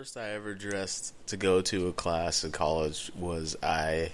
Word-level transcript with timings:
worst 0.00 0.16
I 0.16 0.30
ever 0.30 0.54
dressed 0.54 1.12
to 1.26 1.36
go 1.36 1.60
to 1.60 1.88
a 1.88 1.92
class 1.92 2.42
in 2.42 2.52
college 2.52 3.12
was 3.14 3.54
I 3.62 4.12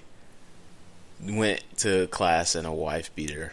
went 1.22 1.62
to 1.76 2.08
class 2.08 2.56
in 2.56 2.64
a 2.64 2.74
wife 2.74 3.14
beater. 3.14 3.52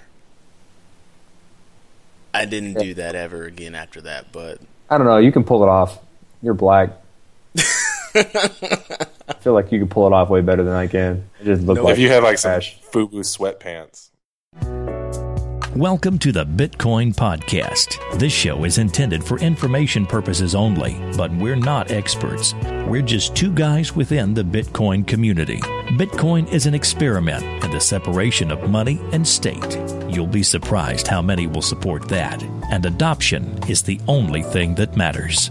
I 2.33 2.45
didn't 2.45 2.79
do 2.79 2.95
that 2.95 3.13
ever 3.13 3.43
again 3.43 3.75
after 3.75 4.01
that, 4.01 4.31
but 4.31 4.57
I 4.89 4.97
don't 4.97 5.05
know. 5.05 5.17
You 5.17 5.31
can 5.31 5.43
pull 5.43 5.61
it 5.61 5.69
off. 5.69 5.99
You're 6.41 6.55
black. 6.55 6.89
I 7.55 9.33
feel 9.41 9.53
like 9.53 9.71
you 9.71 9.77
can 9.77 9.87
pull 9.87 10.07
it 10.07 10.13
off 10.13 10.29
way 10.29 10.41
better 10.41 10.63
than 10.63 10.73
I 10.73 10.87
can. 10.87 11.29
It 11.39 11.45
just 11.45 11.61
look 11.61 11.75
No, 11.75 11.83
like 11.83 11.93
if 11.93 11.99
you 11.99 12.09
have 12.09 12.23
like 12.23 12.39
some 12.39 12.53
trash. 12.53 12.79
FUBU 12.91 13.19
sweatpants. 13.19 14.09
Welcome 15.75 16.19
to 16.19 16.31
the 16.31 16.45
Bitcoin 16.45 17.15
Podcast. 17.15 17.97
This 18.19 18.31
show 18.31 18.63
is 18.63 18.77
intended 18.77 19.23
for 19.23 19.39
information 19.39 20.05
purposes 20.05 20.53
only, 20.53 20.95
but 21.17 21.31
we're 21.37 21.55
not 21.55 21.89
experts. 21.89 22.53
We're 22.85 23.01
just 23.01 23.35
two 23.35 23.51
guys 23.51 23.95
within 23.95 24.35
the 24.35 24.43
Bitcoin 24.43 25.07
community. 25.07 25.57
Bitcoin 25.97 26.47
is 26.53 26.67
an 26.67 26.75
experiment 26.75 27.43
in 27.63 27.71
the 27.71 27.81
separation 27.81 28.51
of 28.51 28.69
money 28.69 28.99
and 29.13 29.27
state. 29.27 29.79
You'll 30.07 30.27
be 30.27 30.43
surprised 30.43 31.07
how 31.07 31.23
many 31.23 31.47
will 31.47 31.63
support 31.63 32.07
that, 32.09 32.43
and 32.71 32.85
adoption 32.85 33.57
is 33.67 33.81
the 33.81 33.99
only 34.07 34.43
thing 34.43 34.75
that 34.75 34.95
matters. 34.95 35.49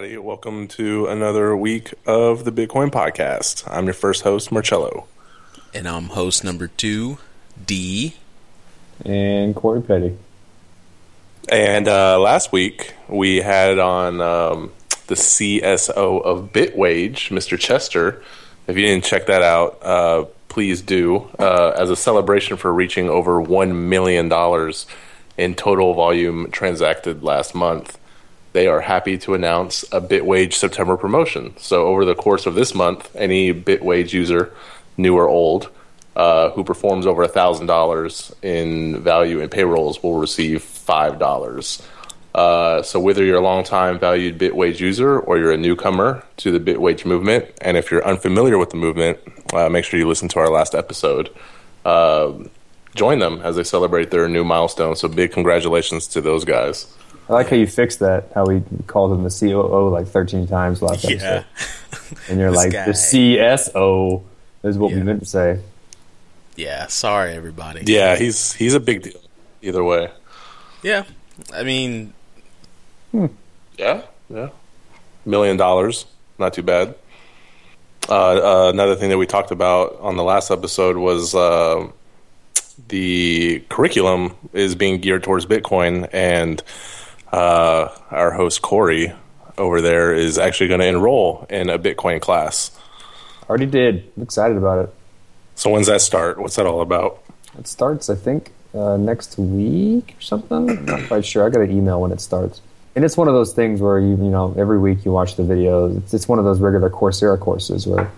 Everybody. 0.00 0.16
Welcome 0.16 0.66
to 0.68 1.08
another 1.08 1.54
week 1.54 1.92
of 2.06 2.46
the 2.46 2.50
Bitcoin 2.50 2.90
Podcast. 2.90 3.70
I'm 3.70 3.84
your 3.84 3.92
first 3.92 4.22
host, 4.22 4.50
Marcello. 4.50 5.06
and 5.74 5.86
I'm 5.86 6.04
host 6.04 6.42
number 6.42 6.68
two, 6.68 7.18
D. 7.66 8.16
And 9.04 9.54
Corey 9.54 9.82
Petty. 9.82 10.16
And 11.50 11.86
uh, 11.86 12.18
last 12.18 12.50
week, 12.50 12.94
we 13.08 13.42
had 13.42 13.78
on 13.78 14.22
um, 14.22 14.72
the 15.08 15.16
CSO 15.16 16.22
of 16.22 16.50
Bitwage, 16.50 17.28
Mr. 17.28 17.58
Chester. 17.58 18.22
If 18.66 18.78
you 18.78 18.86
didn't 18.86 19.04
check 19.04 19.26
that 19.26 19.42
out, 19.42 19.82
uh, 19.82 20.24
please 20.48 20.80
do. 20.80 21.28
Uh, 21.38 21.74
as 21.76 21.90
a 21.90 21.96
celebration 21.96 22.56
for 22.56 22.72
reaching 22.72 23.10
over 23.10 23.32
$1 23.42 23.74
million 23.74 24.32
in 25.36 25.54
total 25.54 25.92
volume 25.92 26.50
transacted 26.50 27.22
last 27.22 27.54
month, 27.54 27.99
they 28.52 28.66
are 28.66 28.80
happy 28.80 29.16
to 29.18 29.34
announce 29.34 29.84
a 29.92 30.00
Bitwage 30.00 30.54
September 30.54 30.96
promotion. 30.96 31.54
So, 31.58 31.86
over 31.86 32.04
the 32.04 32.14
course 32.14 32.46
of 32.46 32.54
this 32.54 32.74
month, 32.74 33.14
any 33.14 33.54
Bitwage 33.54 34.12
user, 34.12 34.52
new 34.96 35.16
or 35.16 35.28
old, 35.28 35.70
uh, 36.16 36.50
who 36.50 36.64
performs 36.64 37.06
over 37.06 37.26
$1,000 37.26 38.34
in 38.42 39.00
value 39.00 39.40
in 39.40 39.48
payrolls 39.48 40.02
will 40.02 40.18
receive 40.18 40.62
$5. 40.62 41.82
Uh, 42.34 42.82
so, 42.82 42.98
whether 42.98 43.24
you're 43.24 43.38
a 43.38 43.42
long-time 43.42 43.98
valued 43.98 44.38
Bitwage 44.38 44.80
user 44.80 45.18
or 45.18 45.38
you're 45.38 45.52
a 45.52 45.56
newcomer 45.56 46.24
to 46.38 46.50
the 46.50 46.60
Bitwage 46.60 47.04
movement, 47.04 47.46
and 47.60 47.76
if 47.76 47.90
you're 47.90 48.04
unfamiliar 48.04 48.58
with 48.58 48.70
the 48.70 48.76
movement, 48.76 49.18
uh, 49.52 49.68
make 49.68 49.84
sure 49.84 49.98
you 49.98 50.08
listen 50.08 50.28
to 50.28 50.38
our 50.38 50.50
last 50.50 50.74
episode. 50.74 51.30
Uh, 51.84 52.32
join 52.94 53.20
them 53.20 53.40
as 53.42 53.56
they 53.56 53.64
celebrate 53.64 54.10
their 54.10 54.28
new 54.28 54.44
milestone. 54.44 54.96
So, 54.96 55.08
big 55.08 55.32
congratulations 55.32 56.06
to 56.08 56.20
those 56.20 56.44
guys. 56.44 56.92
I 57.30 57.34
like 57.34 57.48
how 57.48 57.56
you 57.56 57.66
fixed 57.68 58.00
that. 58.00 58.32
How 58.34 58.44
we 58.44 58.60
called 58.88 59.12
him 59.12 59.22
the 59.22 59.30
COO 59.30 59.88
like 59.88 60.08
13 60.08 60.48
times 60.48 60.82
last 60.82 61.04
Yeah. 61.08 61.10
episode. 61.10 61.44
And 62.28 62.40
you're 62.40 62.50
like, 62.50 62.72
guy. 62.72 62.86
the 62.86 62.90
CSO 62.92 64.22
is 64.64 64.76
what 64.76 64.92
we 64.92 65.00
meant 65.02 65.20
to 65.20 65.26
say. 65.26 65.60
Yeah, 66.56 66.88
sorry 66.88 67.32
everybody. 67.34 67.82
Yeah, 67.86 68.16
he's 68.16 68.52
he's 68.52 68.74
a 68.74 68.80
big 68.80 69.02
deal. 69.02 69.20
Either 69.62 69.82
way. 69.84 70.10
Yeah. 70.82 71.04
I 71.54 71.62
mean, 71.62 72.12
Yeah, 73.78 74.02
yeah. 74.28 74.48
Million 75.24 75.56
dollars, 75.56 76.06
not 76.38 76.52
too 76.52 76.62
bad. 76.62 76.94
Uh, 78.08 78.14
uh, 78.66 78.70
another 78.72 78.96
thing 78.96 79.10
that 79.10 79.18
we 79.18 79.26
talked 79.26 79.50
about 79.52 79.98
on 80.00 80.16
the 80.16 80.24
last 80.24 80.50
episode 80.50 80.96
was 80.96 81.34
uh, 81.34 81.88
the 82.88 83.62
curriculum 83.68 84.34
is 84.52 84.74
being 84.74 85.00
geared 85.00 85.22
towards 85.22 85.46
Bitcoin, 85.46 86.08
and 86.12 86.62
uh, 87.32 87.88
our 88.10 88.32
host 88.32 88.62
Corey 88.62 89.12
over 89.58 89.80
there 89.80 90.12
is 90.12 90.38
actually 90.38 90.68
going 90.68 90.80
to 90.80 90.86
enroll 90.86 91.46
in 91.50 91.68
a 91.70 91.78
Bitcoin 91.78 92.20
class. 92.20 92.76
Already 93.48 93.66
did. 93.66 94.10
I'm 94.16 94.22
excited 94.22 94.56
about 94.56 94.84
it. 94.84 94.94
So 95.54 95.70
when's 95.70 95.88
that 95.88 96.00
start? 96.00 96.38
What's 96.38 96.56
that 96.56 96.66
all 96.66 96.80
about? 96.80 97.22
It 97.58 97.66
starts, 97.66 98.08
I 98.08 98.14
think, 98.14 98.52
uh, 98.74 98.96
next 98.96 99.36
week 99.38 100.14
or 100.18 100.22
something. 100.22 100.70
I'm 100.70 100.84
not 100.84 101.06
quite 101.08 101.26
sure. 101.26 101.44
I 101.44 101.50
got 101.50 101.60
an 101.60 101.70
email 101.70 102.00
when 102.00 102.12
it 102.12 102.20
starts. 102.20 102.62
And 102.96 103.04
it's 103.04 103.16
one 103.16 103.28
of 103.28 103.34
those 103.34 103.52
things 103.52 103.80
where 103.80 103.98
you, 103.98 104.10
you 104.10 104.30
know, 104.30 104.54
every 104.56 104.78
week 104.78 105.04
you 105.04 105.12
watch 105.12 105.36
the 105.36 105.42
videos. 105.42 105.96
It's, 105.98 106.14
it's 106.14 106.28
one 106.28 106.38
of 106.38 106.44
those 106.44 106.60
regular 106.60 106.90
Coursera 106.90 107.38
courses 107.38 107.86
where 107.86 108.10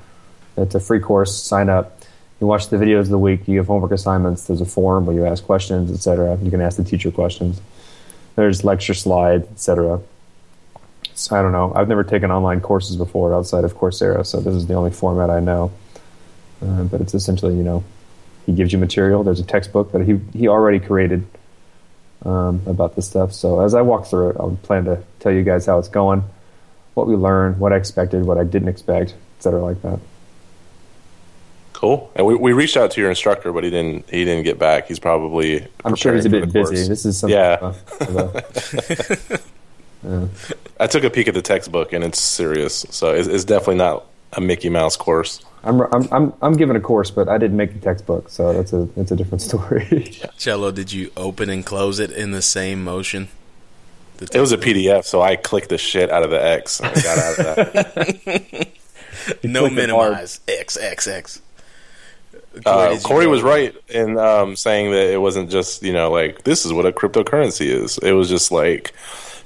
it's 0.57 0.75
a 0.75 0.81
free 0.81 1.01
course. 1.01 1.37
Sign 1.37 1.69
up. 1.69 1.99
You 2.41 2.47
watch 2.47 2.69
the 2.69 2.77
videos 2.77 3.01
of 3.01 3.09
the 3.09 3.19
week. 3.19 3.47
You 3.47 3.59
have 3.59 3.67
homework 3.67 3.93
assignments. 3.93 4.47
There's 4.47 4.61
a 4.61 4.67
forum 4.67 5.07
where 5.07 5.15
you 5.15 5.27
ask 5.27 5.45
questions, 5.45 5.91
etc. 5.91 6.39
You 6.43 6.51
can 6.51 6.61
ask 6.61 6.77
the 6.77 6.85
teacher 6.85 7.11
questions. 7.11 7.61
There's 8.37 8.65
lecture 8.65 8.95
slide, 8.95 9.45
etc. 9.53 10.01
So 11.15 11.37
I 11.37 11.43
don't 11.43 11.53
know. 11.53 11.73
I've 11.75 11.89
never 11.89 12.05
taken 12.05 12.31
online 12.31 12.61
courses 12.61 12.97
before 12.97 13.35
outside 13.35 13.65
of 13.65 13.77
Coursera, 13.77 14.25
so 14.25 14.41
this 14.41 14.55
is 14.55 14.67
the 14.67 14.75
only 14.75 14.91
format 14.91 15.31
I 15.31 15.41
know. 15.41 15.73
Uh, 16.63 16.85
but 16.85 17.01
it's 17.01 17.15
essentially, 17.15 17.57
you 17.57 17.63
know, 17.63 17.85
he 18.47 18.53
gives 18.53 18.73
you 18.73 18.79
material. 18.79 19.23
There's 19.23 19.41
a 19.41 19.45
textbook 19.45 19.93
that 19.93 20.03
he 20.03 20.21
he 20.33 20.49
already 20.49 20.81
created 20.81 21.27
um, 22.25 22.63
about 22.67 22.97
this 22.97 23.09
stuff. 23.09 23.33
So 23.33 23.61
as 23.61 23.75
I 23.75 23.83
walk 23.83 24.07
through 24.07 24.31
it, 24.31 24.37
I'll 24.39 24.59
plan 24.63 24.85
to 24.85 25.03
tell 25.21 25.33
you 25.33 25.43
guys 25.43 25.67
how 25.67 25.79
it's 25.79 25.89
going, 25.89 26.25
what 26.95 27.07
we 27.07 27.15
learned, 27.15 27.59
what 27.59 27.73
I 27.73 27.77
expected, 27.77 28.25
what 28.25 28.39
I 28.39 28.45
didn't 28.45 28.69
expect, 28.69 29.15
etc. 29.39 29.63
Like 29.63 29.83
that. 29.83 29.99
Cool. 31.83 32.13
And 32.15 32.25
we, 32.25 32.37
we 32.37 32.53
reached 32.53 32.77
out 32.77 32.93
to 32.93 33.01
your 33.01 33.11
instructor, 33.11 33.53
but 33.53 33.65
he 33.65 33.71
didn't 33.71 34.09
he 34.09 34.25
didn't 34.25 34.45
get 34.45 34.57
back. 34.57 34.87
He's 34.87 35.01
probably 35.01 35.67
I'm 35.85 35.97
sure 35.97 36.15
he's 36.15 36.25
a 36.27 36.31
bit 36.31 36.53
busy. 36.53 36.77
course. 36.77 36.87
This 36.89 37.05
is 37.05 37.19
some 37.19 37.29
Yeah. 37.29 37.59
of 37.61 37.77
a- 38.01 38.05
of 38.05 39.23
a- 40.05 40.29
I 40.79 40.87
took 40.87 41.03
a 41.03 41.11
peek 41.11 41.27
at 41.27 41.35
the 41.35 41.43
textbook 41.43 41.93
and 41.93 42.05
it's 42.05 42.21
serious. 42.21 42.87
So 42.91 43.13
it's, 43.13 43.27
it's 43.27 43.43
definitely 43.45 43.77
not 43.77 44.05
a 44.33 44.41
Mickey 44.41 44.69
Mouse 44.69 44.97
course. 44.97 45.45
I'm, 45.65 45.81
I'm 45.93 46.09
I'm 46.13 46.33
I'm 46.41 46.53
giving 46.55 46.77
a 46.77 46.81
course, 46.81 47.11
but 47.11 47.29
I 47.29 47.37
didn't 47.37 47.57
make 47.57 47.73
the 47.73 47.81
textbook, 47.81 48.29
so 48.29 48.53
that's 48.53 48.73
a 48.73 48.85
that's 48.97 49.11
a 49.11 49.17
different 49.17 49.43
story. 49.49 50.19
Cello, 50.39 50.71
did 50.71 50.93
you 50.93 51.11
open 51.17 51.51
and 51.51 51.67
close 51.67 51.99
it 51.99 52.13
in 52.13 52.31
the 52.31 52.43
same 52.43 52.85
motion? 52.85 53.27
The 54.19 54.29
It 54.33 54.41
was 54.41 54.53
a 54.53 54.57
PDF, 54.59 55.05
so 55.05 55.21
I 55.21 55.35
clicked 55.35 55.69
the 55.69 55.79
shit 55.79 56.11
out 56.11 56.23
of 56.23 56.31
the 56.31 56.41
X 56.45 56.79
and 56.81 56.95
got 56.95 57.19
out 57.19 57.39
of 57.39 57.45
that. 57.45 58.69
no 59.45 59.61
clicked 59.61 59.79
it 59.79 59.91
hard. 59.91 60.11
minimize. 60.13 60.41
X, 60.47 60.77
X, 60.77 61.07
X. 61.09 61.43
Uh, 62.67 62.99
Corey 63.03 63.27
was 63.27 63.43
right 63.43 63.75
in 63.89 64.19
um, 64.19 64.57
saying 64.57 64.91
that 64.91 65.13
it 65.13 65.19
wasn't 65.21 65.51
just 65.51 65.83
you 65.83 65.93
know 65.93 66.11
like 66.11 66.45
this 66.45 66.65
is 66.67 66.73
what 66.73 66.87
a 66.87 66.93
cryptocurrency 66.93 67.67
is. 67.67 67.99
It 67.99 68.13
was 68.13 68.29
just 68.29 68.53
like 68.53 68.93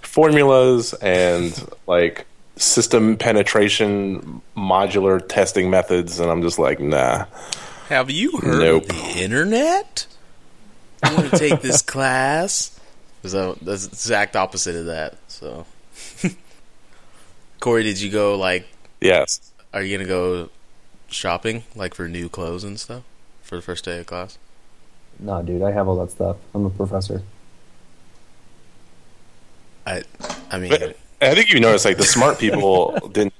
formulas 0.02 0.92
and 0.94 1.52
like 1.86 2.26
system 2.56 3.16
penetration 3.16 4.40
modular 4.56 5.26
testing 5.26 5.70
methods, 5.70 6.18
and 6.20 6.30
I'm 6.30 6.42
just 6.42 6.58
like 6.58 6.80
nah. 6.80 7.26
Have 7.88 8.10
you 8.10 8.38
heard 8.38 8.58
Nope. 8.60 8.82
of 8.84 8.88
the 8.88 9.22
internet? 9.22 10.06
You 11.08 11.14
want 11.16 11.30
to 11.30 11.38
take 11.38 11.60
this 11.60 11.82
class? 11.94 12.78
So 13.24 13.56
that's 13.62 13.86
the 13.86 13.92
exact 13.92 14.34
opposite 14.36 14.74
of 14.76 14.86
that. 14.86 15.16
So, 15.28 15.66
Corey, 17.60 17.82
did 17.82 18.00
you 18.00 18.10
go 18.10 18.36
like? 18.36 18.66
Yes. 19.00 19.52
Are 19.72 19.82
you 19.82 19.96
gonna 19.96 20.08
go 20.08 20.48
shopping 21.08 21.64
like 21.74 21.94
for 21.94 22.08
new 22.08 22.28
clothes 22.28 22.64
and 22.64 22.78
stuff 22.80 23.02
for 23.42 23.56
the 23.56 23.62
first 23.62 23.84
day 23.84 23.98
of 24.00 24.06
class? 24.06 24.38
no, 25.18 25.42
dude, 25.42 25.62
I 25.62 25.70
have 25.72 25.88
all 25.88 25.96
that 26.04 26.10
stuff. 26.10 26.36
I'm 26.54 26.66
a 26.66 26.70
professor. 26.70 27.22
I, 29.86 30.02
I 30.50 30.58
mean, 30.58 30.70
But 30.70 30.96
I 31.22 31.34
think 31.34 31.52
you 31.52 31.60
noticed 31.60 31.84
like 31.84 31.96
the 31.96 32.04
smart 32.04 32.38
people 32.40 32.98
didn't 33.12 33.32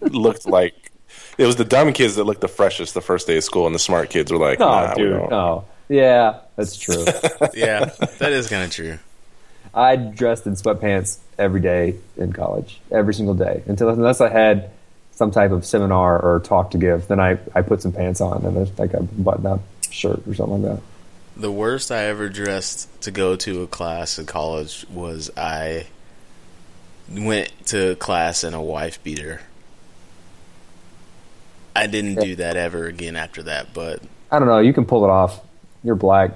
looked 0.00 0.46
like 0.46 0.90
it 1.38 1.44
was 1.44 1.56
the 1.56 1.64
dumb 1.64 1.92
kids 1.92 2.16
that 2.16 2.24
looked 2.24 2.40
the 2.40 2.48
freshest 2.48 2.94
the 2.94 3.00
first 3.00 3.26
day 3.26 3.36
of 3.36 3.44
school, 3.44 3.66
and 3.66 3.74
the 3.74 3.78
smart 3.80 4.10
kids 4.10 4.32
were 4.32 4.38
like, 4.38 4.58
No, 4.58 4.66
nah, 4.66 4.94
dude, 4.94 5.12
don't. 5.12 5.30
no. 5.30 5.64
Yeah, 5.88 6.40
that's 6.56 6.76
true. 6.76 7.04
yeah, 7.54 7.84
that 8.18 8.32
is 8.32 8.48
kind 8.48 8.64
of 8.64 8.70
true. 8.70 8.98
I 9.74 9.96
dressed 9.96 10.46
in 10.46 10.54
sweatpants 10.54 11.18
every 11.38 11.60
day 11.60 11.96
in 12.16 12.32
college, 12.32 12.80
every 12.90 13.12
single 13.12 13.34
day, 13.34 13.62
until 13.66 13.90
unless 13.90 14.20
I 14.20 14.30
had 14.30 14.70
some 15.16 15.30
type 15.30 15.50
of 15.50 15.64
seminar 15.64 16.20
or 16.20 16.40
talk 16.40 16.70
to 16.72 16.78
give. 16.78 17.08
Then 17.08 17.18
I, 17.18 17.38
I 17.54 17.62
put 17.62 17.80
some 17.82 17.90
pants 17.90 18.20
on 18.20 18.44
and 18.44 18.54
there's 18.54 18.78
like 18.78 18.92
a 18.92 19.02
button 19.02 19.46
up 19.46 19.60
shirt 19.90 20.22
or 20.28 20.34
something 20.34 20.62
like 20.62 20.76
that. 20.76 20.82
The 21.40 21.50
worst 21.50 21.90
I 21.90 22.04
ever 22.04 22.28
dressed 22.28 23.02
to 23.02 23.10
go 23.10 23.34
to 23.36 23.62
a 23.62 23.66
class 23.66 24.18
in 24.18 24.26
college 24.26 24.86
was 24.90 25.30
I 25.36 25.86
went 27.10 27.50
to 27.68 27.96
class 27.96 28.44
in 28.44 28.52
a 28.52 28.62
wife 28.62 29.02
beater. 29.02 29.40
I 31.74 31.86
didn't 31.86 32.20
do 32.20 32.36
that 32.36 32.56
ever 32.56 32.86
again 32.86 33.16
after 33.16 33.42
that, 33.44 33.72
but 33.72 34.02
I 34.30 34.38
don't 34.38 34.48
know. 34.48 34.58
You 34.58 34.74
can 34.74 34.84
pull 34.84 35.04
it 35.04 35.10
off. 35.10 35.40
You're 35.82 35.94
black. 35.94 36.32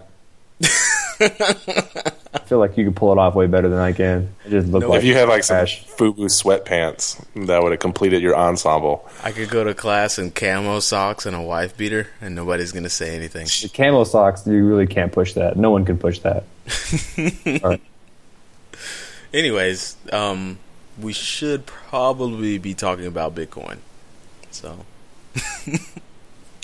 I 2.33 2.39
feel 2.39 2.59
like 2.61 2.77
you 2.77 2.85
could 2.85 2.95
pull 2.95 3.11
it 3.11 3.19
off 3.19 3.35
way 3.35 3.47
better 3.49 3.69
than 3.69 3.81
I 3.81 3.93
can. 3.93 4.33
It 4.47 4.51
just 4.51 4.69
look 4.69 4.83
No, 4.83 4.91
like 4.91 4.99
if 4.99 5.05
you 5.05 5.15
had 5.15 5.29
like 5.29 5.43
some. 5.43 5.67
FUBU 5.67 6.27
sweatpants, 6.27 7.25
that 7.47 7.61
would 7.63 7.73
have 7.73 7.81
completed 7.81 8.23
your 8.23 8.37
ensemble. 8.37 9.09
I 9.25 9.33
could 9.33 9.51
go 9.51 9.65
to 9.65 9.75
class 9.75 10.17
in 10.19 10.31
camo 10.31 10.79
socks 10.79 11.27
and 11.27 11.35
a 11.35 11.43
wife 11.43 11.77
beater, 11.77 12.09
and 12.21 12.37
nobody's 12.37 12.71
gonna 12.71 12.89
say 12.89 13.17
anything. 13.17 13.47
The 13.47 13.69
camo 13.73 14.05
socks, 14.05 14.47
you 14.47 14.65
really 14.65 14.87
can't 14.87 15.11
push 15.13 15.33
that. 15.35 15.57
No 15.57 15.71
one 15.73 15.85
can 15.85 15.99
push 15.99 16.21
that. 16.21 16.45
All 17.65 17.71
right. 17.71 17.83
Anyways, 19.35 19.97
um, 20.13 20.59
we 21.01 21.13
should 21.13 21.67
probably 21.67 22.59
be 22.59 22.75
talking 22.75 23.07
about 23.07 23.35
Bitcoin. 23.35 23.79
So 24.53 24.85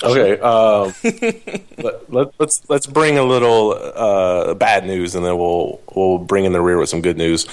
Okay, 0.02 0.38
um, 0.40 0.94
let, 1.82 2.12
let, 2.12 2.28
let's 2.38 2.62
let's 2.69 2.87
bring 2.87 3.16
a 3.19 3.22
little 3.22 3.72
uh, 3.72 4.54
bad 4.54 4.87
news, 4.87 5.14
and 5.14 5.25
then 5.25 5.38
we'll 5.38 5.81
we'll 5.94 6.19
bring 6.19 6.44
in 6.44 6.52
the 6.52 6.60
rear 6.60 6.78
with 6.78 6.88
some 6.88 7.00
good 7.00 7.16
news. 7.16 7.46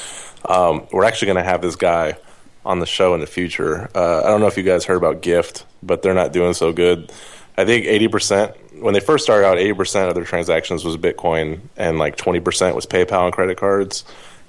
Um, 0.46 0.86
we're 0.92 1.06
actually 1.06 1.28
going 1.28 1.38
to 1.38 1.50
have 1.50 1.62
this 1.62 1.78
guy 1.78 2.18
on 2.66 2.80
the 2.80 2.86
show 2.86 3.14
in 3.14 3.22
the 3.22 3.28
future. 3.28 3.90
Uh, 3.96 4.20
I 4.24 4.28
don't 4.28 4.42
know 4.42 4.48
if 4.48 4.58
you 4.58 4.64
guys 4.64 4.84
heard 4.86 4.98
about 4.98 5.22
Gyft, 5.22 5.64
but 5.82 6.02
they're 6.02 6.14
not 6.14 6.34
doing 6.34 6.54
so 6.54 6.74
good. 6.74 7.12
I 7.58 7.66
think 7.66 7.86
eighty 7.86 8.08
percent 8.10 8.56
when 8.82 8.94
they 8.94 9.00
first 9.00 9.24
started 9.24 9.46
out, 9.48 9.58
eighty 9.58 9.74
percent 9.74 10.10
of 10.10 10.16
their 10.16 10.26
transactions 10.26 10.84
was 10.84 10.98
Bitcoin, 10.98 11.62
and 11.78 11.98
like 11.98 12.18
twenty 12.18 12.42
percent 12.42 12.76
was 12.76 12.86
PayPal 12.86 13.24
and 13.26 13.34
credit 13.34 13.58
cards, 13.58 14.04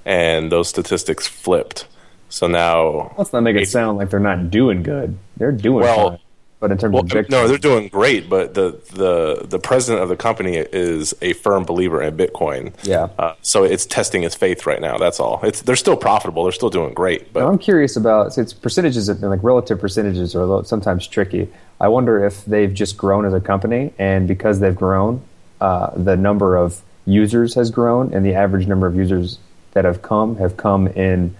and 0.04 0.50
those 0.50 0.68
statistics 0.68 1.28
flipped. 1.28 1.86
So 2.28 2.48
now 2.48 3.14
Let's 3.16 3.32
not 3.32 3.42
make 3.44 3.54
it 3.54 3.68
sound 3.68 3.98
like 3.98 4.10
they're 4.10 4.18
not 4.18 4.50
doing 4.50 4.82
good. 4.82 5.16
They're 5.36 5.52
doing 5.52 5.84
Well- 5.84 6.10
fine. 6.10 6.18
But 6.64 6.72
in 6.72 6.78
terms 6.78 6.94
Well, 6.94 7.02
of 7.02 7.10
Bitcoin, 7.10 7.28
no, 7.28 7.46
they're 7.46 7.58
doing 7.58 7.88
great, 7.88 8.30
but 8.30 8.54
the, 8.54 8.80
the 8.94 9.44
the 9.46 9.58
president 9.58 10.02
of 10.02 10.08
the 10.08 10.16
company 10.16 10.56
is 10.56 11.14
a 11.20 11.34
firm 11.34 11.64
believer 11.64 12.00
in 12.00 12.16
Bitcoin. 12.16 12.72
Yeah. 12.84 13.10
Uh, 13.18 13.34
so 13.42 13.64
it's 13.64 13.84
testing 13.84 14.22
its 14.22 14.34
faith 14.34 14.64
right 14.64 14.80
now. 14.80 14.96
That's 14.96 15.20
all. 15.20 15.40
It's 15.42 15.60
they're 15.60 15.76
still 15.76 15.98
profitable. 15.98 16.42
They're 16.44 16.52
still 16.52 16.70
doing 16.70 16.94
great. 16.94 17.20
Now, 17.20 17.28
But 17.34 17.44
I'm 17.48 17.58
curious 17.58 17.96
about 17.96 18.38
it's 18.38 18.54
percentages 18.54 19.10
and 19.10 19.20
like 19.20 19.42
relative 19.42 19.78
percentages 19.78 20.34
are 20.34 20.64
sometimes 20.64 21.06
tricky. 21.06 21.52
I 21.82 21.88
wonder 21.88 22.24
if 22.24 22.46
they've 22.46 22.72
just 22.72 22.96
grown 22.96 23.26
as 23.26 23.34
a 23.34 23.42
company, 23.42 23.92
and 23.98 24.26
because 24.26 24.60
they've 24.60 24.74
grown, 24.74 25.20
uh, 25.60 25.90
the 25.94 26.16
number 26.16 26.56
of 26.56 26.80
users 27.04 27.52
has 27.56 27.70
grown, 27.70 28.14
and 28.14 28.24
the 28.24 28.32
average 28.32 28.66
number 28.66 28.86
of 28.86 28.96
users 28.96 29.38
that 29.72 29.84
have 29.84 30.00
come 30.00 30.36
have 30.36 30.56
come 30.56 30.86
in 30.86 31.36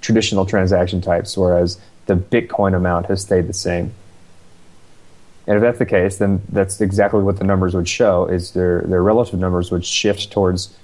traditional 0.00 0.46
transaction 0.46 1.00
types, 1.00 1.36
whereas 1.36 1.76
the 2.06 2.14
Bitcoin 2.14 2.76
amount 2.76 3.06
has 3.06 3.20
stayed 3.22 3.48
the 3.48 3.52
same. 3.52 3.92
And 5.48 5.56
if 5.56 5.62
that's 5.62 5.78
the 5.78 5.86
case, 5.86 6.18
then 6.18 6.42
that's 6.50 6.80
exactly 6.80 7.22
what 7.22 7.38
the 7.38 7.44
numbers 7.44 7.74
would 7.74 7.88
show: 7.88 8.26
is 8.26 8.52
their 8.52 8.82
their 8.82 9.02
relative 9.02 9.40
numbers 9.40 9.70
would 9.72 9.84
shift 9.84 10.30
towards 10.30 10.76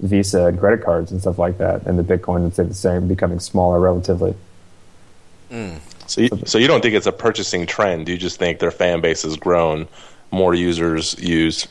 Visa 0.00 0.46
and 0.46 0.58
credit 0.58 0.82
cards 0.84 1.10
and 1.10 1.20
stuff 1.20 1.38
like 1.38 1.58
that, 1.58 1.82
and 1.86 1.98
the 1.98 2.04
Bitcoin 2.04 2.42
would 2.44 2.52
stay 2.54 2.62
the 2.62 2.72
same, 2.74 3.08
becoming 3.08 3.40
smaller 3.40 3.80
relatively. 3.80 4.34
Hmm. 5.50 5.74
so 6.06 6.20
you, 6.20 6.28
so 6.44 6.58
you 6.58 6.66
don't 6.66 6.80
think 6.82 6.94
it's 6.94 7.06
a 7.06 7.12
purchasing 7.12 7.66
trend? 7.66 8.08
You 8.08 8.16
just 8.16 8.38
think 8.38 8.58
their 8.60 8.70
fan 8.70 9.00
base 9.00 9.22
has 9.22 9.36
grown. 9.36 9.86
More 10.30 10.54
users 10.54 11.18
use 11.20 11.66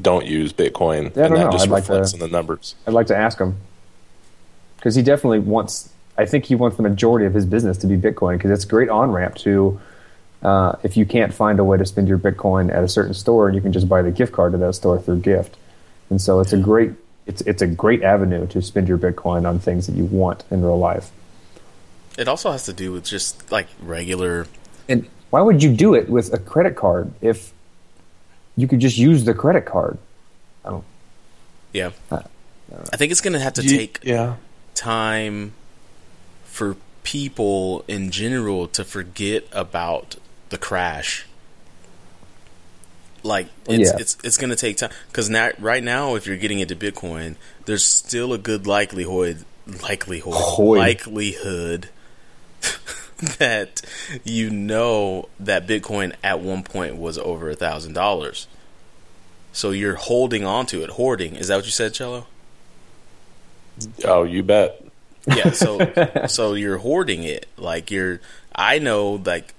don't 0.00 0.26
use 0.26 0.52
Bitcoin, 0.52 1.14
Yeah, 1.16 1.22
I 1.22 1.26
and 1.26 1.34
don't 1.34 1.34
that 1.34 1.44
know. 1.46 1.50
just 1.52 1.64
I'd 1.66 1.70
like 1.70 1.82
reflects 1.88 2.10
to- 2.12 2.16
in 2.16 2.20
the 2.20 2.28
numbers. 2.28 2.74
I'd 2.86 2.94
like 2.94 3.06
to 3.08 3.16
ask 3.16 3.38
him 3.40 3.56
because 4.76 4.94
he 4.94 5.02
definitely 5.02 5.40
wants. 5.40 5.88
I 6.16 6.24
think 6.26 6.44
he 6.44 6.54
wants 6.54 6.76
the 6.76 6.84
majority 6.84 7.26
of 7.26 7.34
his 7.34 7.46
business 7.46 7.76
to 7.78 7.88
be 7.88 7.96
Bitcoin 7.96 8.34
because 8.36 8.52
it's 8.52 8.64
a 8.64 8.68
great 8.68 8.88
on 8.90 9.10
ramp 9.10 9.34
to. 9.38 9.80
Uh, 10.42 10.76
if 10.82 10.96
you 10.96 11.06
can't 11.06 11.32
find 11.32 11.58
a 11.58 11.64
way 11.64 11.78
to 11.78 11.86
spend 11.86 12.06
your 12.08 12.18
Bitcoin 12.18 12.70
at 12.74 12.84
a 12.84 12.88
certain 12.88 13.14
store, 13.14 13.50
you 13.50 13.60
can 13.62 13.72
just 13.72 13.88
buy 13.88 14.02
the 14.02 14.10
gift 14.10 14.32
card 14.32 14.52
to 14.52 14.58
that 14.58 14.74
store 14.74 15.00
through 15.00 15.20
Gyft, 15.20 15.52
and 16.10 16.20
so 16.20 16.40
it's 16.40 16.52
a 16.52 16.58
great 16.58 16.92
it's 17.26 17.40
it's 17.42 17.62
a 17.62 17.66
great 17.66 18.02
avenue 18.02 18.46
to 18.48 18.60
spend 18.60 18.86
your 18.86 18.98
Bitcoin 18.98 19.48
on 19.48 19.58
things 19.58 19.86
that 19.86 19.94
you 19.96 20.04
want 20.04 20.44
in 20.50 20.62
real 20.62 20.78
life. 20.78 21.10
it 22.18 22.28
also 22.28 22.52
has 22.52 22.64
to 22.64 22.72
do 22.72 22.92
with 22.92 23.04
just 23.04 23.50
like 23.50 23.66
regular. 23.80 24.46
And 24.88 25.08
why 25.30 25.40
would 25.40 25.62
you 25.62 25.74
do 25.74 25.94
it 25.94 26.10
with 26.10 26.32
a 26.34 26.38
credit 26.38 26.76
card 26.76 27.10
if 27.22 27.52
you 28.56 28.68
could 28.68 28.80
just 28.80 28.98
use 28.98 29.24
the 29.24 29.32
credit 29.34 29.64
card? 29.64 29.96
I 30.64 30.70
don't. 30.70 30.84
Yeah, 31.72 31.90
Uh, 32.10 32.20
I 32.92 32.96
think 32.98 33.10
it's 33.12 33.20
gonna 33.22 33.40
have 33.40 33.54
to 33.54 33.62
You- 33.62 33.76
take 33.78 34.00
yeah. 34.02 34.34
time 34.74 35.54
for 36.44 36.76
people 37.02 37.84
in 37.88 38.10
general 38.10 38.68
to 38.68 38.84
forget 38.84 39.44
about 39.52 40.16
the 40.54 40.58
crash. 40.58 41.26
Like 43.24 43.48
it's 43.66 43.90
Yeah. 43.90 43.96
it's 43.98 44.16
it's 44.22 44.36
gonna 44.36 44.54
take 44.56 44.76
time 44.76 44.90
because 45.08 45.28
now 45.28 45.50
right 45.58 45.82
now 45.82 46.14
if 46.14 46.26
you're 46.26 46.36
getting 46.36 46.60
into 46.60 46.76
Bitcoin, 46.76 47.34
there's 47.64 47.84
still 47.84 48.32
a 48.32 48.38
good 48.38 48.66
likelihood 48.66 49.44
likelihood 49.82 50.34
Hoid. 50.34 50.78
likelihood 50.78 51.88
that 53.38 53.80
you 54.24 54.50
know 54.50 55.28
that 55.40 55.66
Bitcoin 55.66 56.14
at 56.22 56.40
one 56.40 56.62
point 56.62 56.96
was 56.96 57.18
over 57.18 57.50
a 57.50 57.56
thousand 57.56 57.94
dollars. 57.94 58.46
So 59.52 59.70
you're 59.70 59.94
holding 59.94 60.44
on 60.44 60.66
to 60.66 60.82
it, 60.82 60.90
hoarding. 60.90 61.36
Is 61.36 61.48
that 61.48 61.56
what 61.56 61.64
you 61.64 61.70
said, 61.70 61.94
Cello? 61.94 62.26
Oh, 64.04 64.24
you 64.24 64.42
bet. 64.42 64.84
Yeah, 65.26 65.52
so 65.52 66.26
so 66.28 66.52
you're 66.54 66.78
hoarding 66.78 67.22
it. 67.24 67.46
Like 67.56 67.90
you're 67.90 68.20
I 68.54 68.78
know 68.78 69.22
like 69.24 69.54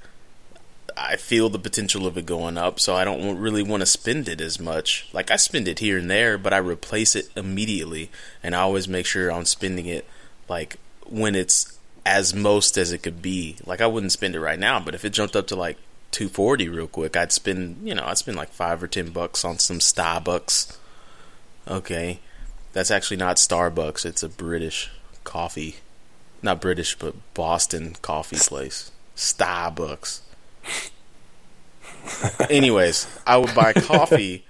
I 0.98 1.18
feel 1.18 1.50
the 1.50 1.60
potential 1.60 2.08
of 2.08 2.18
it 2.18 2.26
going 2.26 2.58
up, 2.58 2.80
so 2.80 2.96
I 2.96 3.04
don't 3.04 3.38
really 3.38 3.64
want 3.64 3.82
to 3.82 3.86
spend 3.86 4.30
it 4.30 4.40
as 4.40 4.60
much. 4.60 5.08
Like 5.12 5.30
I 5.30 5.36
spend 5.36 5.68
it 5.68 5.80
here 5.80 5.98
and 5.98 6.10
there, 6.10 6.38
but 6.38 6.54
I 6.54 6.58
replace 6.58 7.16
it 7.16 7.30
immediately 7.36 8.10
and 8.42 8.56
I 8.56 8.60
always 8.60 8.88
make 8.88 9.06
sure 9.06 9.32
I'm 9.32 9.46
spending 9.46 9.86
it 9.88 10.06
like 10.48 10.78
when 11.06 11.36
it's 11.36 11.78
as 12.06 12.34
most 12.34 12.78
as 12.78 12.92
it 12.92 13.04
could 13.04 13.22
be. 13.22 13.58
Like 13.66 13.82
I 13.82 13.88
wouldn't 13.88 14.14
spend 14.14 14.36
it 14.36 14.40
right 14.40 14.60
now, 14.60 14.80
but 14.80 14.96
if 14.96 15.04
it 15.04 15.12
jumped 15.12 15.36
up 15.36 15.48
to 15.48 15.56
like 15.56 15.78
240 16.12 16.70
real 16.70 16.88
quick, 16.88 17.18
I'd 17.18 17.32
spend, 17.32 17.88
you 17.88 17.94
know, 17.94 18.06
I'd 18.06 18.18
spend 18.18 18.38
like 18.38 18.54
5 18.54 18.84
or 18.84 18.88
10 18.88 19.10
bucks 19.10 19.44
on 19.44 19.60
some 19.60 19.80
Starbucks. 19.80 20.78
Okay. 21.68 22.20
That's 22.72 22.92
actually 22.92 23.18
not 23.18 23.38
Starbucks, 23.38 24.06
it's 24.06 24.24
a 24.24 24.30
British 24.30 24.92
coffee. 25.24 25.78
Not 26.42 26.62
British, 26.62 26.98
but 26.98 27.16
Boston 27.34 27.96
coffee 28.02 28.38
place. 28.38 28.92
Starbucks. 29.16 30.20
Anyways, 32.50 33.08
I 33.26 33.38
would 33.38 33.54
buy 33.54 33.74
coffee. 33.74 34.46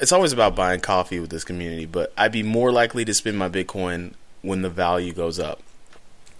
It's 0.00 0.12
always 0.12 0.32
about 0.32 0.56
buying 0.56 0.80
coffee 0.80 1.20
with 1.20 1.30
this 1.30 1.44
community, 1.44 1.86
but 1.86 2.12
I'd 2.16 2.32
be 2.32 2.42
more 2.42 2.72
likely 2.72 3.04
to 3.04 3.14
spend 3.14 3.38
my 3.38 3.48
Bitcoin 3.48 4.14
when 4.42 4.62
the 4.62 4.70
value 4.70 5.12
goes 5.12 5.38
up. 5.38 5.62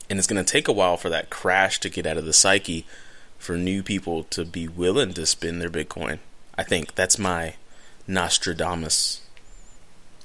And 0.09 0.19
it's 0.19 0.27
going 0.27 0.43
to 0.43 0.51
take 0.51 0.67
a 0.67 0.73
while 0.73 0.97
for 0.97 1.09
that 1.11 1.31
crash 1.31 1.79
to 1.81 1.91
get 1.91 2.07
out 2.07 2.17
of 2.17 2.25
the 2.25 2.33
psyche 2.33 2.87
for 3.39 3.57
new 3.57 3.83
people 3.83 4.25
to 4.25 4.45
be 4.45 4.67
willing 4.67 5.13
to 5.15 5.27
spend 5.27 5.61
their 5.61 5.71
Bitcoin. 5.71 6.19
I 6.57 6.63
think 6.63 6.95
that's 6.95 7.19
my 7.19 7.55
Nostradamus. 8.07 9.21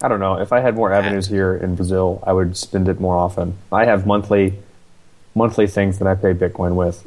I 0.01 0.07
don't 0.07 0.19
know. 0.19 0.38
If 0.39 0.51
I 0.51 0.60
had 0.60 0.75
more 0.75 0.91
avenues 0.91 1.27
here 1.27 1.55
in 1.55 1.75
Brazil, 1.75 2.22
I 2.25 2.34
would 2.34 2.57
spend 2.57 2.89
it 2.89 3.00
more 3.00 3.15
often. 3.15 3.57
I 3.72 3.86
have 3.86 4.05
monthly 4.05 4.60
monthly 5.34 5.67
things 5.67 6.00
that 6.00 6.07
I 6.07 6.15
pay 6.15 6.34
Bitcoin 6.34 6.75
with 6.75 7.05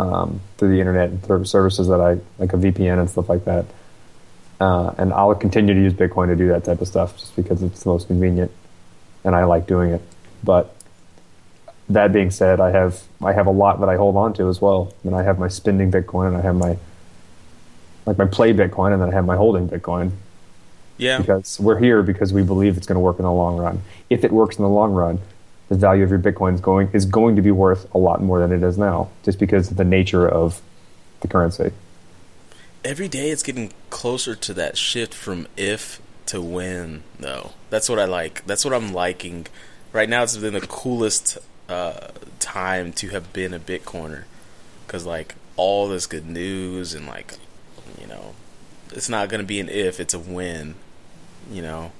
um, 0.00 0.40
through 0.56 0.70
the 0.70 0.80
internet 0.80 1.10
and 1.10 1.22
through 1.22 1.44
services 1.44 1.88
that 1.88 2.00
I 2.00 2.18
like 2.38 2.52
a 2.52 2.56
VPN 2.56 2.98
and 2.98 3.10
stuff 3.10 3.28
like 3.28 3.44
that. 3.44 3.66
Uh, 4.60 4.94
and 4.98 5.12
I'll 5.12 5.34
continue 5.34 5.74
to 5.74 5.80
use 5.80 5.92
Bitcoin 5.94 6.26
to 6.28 6.36
do 6.36 6.48
that 6.48 6.64
type 6.64 6.80
of 6.80 6.88
stuff 6.88 7.16
just 7.18 7.34
because 7.36 7.62
it's 7.62 7.82
the 7.82 7.88
most 7.90 8.06
convenient 8.08 8.50
and 9.24 9.34
I 9.34 9.44
like 9.44 9.66
doing 9.66 9.90
it. 9.90 10.02
But 10.44 10.74
that 11.88 12.12
being 12.12 12.30
said, 12.30 12.60
I 12.60 12.70
have 12.70 13.02
I 13.22 13.32
have 13.32 13.46
a 13.46 13.50
lot 13.50 13.80
that 13.80 13.88
I 13.88 13.96
hold 13.96 14.16
on 14.16 14.32
to 14.34 14.48
as 14.48 14.60
well. 14.60 14.94
And 15.04 15.14
I 15.14 15.22
have 15.22 15.38
my 15.38 15.48
spending 15.48 15.90
Bitcoin 15.90 16.28
and 16.28 16.36
I 16.36 16.40
have 16.42 16.54
my 16.56 16.76
like 18.06 18.16
my 18.18 18.26
play 18.26 18.52
Bitcoin 18.52 18.92
and 18.92 19.02
then 19.02 19.10
I 19.10 19.12
have 19.12 19.24
my 19.26 19.36
holding 19.36 19.68
Bitcoin 19.68 20.12
Yeah. 20.98 21.18
because 21.18 21.58
we're 21.60 21.78
here 21.78 22.02
because 22.02 22.32
we 22.32 22.42
believe 22.42 22.76
it's 22.76 22.86
going 22.86 22.96
to 22.96 23.00
work 23.00 23.18
in 23.18 23.24
the 23.24 23.32
long 23.32 23.56
run. 23.58 23.82
If 24.08 24.24
it 24.24 24.32
works 24.32 24.56
in 24.56 24.62
the 24.62 24.70
long 24.70 24.92
run, 24.92 25.18
the 25.70 25.76
value 25.76 26.04
of 26.04 26.10
your 26.10 26.18
Bitcoin 26.18 26.52
is 26.54 26.60
going 26.60 26.90
is 26.92 27.06
going 27.06 27.36
to 27.36 27.42
be 27.42 27.50
worth 27.50 27.92
a 27.94 27.98
lot 27.98 28.20
more 28.22 28.40
than 28.40 28.52
it 28.52 28.62
is 28.62 28.76
now, 28.76 29.08
just 29.24 29.38
because 29.38 29.70
of 29.70 29.78
the 29.78 29.84
nature 29.84 30.28
of 30.28 30.60
the 31.20 31.28
currency. 31.28 31.72
every 32.84 33.08
day 33.08 33.30
it's 33.30 33.42
getting 33.42 33.72
closer 33.90 34.34
to 34.34 34.54
that 34.54 34.76
shift 34.76 35.12
from 35.14 35.46
if 35.56 36.00
to 36.26 36.40
when 36.40 37.02
though 37.18 37.52
that's 37.68 37.88
what 37.88 37.98
i 37.98 38.04
like 38.04 38.44
that's 38.46 38.64
what 38.64 38.72
i'm 38.72 38.92
liking 38.92 39.46
right 39.92 40.08
now 40.08 40.22
it's 40.22 40.36
been 40.36 40.54
the 40.54 40.60
coolest 40.62 41.36
uh, 41.68 42.08
time 42.38 42.92
to 42.92 43.08
have 43.08 43.32
been 43.32 43.52
a 43.52 43.58
bitcoiner 43.58 44.24
because 44.86 45.04
like 45.04 45.34
all 45.56 45.88
this 45.88 46.06
good 46.06 46.26
news 46.26 46.94
and 46.94 47.06
like 47.06 47.34
you 48.00 48.06
know 48.06 48.34
it's 48.92 49.08
not 49.08 49.28
going 49.28 49.40
to 49.40 49.46
be 49.46 49.60
an 49.60 49.68
if 49.68 50.00
it's 50.00 50.14
a 50.14 50.18
when 50.18 50.74
you 51.50 51.62
know 51.62 51.92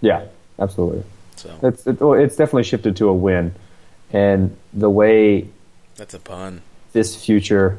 Yeah, 0.00 0.26
absolutely. 0.58 1.02
So 1.36 1.50
It's 1.62 1.86
it, 1.86 2.00
well, 2.00 2.14
it's 2.14 2.36
definitely 2.36 2.64
shifted 2.64 2.96
to 2.96 3.08
a 3.08 3.14
win, 3.14 3.54
and 4.12 4.56
the 4.72 4.90
way 4.90 5.48
that's 5.96 6.14
a 6.14 6.18
pun 6.18 6.62
this 6.92 7.16
future, 7.22 7.78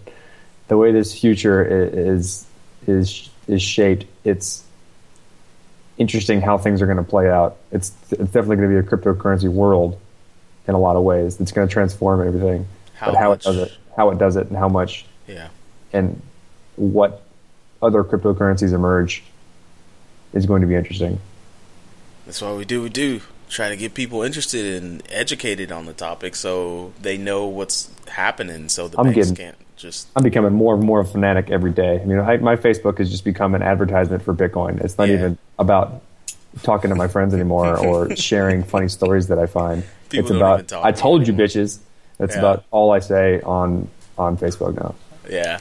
the 0.68 0.76
way 0.76 0.92
this 0.92 1.18
future 1.18 1.64
is 1.64 2.46
is 2.86 3.28
is 3.46 3.62
shaped, 3.62 4.06
it's 4.24 4.64
interesting 5.98 6.40
how 6.40 6.58
things 6.58 6.82
are 6.82 6.86
going 6.86 6.98
to 6.98 7.02
play 7.04 7.30
out. 7.30 7.56
It's, 7.70 7.92
it's 8.10 8.20
definitely 8.32 8.56
going 8.56 8.70
to 8.74 8.82
be 8.82 8.86
a 8.86 8.90
cryptocurrency 8.90 9.48
world 9.48 9.98
in 10.66 10.74
a 10.74 10.78
lot 10.78 10.96
of 10.96 11.02
ways. 11.04 11.40
It's 11.40 11.52
going 11.52 11.68
to 11.68 11.72
transform 11.72 12.26
everything. 12.26 12.66
How 12.94 13.06
but 13.12 13.16
how 13.16 13.28
much- 13.30 13.40
it 13.40 13.44
does 13.44 13.56
it, 13.58 13.72
how 13.96 14.10
it 14.10 14.18
does 14.18 14.36
it, 14.36 14.48
and 14.48 14.56
how 14.56 14.68
much, 14.68 15.04
Yeah. 15.28 15.48
and 15.92 16.20
what 16.76 17.22
other 17.82 18.02
cryptocurrencies 18.02 18.72
emerge 18.72 19.22
is 20.32 20.46
going 20.46 20.62
to 20.62 20.66
be 20.66 20.74
interesting. 20.74 21.20
That's 22.26 22.40
what 22.42 22.56
we 22.56 22.64
do. 22.64 22.82
We 22.82 22.88
do 22.88 23.20
try 23.48 23.68
to 23.68 23.76
get 23.76 23.94
people 23.94 24.22
interested 24.22 24.82
and 24.82 25.02
educated 25.10 25.70
on 25.70 25.86
the 25.86 25.92
topic, 25.92 26.34
so 26.34 26.92
they 27.02 27.16
know 27.18 27.46
what's 27.46 27.90
happening. 28.08 28.68
So 28.68 28.88
the 28.88 28.98
I'm 28.98 29.04
banks 29.06 29.30
getting- 29.30 29.36
can't 29.36 29.56
just. 29.76 30.08
I'm 30.16 30.22
becoming 30.22 30.52
more 30.54 30.74
and 30.74 30.82
more 30.82 31.00
of 31.00 31.08
a 31.08 31.12
fanatic 31.12 31.50
every 31.50 31.72
day. 31.72 32.00
I 32.00 32.04
mean, 32.04 32.18
I, 32.20 32.36
my 32.38 32.56
Facebook 32.56 32.98
has 32.98 33.10
just 33.10 33.24
become 33.24 33.54
an 33.54 33.62
advertisement 33.62 34.22
for 34.22 34.34
Bitcoin. 34.34 34.82
It's 34.82 34.96
not 34.98 35.08
Yeah. 35.08 35.14
even 35.14 35.38
about 35.58 36.02
talking 36.62 36.90
to 36.90 36.94
my 36.96 37.08
friends 37.08 37.34
anymore 37.34 37.76
or 37.86 38.14
sharing 38.16 38.62
funny 38.62 38.88
stories 38.88 39.26
that 39.28 39.38
I 39.38 39.46
find. 39.46 39.84
People 40.08 40.30
it's 40.30 40.36
about 40.36 40.72
I 40.84 40.92
told 40.92 41.26
you 41.26 41.34
you, 41.34 41.38
bitches. 41.38 41.78
That's 42.18 42.34
Yeah. 42.34 42.38
about 42.40 42.64
all 42.70 42.92
I 42.92 43.00
say 43.00 43.40
on 43.42 43.88
on 44.16 44.36
Facebook 44.38 44.76
now. 44.76 44.94
Yeah, 45.28 45.58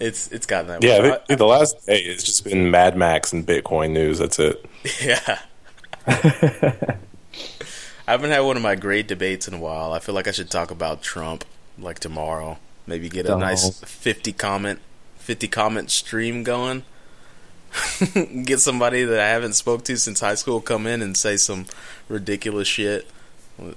it's 0.00 0.26
it's 0.32 0.46
gotten 0.46 0.66
that. 0.66 0.82
Yeah, 0.82 1.00
way. 1.00 1.12
I 1.12 1.18
think 1.18 1.38
the 1.38 1.46
last 1.46 1.86
day 1.86 1.98
it's 2.00 2.24
just 2.24 2.42
been 2.44 2.70
Mad 2.72 2.96
Max 2.96 3.32
and 3.32 3.46
Bitcoin 3.46 3.90
news. 3.92 4.18
That's 4.18 4.38
it. 4.38 4.64
Yeah. 5.02 5.38
I 8.06 8.10
haven't 8.12 8.30
had 8.30 8.40
one 8.40 8.56
of 8.56 8.62
my 8.62 8.74
great 8.74 9.06
debates 9.08 9.46
in 9.46 9.54
a 9.54 9.58
while. 9.58 9.92
I 9.92 9.98
feel 10.00 10.14
like 10.14 10.26
I 10.28 10.32
should 10.32 10.50
talk 10.50 10.70
about 10.70 11.02
Trump 11.02 11.44
like 11.78 11.98
tomorrow. 11.98 12.58
Maybe 12.86 13.08
get 13.08 13.26
a 13.26 13.36
nice 13.36 13.80
fifty 13.80 14.32
comment 14.32 14.80
fifty 15.16 15.48
comment 15.48 15.90
stream 15.90 16.42
going. 16.42 16.82
get 18.44 18.60
somebody 18.60 19.04
that 19.04 19.18
I 19.18 19.28
haven't 19.28 19.54
spoke 19.54 19.84
to 19.84 19.96
since 19.96 20.20
high 20.20 20.34
school 20.34 20.60
come 20.60 20.86
in 20.86 21.00
and 21.00 21.16
say 21.16 21.36
some 21.36 21.66
ridiculous 22.08 22.68
shit. 22.68 23.06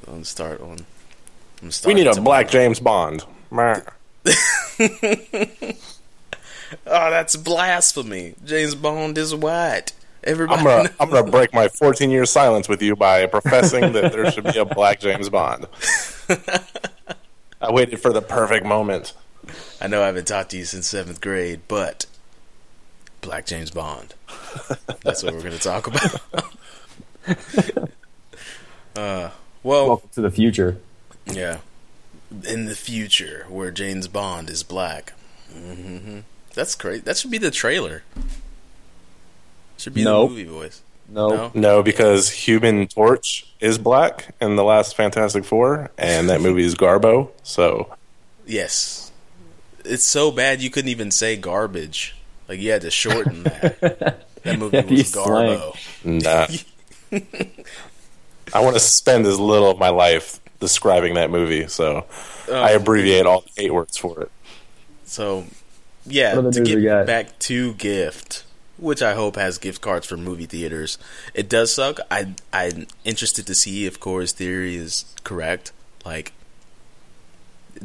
I'm 0.08 0.24
start 0.24 0.60
on. 0.60 0.86
I'm 1.62 1.70
We 1.86 1.94
need 1.94 2.08
a 2.08 2.14
tomorrow. 2.14 2.24
black 2.24 2.50
James 2.50 2.80
Bond. 2.80 3.24
Oh, 6.88 7.10
that's 7.10 7.36
blasphemy. 7.36 8.36
James 8.44 8.76
Bond 8.76 9.18
is 9.18 9.34
white. 9.36 9.94
Everybody. 10.26 10.60
I'm 10.60 10.66
gonna 10.66 10.90
I'm 11.00 11.10
gonna 11.10 11.30
break 11.32 11.54
my 11.54 11.68
14 11.68 12.10
year 12.10 12.26
silence 12.26 12.68
with 12.68 12.82
you 12.82 12.96
by 12.96 13.26
professing 13.28 13.92
that 13.94 14.12
there 14.12 14.32
should 14.32 14.44
be 14.46 14.58
a 14.58 14.66
black 14.66 15.00
James 15.00 15.30
Bond. 15.30 15.68
I 17.62 17.72
waited 17.72 18.00
for 18.00 18.12
the 18.12 18.22
perfect 18.22 18.66
moment. 18.66 19.14
I 19.80 19.88
know 19.88 20.02
I 20.02 20.08
haven't 20.08 20.28
talked 20.28 20.50
to 20.52 20.58
you 20.58 20.66
since 20.66 20.88
seventh 20.88 21.22
grade, 21.22 21.62
but 21.68 22.06
Black 23.22 23.46
James 23.46 23.70
Bond. 23.72 24.14
That's 25.04 25.22
what 25.24 25.34
we're 25.34 25.42
going 25.42 25.52
to 25.52 25.60
talk 25.60 25.88
about. 25.88 26.22
uh, 28.96 29.30
well, 29.64 29.88
Welcome 29.88 30.10
to 30.14 30.22
the 30.22 30.32
future. 30.32 30.78
yeah. 31.26 31.60
In 32.48 32.66
the 32.66 32.76
future, 32.76 33.46
where 33.50 33.72
James 33.72 34.08
Bond 34.08 34.50
is 34.50 34.64
black. 34.64 35.14
hmm 35.54 36.20
That's 36.54 36.76
great. 36.76 37.06
That 37.06 37.18
should 37.18 37.32
be 37.32 37.38
the 37.38 37.52
trailer. 37.52 38.04
Should 39.78 39.94
be 39.94 40.04
Nope. 40.04 40.30
the 40.30 40.36
movie 40.36 40.50
voice. 40.50 40.82
No, 41.10 41.30
No? 41.30 41.52
No, 41.54 41.84
because 41.84 42.30
Human 42.32 42.88
Torch 42.88 43.46
is 43.60 43.78
black 43.78 44.34
in 44.42 44.56
the 44.56 44.64
last 44.64 44.96
Fantastic 44.96 45.46
Four, 45.46 45.92
and 45.98 46.30
that 46.30 46.42
movie 46.42 46.64
is 46.64 46.76
Garbo. 46.76 47.30
So 47.44 47.94
Yes. 48.46 49.12
It's 49.84 50.04
so 50.04 50.32
bad 50.32 50.62
you 50.62 50.70
couldn't 50.72 50.90
even 50.90 51.12
say 51.12 51.36
garbage. 51.36 52.16
Like 52.48 52.60
you 52.60 52.72
had 52.72 52.82
to 52.82 52.92
shorten 52.92 53.44
that. 53.44 53.80
that 54.44 54.60
movie 54.60 54.78
Yeah, 54.78 54.84
was 54.84 54.90
he's 54.92 55.12
slang. 55.14 55.60
Garbo. 55.60 55.76
nah. 56.04 56.48
I 58.54 58.60
want 58.60 58.76
to 58.76 58.80
spend 58.80 59.26
as 59.26 59.40
little 59.40 59.70
of 59.72 59.80
my 59.80 59.90
life 59.90 60.40
describing 60.60 61.16
that 61.16 61.30
movie, 61.30 61.68
so 61.68 62.06
I 62.52 62.74
Um, 62.74 62.82
abbreviate 62.82 63.26
all 63.26 63.44
eight 63.58 63.74
words 63.74 63.98
for 63.98 64.22
it. 64.22 64.32
So, 65.06 65.46
yeah, 66.06 66.34
to 66.40 66.62
get 66.64 66.84
got? 66.84 67.06
back 67.08 67.38
to 67.40 67.74
Gyft, 67.74 68.44
which 68.78 69.02
I 69.02 69.14
hope 69.14 69.36
has 69.36 69.58
gift 69.58 69.82
cards 69.82 70.06
for 70.06 70.18
movie 70.18 70.46
theaters. 70.46 70.98
It 71.34 71.50
does 71.50 71.74
suck. 71.74 72.00
I 72.12 72.34
I'm 72.52 72.88
interested 73.04 73.48
to 73.48 73.56
see 73.56 73.86
if 73.86 74.00
Corey's 74.00 74.32
theory 74.32 74.76
is 74.76 75.06
correct. 75.24 75.72
Like, 76.06 76.34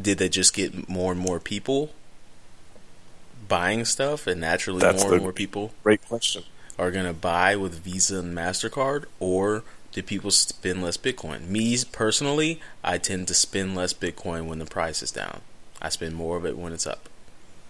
did 0.01 0.19
they 0.19 0.29
just 0.29 0.55
get 0.55 0.89
more 0.89 1.13
and 1.13 1.21
more 1.21 1.41
people 1.41 1.91
buying 3.49 3.85
stuff, 3.85 4.27
and 4.27 4.41
naturally 4.41 4.81
That's 4.81 5.03
more 5.03 5.15
and 5.15 5.23
more 5.23 5.33
people 5.33 5.75
Great 5.83 6.07
question. 6.07 6.45
are 6.79 6.91
going 6.91 7.07
to 7.07 7.13
buy 7.13 7.57
with 7.57 7.81
Visa 7.83 8.21
and 8.21 8.35
Mastercard, 8.35 9.05
or 9.19 9.65
do 9.93 10.03
people 10.03 10.31
spend 10.31 10.83
less 10.83 10.97
Bitcoin? 10.97 11.49
Me 11.49 11.77
personally, 11.91 12.61
I 12.85 12.97
tend 12.99 13.27
to 13.29 13.35
spend 13.35 13.75
less 13.75 13.93
Bitcoin 13.93 14.47
when 14.47 14.61
the 14.61 14.67
price 14.67 15.03
is 15.03 15.11
down. 15.11 15.41
I 15.83 15.89
spend 15.89 16.15
more 16.15 16.37
of 16.37 16.47
it 16.47 16.57
when 16.57 16.73
it's 16.73 16.87
up. 16.87 17.09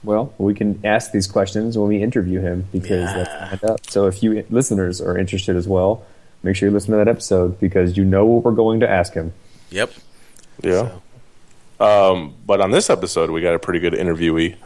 Well, 0.03 0.33
we 0.39 0.55
can 0.55 0.81
ask 0.85 1.13
these 1.13 1.27
questions 1.27 1.77
when 1.77 1.89
we 1.89 2.03
interview 2.03 2.41
him 2.41 2.67
because 2.73 3.11
Yeah. 3.11 3.15
that's 3.25 3.51
lined 3.63 3.65
up. 3.73 3.91
So 3.91 4.07
if 4.07 4.23
you 4.23 4.45
listeners 4.51 5.01
are 5.01 5.17
interested 5.19 5.57
as 5.57 5.69
well, 5.69 6.03
make 6.43 6.57
sure 6.57 6.69
you 6.69 6.73
listen 6.75 6.93
to 6.93 6.97
that 6.97 7.09
episode 7.09 7.61
because 7.61 7.97
you 7.97 8.05
know 8.05 8.25
what 8.25 8.45
we're 8.45 8.53
going 8.53 8.81
to 8.81 8.89
ask 8.89 9.13
him. 9.13 9.33
Yep. 9.71 9.91
Yeah. 10.63 10.91
So, 11.79 12.13
Um, 12.13 12.35
but 12.47 12.61
on 12.61 12.71
this 12.71 12.89
episode, 12.91 13.31
we 13.31 13.41
got 13.43 13.55
a 13.55 13.59
pretty 13.59 13.81
good 13.81 13.93
interviewee. 13.95 14.57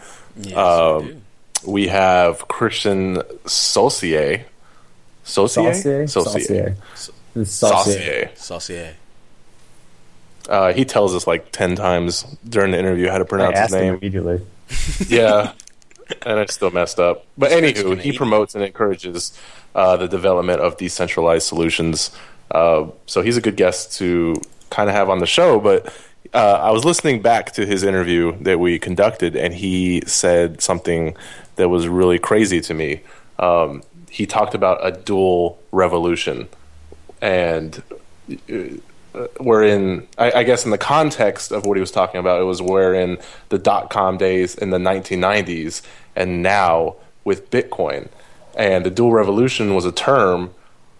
yes, 0.41 0.57
Um, 0.57 1.03
we 1.07 1.09
do. 1.13 1.21
We 1.67 1.89
have 1.89 2.47
Christian 2.49 3.23
Saucier. 3.47 4.45
Saucier? 5.25 6.07
Saucier? 6.07 6.77
Saucier. 7.45 8.31
Saucier. 8.37 8.95
Uh, 10.49 10.73
he 10.75 10.85
tells 10.85 11.15
us 11.15 11.27
like 11.27 11.51
10 11.53 11.75
times 11.77 12.25
during 12.47 12.73
the 12.73 12.79
interview 12.79 13.09
how 13.09 13.19
to 13.19 13.25
I 13.25 13.27
pronounce 13.27 13.59
his 13.59 13.65
asked 13.65 13.75
him 13.75 13.81
name. 13.81 13.95
immediately. 13.95 14.41
yeah, 15.09 15.53
and 16.25 16.39
I 16.39 16.47
still 16.47 16.71
messed 16.71 16.99
up. 16.99 17.27
But 17.37 17.51
anywho, 17.51 18.01
he 18.01 18.17
promotes 18.17 18.55
and 18.55 18.65
encourages 18.65 19.39
uh, 19.75 19.97
the 19.97 20.09
development 20.09 20.61
of 20.61 20.77
decentralized 20.77 21.47
solutions. 21.47 22.11
Uh, 22.51 22.87
so 23.07 23.23
he's 23.23 23.37
a 23.37 23.41
good 23.41 23.57
guest 23.57 23.97
to 23.99 24.37
kind 24.71 24.89
of 24.89 24.95
have 24.95 25.09
on 25.09 25.19
the 25.19 25.27
show. 25.27 25.61
But 25.61 25.93
uh, 26.33 26.61
I 26.63 26.71
was 26.71 26.85
listening 26.85 27.23
back 27.23 27.53
to 27.53 27.67
his 27.67 27.83
interview 27.83 28.37
that 28.43 28.59
we 28.59 28.79
conducted, 28.79 29.37
and 29.37 29.55
he 29.55 30.03
said 30.07 30.61
something 30.61 31.17
that 31.57 31.69
was 31.69 31.89
really 31.89 32.19
crazy 32.19 32.61
to 32.63 32.75
me. 32.75 33.01
Um, 33.39 33.83
he 34.11 34.27
talked 34.27 34.55
about 34.55 34.85
a 34.87 34.93
dual 34.93 35.59
revolution, 35.73 36.49
and 37.21 37.83
wherein 39.39 40.07
I, 40.19 40.33
I 40.33 40.43
guess 40.43 40.65
in 40.65 40.71
the 40.71 40.79
context 40.79 41.53
of 41.53 41.67
what 41.67 41.77
he 41.77 41.81
was 41.81 41.91
talking 41.91 42.21
about, 42.21 42.41
it 42.41 42.45
was 42.45 42.61
wherein 42.61 43.19
the 43.49 43.59
dot 43.59 43.91
com 43.91 44.17
days 44.17 44.55
in 44.55 44.71
the 44.71 44.79
1990s 44.79 45.83
and 46.17 46.43
now 46.43 46.97
with 47.25 47.51
Bitcoin. 47.51 48.09
And 48.57 48.85
the 48.85 48.91
dual 48.91 49.13
revolution 49.13 49.75
was 49.75 49.85
a 49.85 49.93
term 49.93 50.55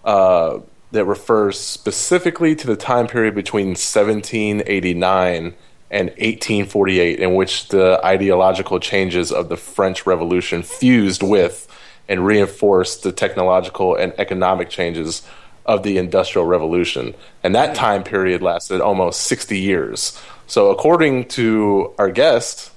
uh, 0.05 0.59
that 0.93 1.05
refers 1.05 1.59
specifically 1.59 2.55
to 2.57 2.67
the 2.67 2.77
time 2.77 3.07
period 3.07 3.35
between 3.35 3.69
1789 3.69 5.55
and 5.91 6.09
1848, 6.09 7.21
in 7.21 7.35
which 7.35 7.69
the 7.69 8.01
ideological 8.05 8.81
changes 8.81 9.31
of 9.31 9.49
the 9.49 9.57
French 9.57 10.07
Revolution 10.07 10.63
fused 10.63 11.23
with 11.23 11.69
and 12.09 12.27
reinforced 12.27 13.03
the 13.03 13.13
technological 13.13 13.95
and 13.95 14.13
economic 14.19 14.69
changes 14.69 15.23
of 15.67 15.83
the 15.83 15.99
Industrial 15.99 16.47
Revolution. 16.47 17.15
And 17.43 17.55
that 17.55 17.75
time 17.75 18.03
period 18.05 18.43
lasted 18.43 18.81
almost 18.81 19.23
60 19.23 19.59
years. 19.59 20.21
So, 20.47 20.71
according 20.71 21.29
to 21.29 21.93
our 21.99 22.11
guest, 22.11 22.71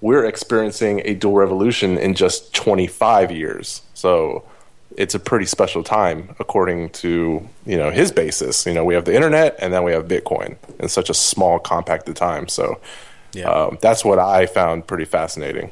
we're 0.00 0.24
experiencing 0.24 1.02
a 1.04 1.14
dual 1.14 1.34
revolution 1.34 1.96
in 1.98 2.14
just 2.14 2.52
25 2.54 3.30
years. 3.30 3.82
So, 3.94 4.44
it's 4.96 5.14
a 5.14 5.18
pretty 5.20 5.44
special 5.44 5.82
time 5.82 6.34
according 6.40 6.88
to 6.88 7.46
you 7.66 7.76
know 7.76 7.90
his 7.90 8.10
basis 8.12 8.64
you 8.64 8.72
know 8.72 8.82
we 8.82 8.94
have 8.94 9.04
the 9.04 9.14
internet 9.14 9.54
and 9.58 9.70
then 9.74 9.82
we 9.82 9.92
have 9.92 10.06
bitcoin 10.08 10.56
in 10.78 10.88
such 10.88 11.10
a 11.10 11.14
small 11.14 11.58
compacted 11.58 12.16
time 12.16 12.48
so 12.48 12.80
Yeah. 13.34 13.50
um, 13.50 13.76
that's 13.82 14.06
what 14.06 14.18
i 14.18 14.46
found 14.46 14.86
pretty 14.86 15.04
fascinating 15.04 15.70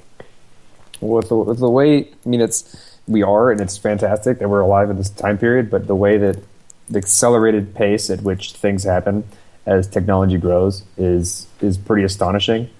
Well, 1.00 1.16
with 1.18 1.28
the, 1.30 1.37
with 1.37 1.58
the 1.58 1.70
way, 1.70 2.00
I 2.00 2.28
mean, 2.28 2.42
it's 2.42 2.93
we 3.06 3.23
are, 3.23 3.50
and 3.50 3.61
it's 3.61 3.76
fantastic 3.76 4.38
that 4.38 4.49
we're 4.49 4.61
alive 4.61 4.90
in 4.90 4.96
this 4.96 5.11
time 5.11 5.38
period. 5.38 5.70
But 5.70 5.87
the 5.87 5.94
way 5.94 6.18
that 6.18 6.38
the 6.88 6.99
accelerated 6.99 7.75
pace 7.75 8.11
at 8.11 8.23
which 8.23 8.52
things 8.52 8.84
happen 8.84 9.25
as 9.66 9.88
technology 9.88 10.37
grows 10.37 10.84
is 10.96 11.46
is 11.61 11.78
pretty 11.78 12.04
astonishing. 12.04 12.70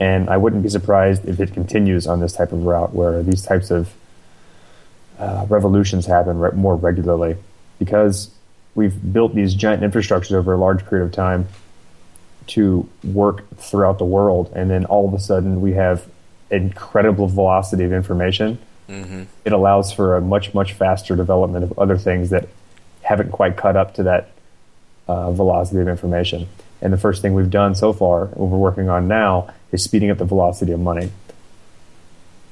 And 0.00 0.28
I 0.28 0.36
wouldn't 0.36 0.62
be 0.62 0.68
surprised 0.68 1.28
if 1.28 1.38
it 1.38 1.54
continues 1.54 2.06
on 2.06 2.20
this 2.20 2.32
type 2.32 2.52
of 2.52 2.64
route, 2.64 2.92
where 2.94 3.22
these 3.22 3.42
types 3.42 3.70
of 3.70 3.92
uh, 5.18 5.46
revolutions 5.48 6.06
happen 6.06 6.38
re- 6.38 6.50
more 6.52 6.74
regularly, 6.74 7.36
because 7.78 8.30
we've 8.74 9.12
built 9.12 9.34
these 9.34 9.54
giant 9.54 9.82
infrastructures 9.82 10.32
over 10.32 10.52
a 10.52 10.56
large 10.56 10.84
period 10.86 11.04
of 11.04 11.12
time 11.12 11.46
to 12.48 12.88
work 13.04 13.48
throughout 13.56 13.98
the 13.98 14.04
world, 14.04 14.52
and 14.54 14.68
then 14.70 14.84
all 14.86 15.06
of 15.06 15.14
a 15.14 15.18
sudden 15.20 15.60
we 15.60 15.72
have 15.72 16.06
incredible 16.50 17.28
velocity 17.28 17.84
of 17.84 17.92
information 17.92 18.58
it 18.88 19.52
allows 19.52 19.92
for 19.92 20.16
a 20.16 20.20
much 20.20 20.52
much 20.54 20.72
faster 20.74 21.16
development 21.16 21.64
of 21.64 21.78
other 21.78 21.96
things 21.96 22.30
that 22.30 22.48
haven't 23.02 23.30
quite 23.32 23.56
caught 23.56 23.76
up 23.76 23.94
to 23.94 24.02
that 24.04 24.30
uh, 25.08 25.30
velocity 25.32 25.80
of 25.80 25.88
information. 25.88 26.48
And 26.80 26.92
the 26.92 26.98
first 26.98 27.22
thing 27.22 27.34
we've 27.34 27.50
done 27.50 27.74
so 27.74 27.92
far, 27.92 28.26
what 28.26 28.50
we're 28.50 28.58
working 28.58 28.88
on 28.88 29.08
now, 29.08 29.48
is 29.72 29.82
speeding 29.82 30.10
up 30.10 30.18
the 30.18 30.24
velocity 30.26 30.72
of 30.72 30.80
money. 30.80 31.10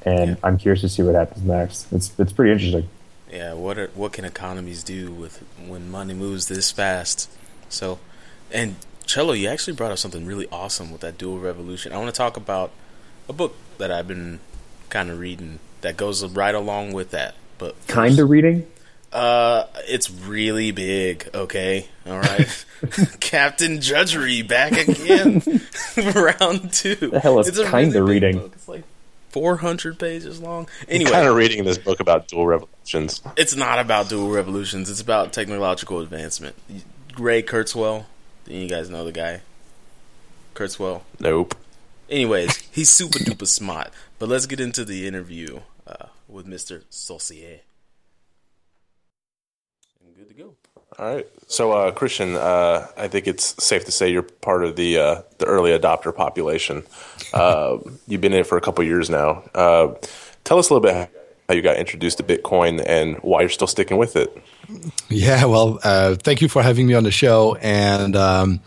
And 0.04 0.30
Yeah. 0.30 0.36
I'm 0.42 0.58
curious 0.58 0.80
to 0.80 0.88
see 0.88 1.02
what 1.02 1.14
happens 1.14 1.44
next. 1.44 1.92
It's 1.92 2.12
it's 2.18 2.32
pretty 2.32 2.52
interesting. 2.52 2.88
Yeah, 3.30 3.54
what 3.54 3.78
are, 3.78 3.86
what 3.94 4.12
can 4.12 4.24
economies 4.26 4.82
do 4.82 5.10
with 5.10 5.42
when 5.66 5.90
money 5.90 6.12
moves 6.12 6.48
this 6.48 6.70
fast? 6.70 7.30
So, 7.70 7.98
and 8.50 8.76
Cello, 9.06 9.32
you 9.32 9.48
actually 9.48 9.72
brought 9.74 9.90
up 9.92 9.98
something 9.98 10.26
really 10.26 10.46
awesome 10.52 10.92
with 10.92 11.00
that 11.00 11.16
dual 11.16 11.38
revolution. 11.38 11.92
I 11.92 11.98
want 11.98 12.08
to 12.14 12.16
talk 12.16 12.36
about 12.36 12.72
a 13.28 13.32
book 13.32 13.56
that 13.78 13.90
I've 13.90 14.06
been 14.08 14.40
kind 14.90 15.08
of 15.10 15.18
reading 15.18 15.60
that 15.82 15.96
goes 15.96 16.24
right 16.26 16.54
along 16.54 16.92
with 16.92 17.10
that. 17.12 17.34
But 17.58 17.74
Kind 17.86 18.18
of 18.18 18.28
reading. 18.30 18.66
uh, 19.12 19.66
it's 19.86 20.10
really 20.10 20.70
big. 20.72 21.28
Okay, 21.34 21.86
all 22.06 22.18
right. 22.18 22.64
Captain 23.20 23.78
Judgery 23.78 24.46
back 24.46 24.72
again, 24.72 25.42
round 26.16 26.72
two. 26.72 26.96
The 26.96 27.20
hell 27.20 27.38
is 27.38 27.46
It's 27.48 27.58
kinda 27.70 28.00
big 28.00 28.08
reading? 28.08 28.38
book. 28.38 28.52
It's 28.54 28.66
like 28.66 28.82
four 29.30 29.58
hundred 29.58 29.98
pages 30.00 30.40
long. 30.40 30.66
I'm 30.82 30.86
Anyway, 30.96 31.10
kind 31.12 31.28
of 31.28 31.36
reading 31.36 31.64
this 31.64 31.78
book 31.78 32.00
about 32.00 32.26
dual 32.26 32.46
revolutions. 32.46 33.20
it's 33.36 33.54
not 33.54 33.78
about 33.78 34.08
dual 34.08 34.30
revolutions. 34.30 34.90
It's 34.90 35.00
about 35.00 35.32
technological 35.32 36.00
advancement. 36.00 36.56
Ray 37.18 37.42
Kurzweil, 37.42 38.06
you 38.48 38.68
guys 38.68 38.90
know 38.90 39.04
the 39.04 39.12
guy. 39.12 39.42
Kurzweil. 40.54 41.02
Nope. 41.20 41.54
Anyways, 42.10 42.56
he's 42.72 42.90
super 42.90 43.18
duper 43.20 43.46
smart. 43.46 43.90
But 44.18 44.28
let's 44.28 44.46
get 44.46 44.60
into 44.60 44.84
the 44.84 45.06
interview 45.06 45.60
with 46.32 46.46
Mr. 46.46 46.84
Saucier. 46.90 47.60
And 50.04 50.16
good 50.16 50.28
to 50.28 50.34
go. 50.34 50.54
All 50.98 51.14
right. 51.14 51.26
So, 51.46 51.72
uh, 51.72 51.90
Christian, 51.92 52.34
uh, 52.34 52.86
I 52.96 53.08
think 53.08 53.26
it's 53.26 53.62
safe 53.62 53.84
to 53.86 53.92
say 53.92 54.10
you're 54.10 54.22
part 54.22 54.64
of 54.64 54.76
the 54.76 54.98
uh, 54.98 55.22
the 55.38 55.46
early 55.46 55.70
adopter 55.70 56.14
population. 56.14 56.82
Uh, 57.32 57.78
you've 58.06 58.20
been 58.20 58.32
in 58.32 58.40
it 58.40 58.46
for 58.46 58.58
a 58.58 58.60
couple 58.60 58.84
years 58.84 59.08
now. 59.08 59.42
Uh, 59.54 59.94
tell 60.44 60.58
us 60.58 60.68
a 60.68 60.74
little 60.74 60.86
bit 60.86 61.10
how 61.48 61.54
you 61.54 61.62
got 61.62 61.76
introduced 61.76 62.18
to 62.18 62.22
Bitcoin 62.22 62.82
and 62.86 63.16
why 63.16 63.40
you're 63.40 63.48
still 63.48 63.66
sticking 63.66 63.96
with 63.96 64.16
it. 64.16 64.36
Yeah, 65.08 65.44
well, 65.46 65.78
uh, 65.82 66.14
thank 66.14 66.40
you 66.40 66.48
for 66.48 66.62
having 66.62 66.86
me 66.86 66.94
on 66.94 67.04
the 67.04 67.10
show. 67.10 67.56
And 67.56 68.16
um, 68.16 68.60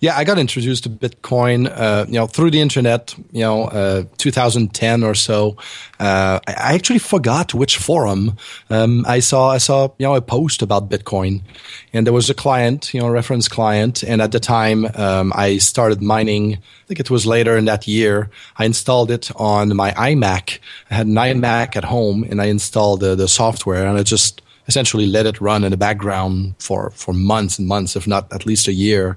yeah, 0.00 0.16
I 0.16 0.24
got 0.24 0.38
introduced 0.38 0.84
to 0.84 0.90
Bitcoin, 0.90 1.70
uh, 1.70 2.06
you 2.08 2.14
know, 2.14 2.26
through 2.26 2.50
the 2.50 2.60
internet, 2.60 3.14
you 3.32 3.42
know, 3.42 3.64
uh, 3.64 4.04
2010 4.16 5.04
or 5.04 5.14
so. 5.14 5.58
Uh, 5.98 6.40
I 6.46 6.74
actually 6.74 7.00
forgot 7.00 7.52
which 7.52 7.76
forum 7.76 8.38
um, 8.70 9.04
I 9.06 9.20
saw. 9.20 9.50
I 9.50 9.58
saw, 9.58 9.92
you 9.98 10.06
know, 10.06 10.14
a 10.14 10.22
post 10.22 10.62
about 10.62 10.88
Bitcoin, 10.88 11.42
and 11.92 12.06
there 12.06 12.14
was 12.14 12.30
a 12.30 12.34
client, 12.34 12.94
you 12.94 13.00
know, 13.00 13.08
a 13.08 13.10
reference 13.10 13.46
client, 13.46 14.02
and 14.02 14.22
at 14.22 14.32
the 14.32 14.40
time 14.40 14.86
um, 14.94 15.34
I 15.36 15.58
started 15.58 16.00
mining. 16.00 16.54
I 16.54 16.86
think 16.86 17.00
it 17.00 17.10
was 17.10 17.26
later 17.26 17.58
in 17.58 17.66
that 17.66 17.86
year. 17.86 18.30
I 18.56 18.64
installed 18.64 19.10
it 19.10 19.30
on 19.36 19.76
my 19.76 19.90
iMac. 19.92 20.60
I 20.90 20.94
had 20.94 21.08
an 21.08 21.14
iMac 21.14 21.76
at 21.76 21.84
home, 21.84 22.24
and 22.24 22.40
I 22.40 22.46
installed 22.46 23.00
the, 23.00 23.14
the 23.14 23.28
software, 23.28 23.86
and 23.86 23.98
I 23.98 24.02
just 24.02 24.40
essentially 24.66 25.06
let 25.06 25.26
it 25.26 25.40
run 25.40 25.64
in 25.64 25.70
the 25.70 25.76
background 25.76 26.54
for 26.58 26.90
for 26.90 27.12
months 27.12 27.58
and 27.58 27.68
months, 27.68 27.96
if 27.96 28.06
not 28.06 28.32
at 28.32 28.46
least 28.46 28.68
a 28.68 28.72
year. 28.72 29.16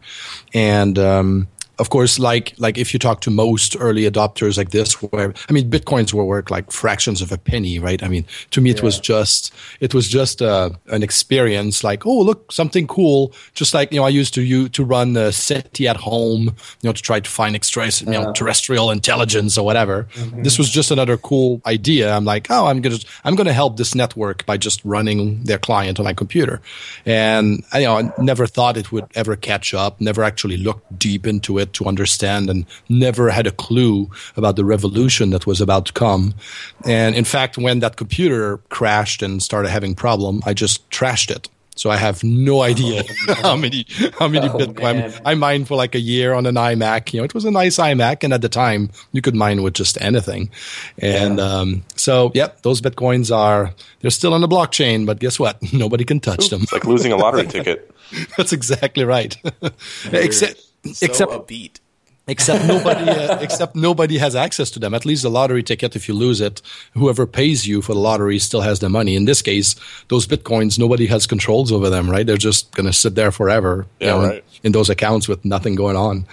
And 0.53 0.97
um, 0.97 1.47
of 1.83 1.89
course, 1.89 2.17
like 2.17 2.53
like 2.59 2.77
if 2.77 2.93
you 2.93 2.99
talk 2.99 3.19
to 3.21 3.29
most 3.29 3.75
early 3.77 4.09
adopters 4.09 4.57
like 4.57 4.71
this, 4.71 4.93
where 5.01 5.33
I 5.49 5.51
mean, 5.51 5.69
bitcoins 5.69 6.13
were 6.13 6.23
worth 6.23 6.49
like 6.49 6.71
fractions 6.71 7.21
of 7.21 7.29
a 7.33 7.37
penny, 7.37 7.77
right? 7.77 8.01
I 8.01 8.07
mean, 8.07 8.25
to 8.51 8.61
me, 8.61 8.69
it 8.69 8.81
was 8.81 9.01
just 9.01 9.53
it 9.81 9.93
was 9.93 10.07
just 10.07 10.41
uh, 10.41 10.69
an 10.87 11.03
experience. 11.03 11.83
Like, 11.83 12.05
oh, 12.05 12.21
look, 12.21 12.53
something 12.53 12.87
cool. 12.87 13.33
Just 13.53 13.73
like 13.73 13.91
you 13.91 13.99
know, 13.99 14.05
I 14.05 14.09
used 14.21 14.33
to 14.35 14.41
you 14.41 14.69
to 14.69 14.85
run 14.85 15.11
the 15.11 15.33
SETI 15.33 15.89
at 15.89 15.97
home, 15.97 16.43
you 16.43 16.83
know, 16.83 16.93
to 16.93 17.01
try 17.01 17.19
to 17.19 17.29
find 17.29 17.53
extra, 17.53 17.89
you 17.89 18.11
know, 18.11 18.31
terrestrial 18.31 18.89
intelligence 18.89 19.57
or 19.57 19.65
whatever. 19.65 20.07
This 20.37 20.57
was 20.57 20.69
just 20.69 20.89
another 20.89 21.17
cool 21.17 21.61
idea. 21.65 22.13
I'm 22.15 22.23
like, 22.23 22.47
oh, 22.49 22.67
I'm 22.67 22.79
gonna 22.79 22.99
I'm 23.25 23.35
gonna 23.35 23.51
help 23.51 23.75
this 23.75 23.93
network 23.93 24.45
by 24.45 24.55
just 24.55 24.79
running 24.85 25.43
their 25.43 25.59
client 25.59 25.99
on 25.99 26.05
my 26.05 26.13
computer, 26.13 26.61
and 27.05 27.61
you 27.73 27.81
know, 27.81 27.97
I 27.97 28.13
never 28.19 28.47
thought 28.47 28.77
it 28.77 28.93
would 28.93 29.07
ever 29.15 29.35
catch 29.35 29.73
up. 29.73 29.99
Never 29.99 30.23
actually 30.23 30.55
looked 30.55 30.97
deep 30.97 31.27
into 31.27 31.59
it 31.59 31.72
to 31.73 31.85
understand, 31.85 32.49
and 32.49 32.65
never 32.89 33.29
had 33.29 33.47
a 33.47 33.51
clue 33.51 34.09
about 34.35 34.55
the 34.55 34.65
revolution 34.65 35.31
that 35.31 35.45
was 35.47 35.61
about 35.61 35.85
to 35.87 35.93
come. 35.93 36.33
And 36.85 37.15
in 37.15 37.25
fact, 37.25 37.57
when 37.57 37.79
that 37.79 37.95
computer 37.95 38.57
crashed 38.69 39.21
and 39.21 39.41
started 39.41 39.69
having 39.69 39.95
problem, 39.95 40.41
I 40.45 40.53
just 40.53 40.89
trashed 40.89 41.31
it. 41.31 41.49
So 41.75 41.89
I 41.89 41.97
have 41.97 42.23
no 42.23 42.61
idea 42.61 43.03
how 43.41 43.55
many 43.55 43.85
how 44.19 44.27
many 44.27 44.47
Oh, 44.47 44.57
Bitcoin. 44.57 44.83
I, 44.85 44.93
man. 44.93 45.13
I 45.25 45.35
mined 45.35 45.67
for 45.67 45.75
like 45.75 45.95
a 45.95 45.99
year 45.99 46.33
on 46.33 46.45
an 46.45 46.55
iMac. 46.55 47.13
You 47.13 47.19
know, 47.19 47.23
it 47.23 47.33
was 47.33 47.45
a 47.45 47.51
nice 47.51 47.77
iMac, 47.77 48.23
and 48.23 48.33
at 48.33 48.41
the 48.41 48.49
time 48.49 48.91
you 49.11 49.21
could 49.21 49.35
mine 49.35 49.63
with 49.63 49.73
just 49.73 49.99
anything. 50.01 50.51
And 50.99 51.39
um, 51.39 51.83
so, 51.95 52.31
yep, 52.35 52.61
those 52.61 52.81
Bitcoins 52.81 53.35
are 53.35 53.73
they're 54.01 54.11
still 54.11 54.33
on 54.33 54.41
the 54.41 54.47
blockchain, 54.47 55.05
but 55.05 55.19
guess 55.19 55.39
what? 55.39 55.57
Nobody 55.73 56.03
can 56.03 56.19
touch 56.19 56.49
them. 56.49 56.63
It's 56.63 56.73
like 56.73 56.85
losing 56.85 57.11
a 57.11 57.17
lottery 57.17 57.47
ticket. 57.47 57.89
That's 58.37 58.53
exactly 58.53 59.05
right. 59.05 59.35
except 60.11 60.61
So 60.85 61.05
except 61.05 61.31
upbeat. 61.31 61.79
except 62.27 62.65
nobody 62.73 63.09
uh, 63.09 63.37
except 63.39 63.75
nobody 63.75 64.17
has 64.17 64.35
access 64.35 64.69
to 64.71 64.79
them 64.79 64.93
at 64.93 65.05
least 65.05 65.23
the 65.23 65.29
lottery 65.29 65.63
ticket 65.63 65.95
if 65.95 66.07
you 66.07 66.13
lose 66.13 66.39
it 66.41 66.61
whoever 66.93 67.25
pays 67.27 67.65
you 67.67 67.81
for 67.81 67.93
the 67.93 67.99
lottery 67.99 68.39
still 68.39 68.61
has 68.61 68.79
the 68.79 68.89
money 68.89 69.15
in 69.15 69.25
this 69.25 69.41
case 69.41 69.75
those 70.09 70.25
bitcoins 70.27 70.79
nobody 70.79 71.05
has 71.05 71.27
controls 71.27 71.71
over 71.71 71.89
them 71.89 72.09
right 72.09 72.25
they're 72.27 72.37
just 72.37 72.71
going 72.75 72.85
to 72.85 72.93
sit 72.93 73.15
there 73.15 73.31
forever 73.31 73.85
you 73.99 74.07
Yeah, 74.07 74.13
know, 74.13 74.21
in- 74.23 74.29
right. 74.29 74.43
in, 74.63 74.71
those 74.71 74.89
accounts 74.89 75.27
with 75.27 75.43
nothing 75.45 75.75
going 75.75 75.95
on 75.97 76.25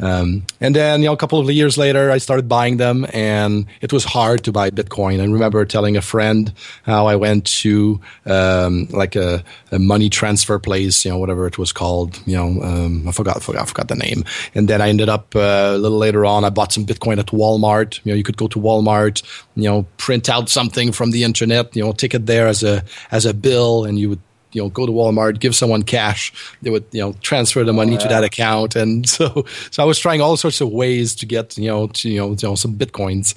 um, 0.00 0.44
and 0.60 0.74
then, 0.74 1.00
you 1.00 1.06
know, 1.06 1.12
a 1.12 1.16
couple 1.16 1.38
of 1.38 1.50
years 1.50 1.76
later, 1.78 2.10
I 2.10 2.18
started 2.18 2.48
buying 2.48 2.76
them, 2.76 3.06
and 3.12 3.66
it 3.80 3.92
was 3.92 4.04
hard 4.04 4.44
to 4.44 4.52
buy 4.52 4.70
Bitcoin. 4.70 5.20
I 5.20 5.24
remember 5.24 5.64
telling 5.64 5.96
a 5.96 6.02
friend 6.02 6.52
how 6.84 7.06
I 7.06 7.16
went 7.16 7.46
to 7.62 8.00
um, 8.26 8.88
like 8.90 9.16
a, 9.16 9.44
a 9.70 9.78
money 9.78 10.08
transfer 10.08 10.58
place, 10.58 11.04
you 11.04 11.10
know, 11.10 11.18
whatever 11.18 11.46
it 11.46 11.58
was 11.58 11.72
called. 11.72 12.20
You 12.26 12.36
know, 12.36 12.62
um, 12.62 13.08
I 13.08 13.12
forgot, 13.12 13.42
forgot, 13.42 13.68
forgot 13.68 13.88
the 13.88 13.96
name. 13.96 14.24
And 14.54 14.68
then 14.68 14.80
I 14.80 14.88
ended 14.88 15.08
up 15.08 15.34
uh, 15.36 15.72
a 15.74 15.78
little 15.78 15.98
later 15.98 16.24
on. 16.24 16.44
I 16.44 16.50
bought 16.50 16.72
some 16.72 16.86
Bitcoin 16.86 17.18
at 17.18 17.26
Walmart. 17.26 18.00
You 18.04 18.12
know, 18.12 18.16
you 18.16 18.24
could 18.24 18.36
go 18.36 18.48
to 18.48 18.58
Walmart, 18.58 19.22
you 19.54 19.64
know, 19.64 19.86
print 19.96 20.28
out 20.28 20.48
something 20.48 20.92
from 20.92 21.10
the 21.10 21.24
internet, 21.24 21.74
you 21.76 21.82
know, 21.82 21.92
take 21.92 22.14
it 22.14 22.26
there 22.26 22.46
as 22.46 22.62
a 22.62 22.84
as 23.10 23.26
a 23.26 23.34
bill, 23.34 23.84
and 23.84 23.98
you 23.98 24.08
would 24.10 24.20
you 24.52 24.62
know 24.62 24.68
go 24.68 24.86
to 24.86 24.92
Walmart, 24.92 25.40
give 25.40 25.54
someone 25.54 25.82
cash, 25.82 26.32
they 26.62 26.70
would 26.70 26.84
you 26.92 27.00
know 27.00 27.14
transfer 27.20 27.64
the 27.64 27.72
money 27.72 27.96
to 27.96 28.08
that 28.08 28.24
account, 28.24 28.76
and 28.76 29.08
so 29.16 29.44
so 29.70 29.82
I 29.82 29.86
was 29.86 29.98
trying 29.98 30.20
all 30.20 30.36
sorts 30.36 30.60
of 30.60 30.70
ways 30.70 31.14
to 31.16 31.26
get 31.26 31.56
you 31.58 31.68
know 31.68 31.88
to 31.88 32.08
you 32.08 32.18
know, 32.18 32.30
you 32.30 32.48
know 32.48 32.54
some 32.54 32.74
bitcoins, 32.74 33.34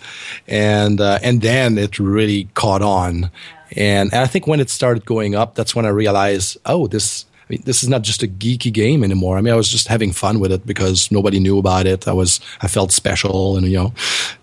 and 0.48 1.02
uh, 1.02 1.20
and 1.22 1.42
then 1.42 1.78
it 1.78 2.00
really 2.00 2.46
caught 2.54 2.82
on, 2.82 3.32
and, 3.72 4.14
and 4.14 4.22
I 4.22 4.28
think 4.28 4.48
when 4.48 4.60
it 4.60 4.70
started 4.70 5.06
going 5.06 5.36
up, 5.36 5.56
that's 5.56 5.76
when 5.76 5.86
I 5.86 5.90
realized 5.90 6.58
oh 6.66 6.88
this. 6.88 7.26
I 7.48 7.54
mean, 7.54 7.62
this 7.64 7.84
is 7.84 7.90
not 7.90 8.02
just 8.02 8.24
a 8.24 8.28
geeky 8.28 8.74
game 8.74 9.04
anymore. 9.04 9.38
I 9.38 9.42
mean, 9.42 9.54
I 9.54 9.56
was 9.56 9.70
just 9.70 9.88
having 9.88 10.12
fun 10.12 10.40
with 10.40 10.52
it 10.52 10.66
because 10.66 11.12
nobody 11.12 11.40
knew 11.40 11.60
about 11.60 11.86
it. 11.86 12.08
I 12.08 12.12
was, 12.12 12.40
I 12.62 12.68
felt 12.68 12.92
special, 12.92 13.56
and 13.56 13.68
you 13.68 13.78
know. 13.78 13.94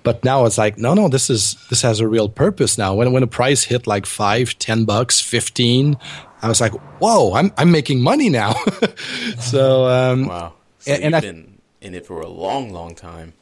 But 0.05 0.23
now 0.23 0.47
it's 0.47 0.57
like, 0.57 0.79
no, 0.79 0.95
no, 0.95 1.09
this 1.09 1.29
is 1.29 1.57
this 1.69 1.83
has 1.83 1.99
a 1.99 2.07
real 2.07 2.29
purpose 2.29 2.79
now. 2.79 2.95
When 2.95 3.11
when 3.11 3.25
a 3.25 3.27
price 3.27 3.65
hit 3.65 3.89
like 3.89 4.07
five, 4.07 4.57
ten 4.61 4.85
bucks, 4.85 5.21
fifteen, 5.21 5.97
I 6.43 6.49
was 6.49 6.61
like, 6.61 6.73
whoa, 7.01 7.35
I'm 7.35 7.53
I'm 7.57 7.71
making 7.71 8.01
money 8.03 8.29
now. 8.29 8.55
so 9.39 9.87
um, 9.89 10.27
Wow. 10.27 10.53
So 10.81 10.93
And- 10.93 11.05
and 11.05 11.15
you've 11.15 11.25
I- 11.25 11.27
been 11.33 11.59
in 11.81 11.95
it 11.95 12.07
for 12.07 12.21
a 12.21 12.29
long, 12.29 12.73
long 12.73 12.95
time. 12.95 13.33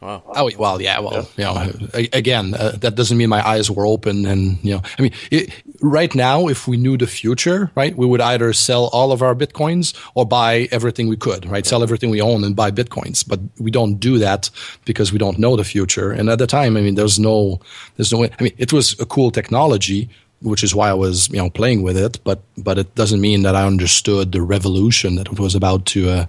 Wow. 0.00 0.22
Oh 0.34 0.50
well, 0.56 0.80
yeah. 0.80 0.98
Well, 1.00 1.28
you 1.36 1.44
know, 1.44 1.70
again, 2.14 2.54
uh, 2.54 2.72
that 2.80 2.94
doesn't 2.94 3.18
mean 3.18 3.28
my 3.28 3.46
eyes 3.46 3.70
were 3.70 3.84
open, 3.86 4.24
and 4.24 4.56
you 4.62 4.72
know, 4.76 4.82
I 4.98 5.02
mean, 5.02 5.12
it, 5.30 5.52
right 5.82 6.14
now, 6.14 6.48
if 6.48 6.66
we 6.66 6.78
knew 6.78 6.96
the 6.96 7.06
future, 7.06 7.70
right, 7.74 7.94
we 7.94 8.06
would 8.06 8.22
either 8.22 8.54
sell 8.54 8.88
all 8.94 9.12
of 9.12 9.20
our 9.20 9.34
bitcoins 9.34 9.92
or 10.14 10.24
buy 10.24 10.68
everything 10.72 11.08
we 11.08 11.18
could, 11.18 11.44
right, 11.44 11.66
sell 11.66 11.82
everything 11.82 12.08
we 12.08 12.22
own 12.22 12.44
and 12.44 12.56
buy 12.56 12.70
bitcoins. 12.70 13.28
But 13.28 13.40
we 13.58 13.70
don't 13.70 14.00
do 14.00 14.16
that 14.18 14.48
because 14.86 15.12
we 15.12 15.18
don't 15.18 15.38
know 15.38 15.54
the 15.54 15.64
future. 15.64 16.10
And 16.12 16.30
at 16.30 16.38
the 16.38 16.46
time, 16.46 16.78
I 16.78 16.80
mean, 16.80 16.94
there's 16.94 17.18
no, 17.18 17.60
there's 17.96 18.10
no. 18.10 18.24
I 18.24 18.42
mean, 18.42 18.54
it 18.56 18.72
was 18.72 18.98
a 19.00 19.04
cool 19.04 19.30
technology, 19.30 20.08
which 20.42 20.64
is 20.64 20.74
why 20.74 20.88
I 20.88 20.94
was 20.94 21.28
you 21.28 21.36
know 21.36 21.50
playing 21.50 21.82
with 21.82 21.96
it. 21.96 22.22
But 22.24 22.40
but 22.56 22.78
it 22.78 22.94
doesn't 22.94 23.20
mean 23.20 23.42
that 23.42 23.54
I 23.54 23.66
understood 23.66 24.32
the 24.32 24.42
revolution 24.42 25.16
that 25.16 25.28
it 25.28 25.38
was 25.38 25.54
about 25.54 25.86
to 25.86 26.10
uh, 26.10 26.26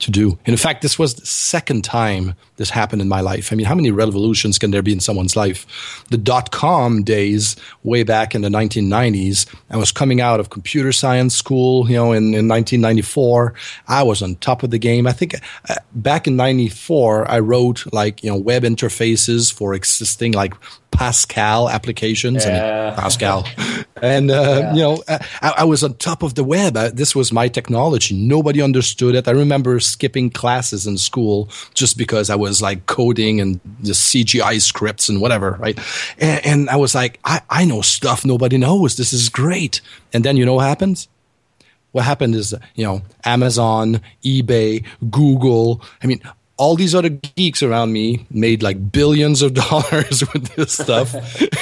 to 0.00 0.10
do. 0.10 0.38
And 0.44 0.48
in 0.54 0.56
fact, 0.56 0.82
this 0.82 0.98
was 0.98 1.14
the 1.14 1.26
second 1.26 1.84
time 1.84 2.34
this 2.56 2.70
happened 2.70 3.02
in 3.02 3.08
my 3.08 3.20
life. 3.20 3.52
I 3.52 3.56
mean, 3.56 3.66
how 3.66 3.74
many 3.74 3.90
revolutions 3.90 4.58
can 4.58 4.70
there 4.70 4.82
be 4.82 4.92
in 4.92 5.00
someone's 5.00 5.36
life? 5.36 6.04
The 6.10 6.18
dot 6.18 6.50
com 6.50 7.02
days, 7.02 7.56
way 7.82 8.02
back 8.02 8.34
in 8.34 8.42
the 8.42 8.48
1990s, 8.48 9.52
I 9.70 9.76
was 9.76 9.90
coming 9.90 10.20
out 10.20 10.38
of 10.38 10.50
computer 10.50 10.92
science 10.92 11.34
school, 11.34 11.88
you 11.88 11.96
know, 11.96 12.12
in, 12.12 12.34
in 12.34 12.48
1994. 12.48 13.54
I 13.88 14.02
was 14.02 14.22
on 14.22 14.36
top 14.36 14.62
of 14.62 14.70
the 14.70 14.78
game. 14.78 15.06
I 15.06 15.12
think 15.12 15.34
uh, 15.68 15.74
back 15.94 16.26
in 16.26 16.36
94, 16.36 17.30
I 17.30 17.38
wrote 17.40 17.92
like, 17.92 18.22
you 18.22 18.30
know, 18.30 18.36
web 18.36 18.62
interfaces 18.62 19.52
for 19.52 19.74
existing 19.74 20.32
like 20.32 20.54
Pascal 20.92 21.68
applications. 21.68 22.44
Yeah. 22.44 22.50
I 22.50 22.90
mean, 22.90 23.00
Pascal. 23.00 23.46
and, 24.02 24.30
uh, 24.30 24.34
Yeah. 24.34 24.74
you 24.74 24.82
know, 24.82 25.02
I, 25.08 25.54
I 25.58 25.64
was 25.64 25.82
on 25.82 25.94
top 25.94 26.22
of 26.22 26.34
the 26.34 26.44
web. 26.44 26.76
I, 26.76 26.88
this 26.88 27.14
was 27.14 27.32
my 27.32 27.48
technology. 27.48 28.14
Nobody 28.16 28.60
understood 28.62 29.14
it. 29.14 29.28
I 29.28 29.32
remember 29.32 29.78
skipping 29.80 30.30
classes 30.30 30.86
in 30.86 30.98
school 30.98 31.48
just 31.74 31.96
because 31.98 32.30
I 32.30 32.36
was 32.36 32.60
like 32.62 32.86
coding 32.86 33.40
and 33.40 33.60
the 33.80 33.92
CGI 33.92 34.60
scripts 34.60 35.08
and 35.08 35.20
whatever, 35.20 35.52
right? 35.60 35.78
And, 36.18 36.46
and 36.46 36.70
I 36.70 36.76
was 36.76 36.94
like, 36.94 37.18
I, 37.24 37.40
I 37.50 37.64
know 37.64 37.82
stuff 37.82 38.24
nobody 38.24 38.58
knows. 38.58 38.96
This 38.96 39.12
is 39.12 39.28
great. 39.28 39.80
And 40.12 40.24
then 40.24 40.36
you 40.36 40.44
know 40.44 40.54
what 40.54 40.66
happens? 40.66 41.08
what 41.92 42.04
happened 42.06 42.34
is, 42.34 42.54
you 42.74 42.84
know, 42.86 43.02
Amazon, 43.22 44.00
eBay, 44.24 44.82
Google. 45.10 45.82
I 46.02 46.06
mean, 46.06 46.22
all 46.62 46.76
these 46.76 46.94
other 46.94 47.08
geeks 47.08 47.60
around 47.60 47.92
me 47.92 48.24
made 48.30 48.62
like 48.62 48.92
billions 48.92 49.42
of 49.42 49.52
dollars 49.66 50.22
with 50.32 50.54
this 50.54 50.72
stuff, 50.72 51.12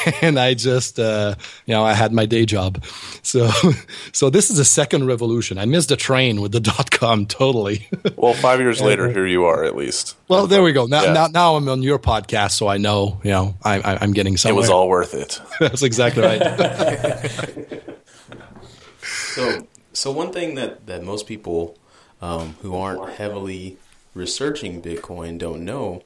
and 0.23 0.39
I 0.39 0.53
just, 0.53 1.01
uh, 1.01 1.37
you 1.65 1.73
know, 1.73 1.83
I 1.83 1.95
had 1.95 2.13
my 2.13 2.27
day 2.27 2.45
job. 2.45 2.85
So, 3.23 3.49
so 4.13 4.29
this 4.29 4.51
is 4.51 4.59
the 4.59 4.65
second 4.65 5.07
revolution. 5.07 5.57
I 5.57 5.65
missed 5.65 5.89
the 5.89 5.97
train 5.97 6.43
with 6.43 6.53
the 6.53 6.61
dot 6.61 6.91
com 6.91 7.25
totally. 7.25 7.89
Well, 8.17 8.35
five 8.35 8.61
years 8.61 8.83
later, 8.83 9.09
here 9.11 9.27
you 9.27 9.47
are 9.47 9.65
at 9.65 9.75
least. 9.75 10.17
well, 10.29 10.47
there 10.47 10.63
we 10.63 10.73
go. 10.73 10.85
Now, 10.85 11.05
Yeah. 11.05 11.13
now, 11.15 11.27
now 11.29 11.57
I'm 11.57 11.67
on 11.71 11.83
your 11.83 11.99
podcast, 11.99 12.51
so 12.53 12.69
I 12.69 12.77
know, 12.77 13.21
you 13.25 13.31
know, 13.31 13.55
I, 13.65 13.81
I, 13.81 13.99
I'm 14.03 14.13
getting 14.13 14.37
something. 14.37 14.55
It 14.55 14.61
was 14.61 14.69
all 14.69 14.87
worth 14.91 15.15
it. 15.15 15.41
That's 15.61 15.83
exactly 15.83 16.23
right. 16.23 16.43
So, 19.03 19.67
so 19.95 20.11
one 20.11 20.31
thing 20.31 20.57
that, 20.57 20.87
that 20.87 21.03
most 21.03 21.27
people 21.27 21.79
um, 22.21 22.57
who 22.61 22.77
aren't 22.77 23.15
heavily 23.15 23.79
researching 24.14 24.83
Bitcoin 24.83 25.38
don't 25.38 25.64
know 25.64 26.03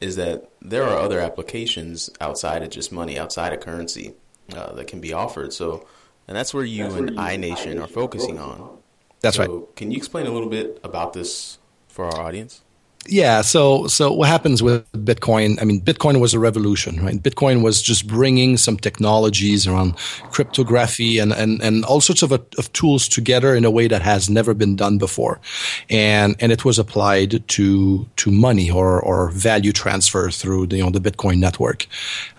is 0.00 0.16
that 0.16 0.50
there 0.60 0.84
are 0.84 0.98
other 0.98 1.20
applications 1.20 2.10
outside 2.20 2.62
of 2.62 2.70
just 2.70 2.92
money, 2.92 3.18
outside 3.18 3.52
of 3.52 3.60
currency, 3.60 4.14
uh, 4.54 4.72
that 4.72 4.86
can 4.86 5.00
be 5.00 5.12
offered. 5.12 5.52
So, 5.52 5.86
and 6.28 6.36
that's 6.36 6.52
where 6.52 6.64
you 6.64 6.86
and 6.86 7.10
iNation 7.10 7.82
are 7.82 7.88
focusing 7.88 8.38
on. 8.38 8.78
That's 9.20 9.36
so 9.36 9.46
right. 9.46 9.76
Can 9.76 9.90
you 9.90 9.96
explain 9.96 10.26
a 10.26 10.30
little 10.30 10.50
bit 10.50 10.80
about 10.84 11.12
this 11.12 11.58
for 11.88 12.04
our 12.04 12.20
audience? 12.20 12.62
Yeah. 13.08 13.42
So, 13.42 13.86
so 13.86 14.12
what 14.12 14.28
happens 14.28 14.62
with 14.62 14.90
Bitcoin? 14.92 15.60
I 15.60 15.64
mean, 15.64 15.80
Bitcoin 15.80 16.20
was 16.20 16.34
a 16.34 16.38
revolution, 16.38 17.04
right? 17.04 17.22
Bitcoin 17.22 17.62
was 17.62 17.82
just 17.82 18.06
bringing 18.06 18.56
some 18.56 18.76
technologies 18.76 19.66
around 19.66 19.96
cryptography 20.30 21.18
and, 21.18 21.32
and, 21.32 21.62
and 21.62 21.84
all 21.84 22.00
sorts 22.00 22.22
of, 22.22 22.32
of 22.32 22.72
tools 22.72 23.08
together 23.08 23.54
in 23.54 23.64
a 23.64 23.70
way 23.70 23.88
that 23.88 24.02
has 24.02 24.28
never 24.28 24.54
been 24.54 24.76
done 24.76 24.98
before. 24.98 25.40
And, 25.88 26.36
and 26.40 26.52
it 26.52 26.64
was 26.64 26.78
applied 26.78 27.46
to, 27.48 28.08
to 28.16 28.30
money 28.30 28.70
or, 28.70 29.00
or 29.00 29.30
value 29.30 29.72
transfer 29.72 30.30
through 30.30 30.68
the, 30.68 30.78
you 30.78 30.84
know, 30.84 30.90
the 30.90 31.00
Bitcoin 31.00 31.38
network. 31.38 31.86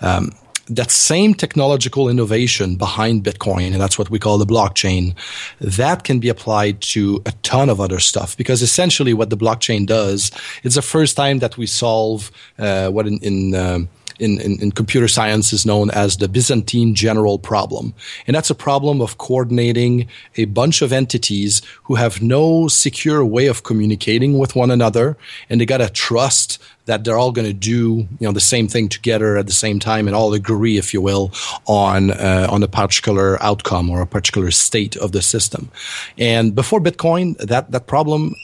Um, 0.02 0.32
that 0.70 0.92
same 0.92 1.34
technological 1.34 2.10
innovation 2.10 2.76
behind 2.76 3.24
Bitcoin, 3.24 3.72
and 3.72 3.82
that's 3.82 3.98
what 3.98 4.10
we 4.10 4.20
call 4.20 4.38
the 4.38 4.46
blockchain, 4.46 5.16
that 5.60 6.04
can 6.04 6.20
be 6.20 6.30
applied 6.30 6.82
to 6.82 7.22
a 7.26 7.32
ton 7.44 7.70
of 7.70 7.80
other 7.80 8.00
stuff. 8.00 8.36
Because 8.38 8.62
essentially, 8.62 9.14
what 9.14 9.30
the 9.30 9.38
blockchain 9.38 9.86
does, 9.86 10.32
it's 10.64 10.76
the 10.76 10.82
first 10.82 11.16
time 11.16 11.40
that 11.40 11.58
we 11.58 11.66
solve 11.66 12.32
uh, 12.60 12.90
what 12.90 13.08
in, 13.08 13.20
in 13.20 13.56
um, 13.56 13.90
in, 14.20 14.40
in, 14.40 14.62
in, 14.62 14.72
computer 14.72 15.08
science 15.08 15.54
is 15.54 15.66
known 15.66 15.90
as 15.92 16.18
the 16.18 16.28
Byzantine 16.28 16.96
general 16.96 17.40
problem. 17.40 17.94
And 18.26 18.36
that's 18.36 18.50
a 18.50 18.56
problem 18.56 19.02
of 19.02 19.18
coordinating 19.18 20.08
a 20.36 20.46
bunch 20.46 20.82
of 20.82 20.92
entities 20.92 21.62
who 21.84 21.96
have 21.96 22.22
no 22.22 22.68
secure 22.68 23.24
way 23.24 23.48
of 23.48 23.64
communicating 23.64 24.38
with 24.38 24.56
one 24.56 24.72
another. 24.72 25.18
And 25.50 25.60
they 25.60 25.66
got 25.66 25.78
to 25.78 25.90
trust 25.90 26.60
that 26.86 27.04
they're 27.04 27.18
all 27.18 27.32
going 27.32 27.48
to 27.48 27.54
do, 27.54 28.08
you 28.20 28.28
know, 28.28 28.32
the 28.32 28.40
same 28.40 28.68
thing 28.68 28.90
together 28.90 29.38
at 29.38 29.46
the 29.46 29.54
same 29.54 29.78
time 29.78 30.08
and 30.08 30.16
all 30.16 30.34
agree, 30.34 30.78
if 30.78 30.94
you 30.94 31.02
will, 31.02 31.32
on, 31.66 32.12
uh, 32.12 32.48
on 32.50 32.64
a 32.64 32.68
particular 32.68 33.42
outcome 33.44 33.90
or 33.90 34.02
a 34.02 34.08
particular 34.08 34.52
state 34.52 34.96
of 34.96 35.12
the 35.12 35.22
system. 35.22 35.70
And 36.18 36.56
before 36.56 36.80
Bitcoin, 36.80 37.38
that, 37.40 37.72
that 37.72 37.88
problem 37.88 38.36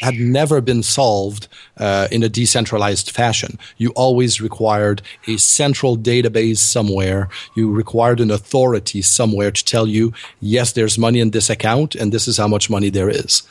had 0.00 0.14
never 0.14 0.60
been 0.60 0.82
solved 0.82 1.48
uh, 1.78 2.08
in 2.10 2.22
a 2.22 2.28
decentralized 2.28 3.10
fashion. 3.10 3.58
You 3.76 3.90
always 3.90 4.40
required 4.40 5.02
a 5.26 5.36
central 5.36 5.96
database 5.96 6.58
somewhere. 6.58 7.28
You 7.56 7.70
required 7.70 8.20
an 8.20 8.30
authority 8.30 9.02
somewhere 9.02 9.50
to 9.50 9.64
tell 9.64 9.86
you, 9.86 10.12
yes, 10.40 10.72
there's 10.72 10.98
money 10.98 11.20
in 11.20 11.30
this 11.30 11.50
account 11.50 11.94
and 11.94 12.12
this 12.12 12.28
is 12.28 12.36
how 12.36 12.48
much 12.48 12.70
money 12.70 12.90
there 12.90 13.10
is. 13.10 13.42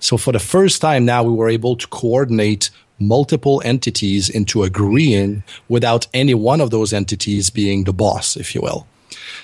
So 0.00 0.16
for 0.16 0.32
the 0.32 0.38
first 0.38 0.80
time 0.80 1.04
now, 1.04 1.22
we 1.22 1.32
were 1.32 1.48
able 1.48 1.76
to 1.76 1.86
coordinate 1.88 2.70
multiple 3.00 3.62
entities 3.64 4.28
into 4.28 4.62
agreeing 4.62 5.42
without 5.68 6.06
any 6.12 6.34
one 6.34 6.60
of 6.60 6.70
those 6.70 6.92
entities 6.92 7.50
being 7.50 7.84
the 7.84 7.92
boss, 7.92 8.36
if 8.36 8.54
you 8.54 8.60
will. 8.60 8.86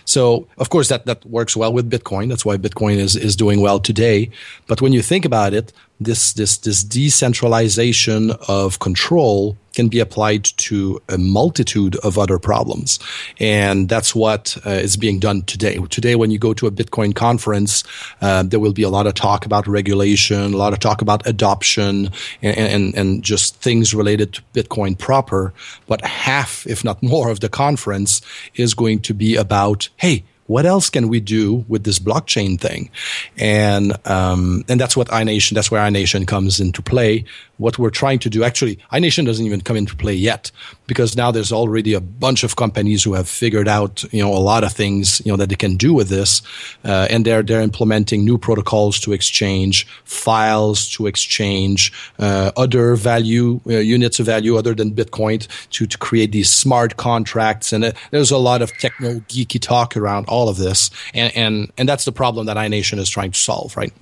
So, 0.04 0.46
of 0.58 0.70
course, 0.70 0.88
that, 0.88 1.06
that 1.06 1.24
works 1.26 1.56
well 1.56 1.72
with 1.72 1.90
Bitcoin. 1.90 2.28
That's 2.28 2.44
why 2.44 2.56
Bitcoin 2.56 2.96
is, 2.96 3.16
is 3.16 3.36
doing 3.36 3.60
well 3.60 3.80
today. 3.80 4.30
But 4.66 4.80
when 4.80 4.92
you 4.92 5.02
think 5.02 5.24
about 5.24 5.54
it, 5.54 5.72
this, 6.00 6.32
this, 6.32 6.56
this 6.58 6.82
decentralization 6.82 8.32
of 8.48 8.78
control 8.78 9.56
can 9.74 9.88
be 9.88 10.00
applied 10.00 10.44
to 10.44 11.00
a 11.08 11.18
multitude 11.18 11.96
of 11.96 12.18
other 12.18 12.38
problems. 12.38 12.98
And 13.40 13.88
that's 13.88 14.14
what 14.14 14.56
uh, 14.64 14.70
is 14.70 14.96
being 14.96 15.18
done 15.18 15.42
today. 15.42 15.78
Today, 15.90 16.14
when 16.16 16.30
you 16.30 16.38
go 16.38 16.54
to 16.54 16.66
a 16.66 16.70
Bitcoin 16.70 17.14
conference, 17.14 17.84
uh, 18.20 18.42
there 18.42 18.60
will 18.60 18.72
be 18.72 18.82
a 18.82 18.88
lot 18.88 19.06
of 19.06 19.14
talk 19.14 19.46
about 19.46 19.66
regulation, 19.66 20.54
a 20.54 20.56
lot 20.56 20.72
of 20.72 20.78
talk 20.78 21.02
about 21.02 21.26
adoption 21.26 22.10
and, 22.42 22.56
and, 22.56 22.94
and 22.94 23.22
just 23.22 23.56
things 23.56 23.94
related 23.94 24.34
to 24.34 24.42
Bitcoin 24.54 24.96
proper. 24.98 25.52
But 25.86 26.04
half, 26.04 26.66
if 26.66 26.84
not 26.84 27.02
more, 27.02 27.30
of 27.30 27.40
the 27.40 27.48
conference 27.48 28.20
is 28.54 28.74
going 28.74 29.00
to 29.00 29.14
be 29.14 29.36
about, 29.36 29.88
hey, 29.96 30.24
what 30.46 30.66
else 30.66 30.90
can 30.90 31.08
we 31.08 31.20
do 31.20 31.64
with 31.68 31.84
this 31.84 31.98
blockchain 31.98 32.60
thing? 32.60 32.90
And 33.38 33.96
um, 34.06 34.64
and 34.68 34.78
that's 34.78 34.96
what 34.96 35.08
iNation. 35.08 35.52
That's 35.52 35.70
where 35.70 35.82
iNation 35.82 36.26
comes 36.26 36.60
into 36.60 36.82
play. 36.82 37.24
What 37.58 37.78
we're 37.78 37.90
trying 37.90 38.18
to 38.20 38.30
do, 38.30 38.42
actually, 38.42 38.76
iNation 38.92 39.26
doesn't 39.26 39.44
even 39.44 39.60
come 39.60 39.76
into 39.76 39.94
play 39.96 40.14
yet 40.14 40.50
because 40.86 41.16
now 41.16 41.30
there's 41.30 41.52
already 41.52 41.94
a 41.94 42.00
bunch 42.00 42.44
of 42.44 42.56
companies 42.56 43.02
who 43.04 43.14
have 43.14 43.28
figured 43.28 43.68
out, 43.68 44.02
you 44.12 44.22
know, 44.22 44.32
a 44.32 44.38
lot 44.38 44.64
of 44.64 44.72
things, 44.72 45.22
you 45.24 45.32
know, 45.32 45.36
that 45.36 45.48
they 45.48 45.54
can 45.54 45.76
do 45.76 45.94
with 45.94 46.08
this, 46.08 46.42
uh, 46.84 47.06
and 47.10 47.24
they're 47.24 47.42
they're 47.42 47.60
implementing 47.60 48.24
new 48.24 48.38
protocols 48.38 48.98
to 49.00 49.12
exchange 49.12 49.86
files, 50.04 50.88
to 50.90 51.06
exchange 51.06 51.92
uh, 52.18 52.50
other 52.56 52.96
value 52.96 53.60
uh, 53.66 53.74
units 53.74 54.20
of 54.20 54.26
value 54.26 54.56
other 54.56 54.74
than 54.74 54.90
Bitcoin, 54.92 55.46
to 55.70 55.86
to 55.86 55.98
create 55.98 56.32
these 56.32 56.50
smart 56.50 56.96
contracts. 56.96 57.72
And 57.72 57.84
uh, 57.84 57.92
there's 58.10 58.30
a 58.30 58.38
lot 58.38 58.62
of 58.62 58.76
techno 58.78 59.20
geeky 59.28 59.60
talk 59.60 59.96
around 59.96 60.26
all 60.28 60.48
of 60.48 60.56
this, 60.56 60.90
and 61.14 61.34
and 61.36 61.72
and 61.78 61.88
that's 61.88 62.04
the 62.04 62.12
problem 62.12 62.46
that 62.46 62.56
iNation 62.56 62.98
is 62.98 63.08
trying 63.08 63.30
to 63.30 63.38
solve, 63.38 63.76
right? 63.76 63.92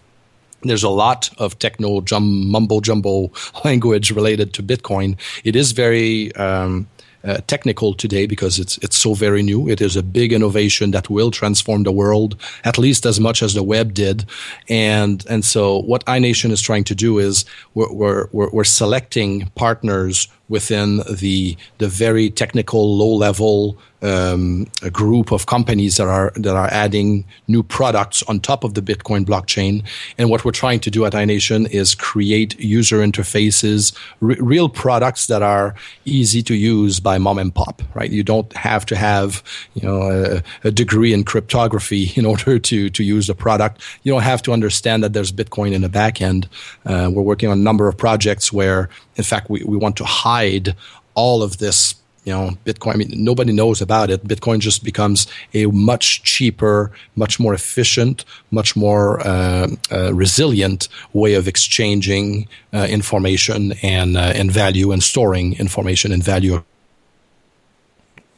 There's 0.62 0.82
a 0.82 0.88
lot 0.88 1.30
of 1.38 1.58
techno 1.58 2.00
jum, 2.00 2.48
mumbo 2.50 2.80
jumbo 2.80 3.30
language 3.64 4.10
related 4.10 4.52
to 4.54 4.62
Bitcoin. 4.62 5.16
It 5.44 5.56
is 5.56 5.72
very 5.72 6.34
um, 6.36 6.86
uh, 7.24 7.38
technical 7.46 7.94
today 7.94 8.26
because 8.26 8.58
it's 8.58 8.78
it's 8.78 8.96
so 8.96 9.14
very 9.14 9.42
new. 9.42 9.68
It 9.68 9.80
is 9.80 9.96
a 9.96 10.02
big 10.02 10.32
innovation 10.32 10.90
that 10.90 11.08
will 11.08 11.30
transform 11.30 11.84
the 11.84 11.92
world 11.92 12.36
at 12.64 12.78
least 12.78 13.06
as 13.06 13.20
much 13.20 13.42
as 13.42 13.54
the 13.54 13.62
web 13.62 13.94
did. 13.94 14.24
And 14.68 15.24
and 15.28 15.44
so 15.44 15.78
what 15.78 16.04
iNation 16.06 16.50
is 16.50 16.60
trying 16.60 16.84
to 16.84 16.94
do 16.94 17.18
is 17.18 17.44
we're 17.74 17.92
we're, 17.92 18.28
we're, 18.32 18.50
we're 18.50 18.64
selecting 18.64 19.46
partners 19.54 20.28
within 20.48 20.98
the 21.10 21.56
the 21.78 21.88
very 21.88 22.30
technical 22.30 22.96
low 22.96 23.14
level 23.14 23.78
um, 24.02 24.66
group 24.92 25.30
of 25.30 25.46
companies 25.46 25.96
that 25.96 26.08
are 26.08 26.32
that 26.36 26.56
are 26.56 26.68
adding 26.72 27.24
new 27.46 27.62
products 27.62 28.22
on 28.24 28.40
top 28.40 28.64
of 28.64 28.74
the 28.74 28.82
Bitcoin 28.82 29.24
blockchain. 29.24 29.84
And 30.18 30.28
what 30.28 30.44
we're 30.44 30.52
trying 30.52 30.80
to 30.80 30.90
do 30.90 31.04
at 31.04 31.12
iNation 31.12 31.68
is 31.70 31.94
create 31.94 32.58
user 32.58 32.98
interfaces, 32.98 33.96
r- 34.20 34.36
real 34.44 34.68
products 34.68 35.28
that 35.28 35.42
are 35.42 35.74
easy 36.04 36.42
to 36.42 36.54
use 36.54 36.98
by 37.00 37.18
mom 37.18 37.38
and 37.38 37.54
pop. 37.54 37.82
Right? 37.94 38.10
You 38.10 38.24
don't 38.24 38.52
have 38.54 38.84
to 38.86 38.96
have 38.96 39.42
you 39.74 39.82
know 39.82 40.02
a, 40.02 40.68
a 40.68 40.70
degree 40.70 41.12
in 41.12 41.24
cryptography 41.24 42.12
in 42.16 42.26
order 42.26 42.58
to 42.58 42.90
to 42.90 43.04
use 43.04 43.28
the 43.28 43.34
product. 43.34 43.80
You 44.02 44.12
don't 44.12 44.22
have 44.22 44.42
to 44.42 44.52
understand 44.52 45.04
that 45.04 45.12
there's 45.12 45.32
Bitcoin 45.32 45.72
in 45.72 45.82
the 45.82 45.88
back 45.88 46.20
end. 46.20 46.48
Uh, 46.84 47.10
we're 47.12 47.22
working 47.22 47.48
on 47.48 47.58
a 47.58 47.62
number 47.62 47.88
of 47.88 47.96
projects 47.96 48.52
where, 48.52 48.88
in 49.16 49.24
fact, 49.24 49.50
we, 49.50 49.62
we 49.64 49.76
want 49.76 49.96
to 49.96 50.04
hide 50.04 50.76
all 51.14 51.42
of 51.42 51.58
this 51.58 51.94
you 52.24 52.32
know, 52.32 52.50
Bitcoin. 52.64 52.94
I 52.94 52.96
mean, 52.96 53.10
nobody 53.12 53.52
knows 53.52 53.80
about 53.80 54.10
it. 54.10 54.24
Bitcoin 54.26 54.60
just 54.60 54.84
becomes 54.84 55.26
a 55.54 55.66
much 55.66 56.22
cheaper, 56.22 56.92
much 57.16 57.40
more 57.40 57.52
efficient, 57.52 58.24
much 58.50 58.76
more 58.76 59.20
uh, 59.26 59.68
uh, 59.90 60.14
resilient 60.14 60.88
way 61.12 61.34
of 61.34 61.48
exchanging 61.48 62.48
uh, 62.72 62.86
information 62.88 63.72
and 63.82 64.16
uh, 64.16 64.32
and 64.34 64.52
value 64.52 64.92
and 64.92 65.02
storing 65.02 65.54
information 65.58 66.12
and 66.12 66.22
value. 66.22 66.62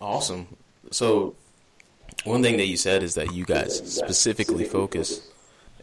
Awesome. 0.00 0.48
So, 0.90 1.34
one 2.24 2.42
thing 2.42 2.56
that 2.56 2.66
you 2.66 2.78
said 2.78 3.02
is 3.02 3.14
that 3.14 3.34
you 3.34 3.44
guys 3.44 3.78
specifically 3.92 4.64
focus 4.64 5.28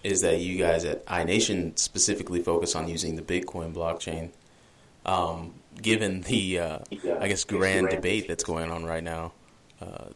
is 0.04 0.22
that 0.22 0.40
you 0.40 0.58
guys 0.58 0.84
at 0.86 1.06
iNation 1.06 1.78
specifically 1.78 2.42
focus 2.42 2.76
on 2.76 2.88
using 2.88 3.16
the 3.16 3.22
Bitcoin 3.22 3.74
blockchain. 3.74 4.32
Um, 5.06 5.54
given 5.82 6.22
the, 6.22 6.60
uh, 6.60 6.80
I 7.20 7.28
guess, 7.28 7.44
grand 7.44 7.90
debate 7.90 8.28
that's 8.28 8.44
going 8.44 8.72
on 8.72 8.86
right 8.86 9.04
now, 9.04 9.34
uh, 9.82 10.10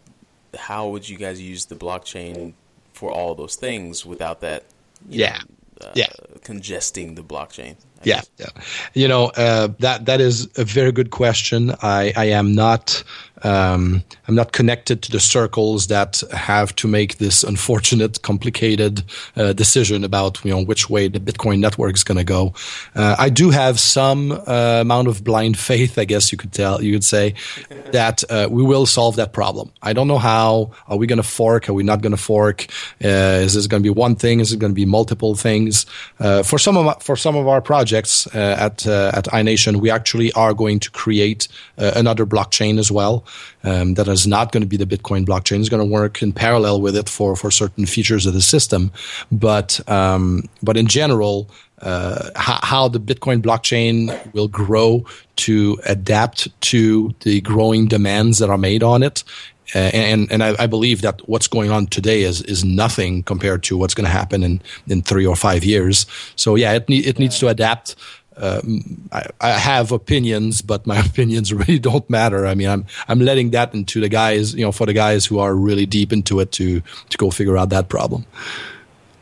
how 0.58 0.90
would 0.90 1.08
you 1.08 1.18
guys 1.18 1.42
use 1.42 1.66
the 1.66 1.76
blockchain 1.76 2.54
for 2.94 3.12
all 3.12 3.36
those 3.36 3.56
things 3.56 4.06
without 4.06 4.42
that? 4.42 4.64
yeah. 5.10 5.40
Know, 5.82 5.88
uh, 5.88 5.92
yeah. 5.96 6.08
Congesting 6.44 7.16
the 7.16 7.24
blockchain. 7.24 7.76
Yeah, 8.04 8.22
yeah. 8.38 8.50
You 8.94 9.08
know 9.08 9.28
uh, 9.36 9.70
that 9.80 10.06
that 10.06 10.22
is 10.22 10.48
a 10.58 10.64
very 10.64 10.92
good 10.92 11.12
question. 11.12 11.72
I, 11.82 12.14
I 12.16 12.26
am 12.26 12.54
not 12.54 13.04
um, 13.44 14.04
I'm 14.28 14.36
not 14.36 14.54
connected 14.54 15.04
to 15.04 15.12
the 15.12 15.20
circles 15.20 15.88
that 15.88 16.24
have 16.32 16.76
to 16.78 16.88
make 16.88 17.18
this 17.18 17.44
unfortunate, 17.44 18.22
complicated 18.22 19.04
uh, 19.36 19.54
decision 19.54 20.04
about 20.04 20.44
you 20.44 20.52
know 20.52 20.64
which 20.64 20.90
way 20.90 21.08
the 21.08 21.20
Bitcoin 21.20 21.60
network 21.60 21.96
is 21.96 22.04
going 22.04 22.18
to 22.18 22.24
go. 22.24 22.54
Uh, 22.96 23.16
I 23.20 23.30
do 23.30 23.52
have 23.52 23.80
some 23.80 24.32
uh, 24.32 24.80
amount 24.82 25.10
of 25.10 25.24
blind 25.24 25.60
faith, 25.60 25.98
I 25.98 26.06
guess 26.06 26.32
you 26.32 26.38
could 26.38 26.54
tell 26.54 26.82
you 26.82 26.94
could 26.94 27.04
say, 27.04 27.36
that 27.92 28.24
uh, 28.30 28.48
we 28.50 28.64
will 28.64 28.86
solve 28.86 29.18
that 29.18 29.32
problem. 29.32 29.72
I 29.82 29.94
don't 29.94 30.08
know 30.08 30.18
how. 30.18 30.72
Are 30.88 30.98
we 30.98 31.08
going 31.08 31.18
to 31.18 31.24
fork? 31.24 31.70
Are 31.70 31.74
we 31.74 31.84
not 31.84 32.02
going 32.02 32.16
to 32.16 32.22
fork? 32.22 32.66
Uh, 33.04 33.44
is 33.44 33.54
this 33.54 33.68
going 33.68 33.84
to 33.84 33.94
be 33.94 33.94
one 33.94 34.16
thing? 34.16 34.40
Is 34.40 34.54
it 34.54 34.60
going 34.60 34.72
to 34.72 34.76
be 34.76 34.86
multiple 34.86 35.36
things? 35.36 35.86
Uh, 36.20 36.42
for 36.42 36.58
some 36.58 36.78
of 36.78 37.04
for 37.04 37.16
some 37.16 37.36
of 37.36 37.48
our 37.48 37.62
projects 37.62 37.85
at 37.94 38.86
at 38.86 39.26
iNation, 39.26 39.78
we 39.78 39.90
actually 39.90 40.32
are 40.34 40.54
going 40.54 40.80
to 40.80 40.92
create 40.92 41.48
another 41.78 42.26
blockchain 42.26 42.80
as 42.80 42.92
well 42.92 43.26
um, 43.64 43.96
that 43.96 44.08
is 44.08 44.28
not 44.28 44.52
going 44.52 44.62
to 44.62 44.68
be 44.68 44.78
the 44.78 44.86
Bitcoin 44.86 45.26
blockchain. 45.26 45.60
It's 45.60 45.70
going 45.70 45.86
to 45.86 45.92
work 45.92 46.22
in 46.22 46.32
parallel 46.32 46.82
with 46.82 46.96
it 46.96 47.10
for 47.10 47.36
for 47.36 47.52
certain 47.52 47.86
features 47.86 48.26
of 48.26 48.34
the 48.34 48.42
system, 48.42 48.92
but 49.32 49.80
um, 49.90 50.44
but 50.62 50.78
in 50.78 50.88
general. 50.88 51.50
Uh, 51.82 52.30
how, 52.38 52.58
how, 52.64 52.88
the 52.88 53.02
Bitcoin 53.02 53.42
blockchain 53.42 54.34
will 54.34 54.48
grow 54.48 55.06
to 55.36 55.78
adapt 55.86 56.48
to 56.62 57.14
the 57.20 57.42
growing 57.42 57.86
demands 57.86 58.40
that 58.40 58.50
are 58.50 58.58
made 58.58 58.82
on 58.82 59.04
it. 59.04 59.26
Uh, 59.74 59.80
and 59.80 60.32
and 60.32 60.44
I, 60.44 60.56
I, 60.60 60.68
believe 60.68 61.02
that 61.02 61.28
what's 61.28 61.48
going 61.48 61.72
on 61.72 61.88
today 61.88 62.22
is 62.22 62.42
is 62.44 62.64
nothing 62.64 63.24
compared 63.24 63.64
to 63.64 63.78
what's 63.78 63.96
going 63.96 64.06
to 64.06 64.12
happen 64.12 64.44
in, 64.44 64.62
in 64.88 65.02
three 65.02 65.26
or 65.26 65.36
five 65.36 65.64
years. 65.64 66.06
So 66.36 66.54
yeah, 66.54 66.74
it 66.74 66.88
ne- 66.88 66.98
it 66.98 67.18
needs 67.18 67.40
to 67.40 67.48
adapt 67.48 67.96
um, 68.38 69.08
I, 69.12 69.28
I, 69.40 69.52
have 69.52 69.92
opinions, 69.92 70.62
but 70.62 70.86
my 70.86 71.00
opinions 71.06 71.54
really 71.54 71.80
don't 71.80 72.10
matter. 72.10 72.46
I 72.46 72.56
mean, 72.56 72.68
I'm 72.68 72.86
I'm 73.08 73.20
letting 73.20 73.52
that 73.52 73.74
into 73.74 74.02
the 74.02 74.10
guys, 74.10 74.54
you 74.54 74.66
know, 74.66 74.72
for 74.72 74.86
the 74.86 74.94
guys 74.94 75.26
who 75.26 75.40
are 75.40 75.56
really 75.56 75.86
deep 75.86 76.12
into 76.12 76.40
it 76.40 76.52
to 76.54 76.82
to 76.82 77.18
go 77.18 77.32
figure 77.32 77.58
out 77.58 77.70
that 77.70 77.90
problem. 77.90 78.26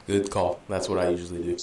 Good 0.08 0.32
call. 0.32 0.60
That's 0.68 0.90
what 0.90 1.00
I 1.00 1.10
usually 1.10 1.44
do. 1.44 1.58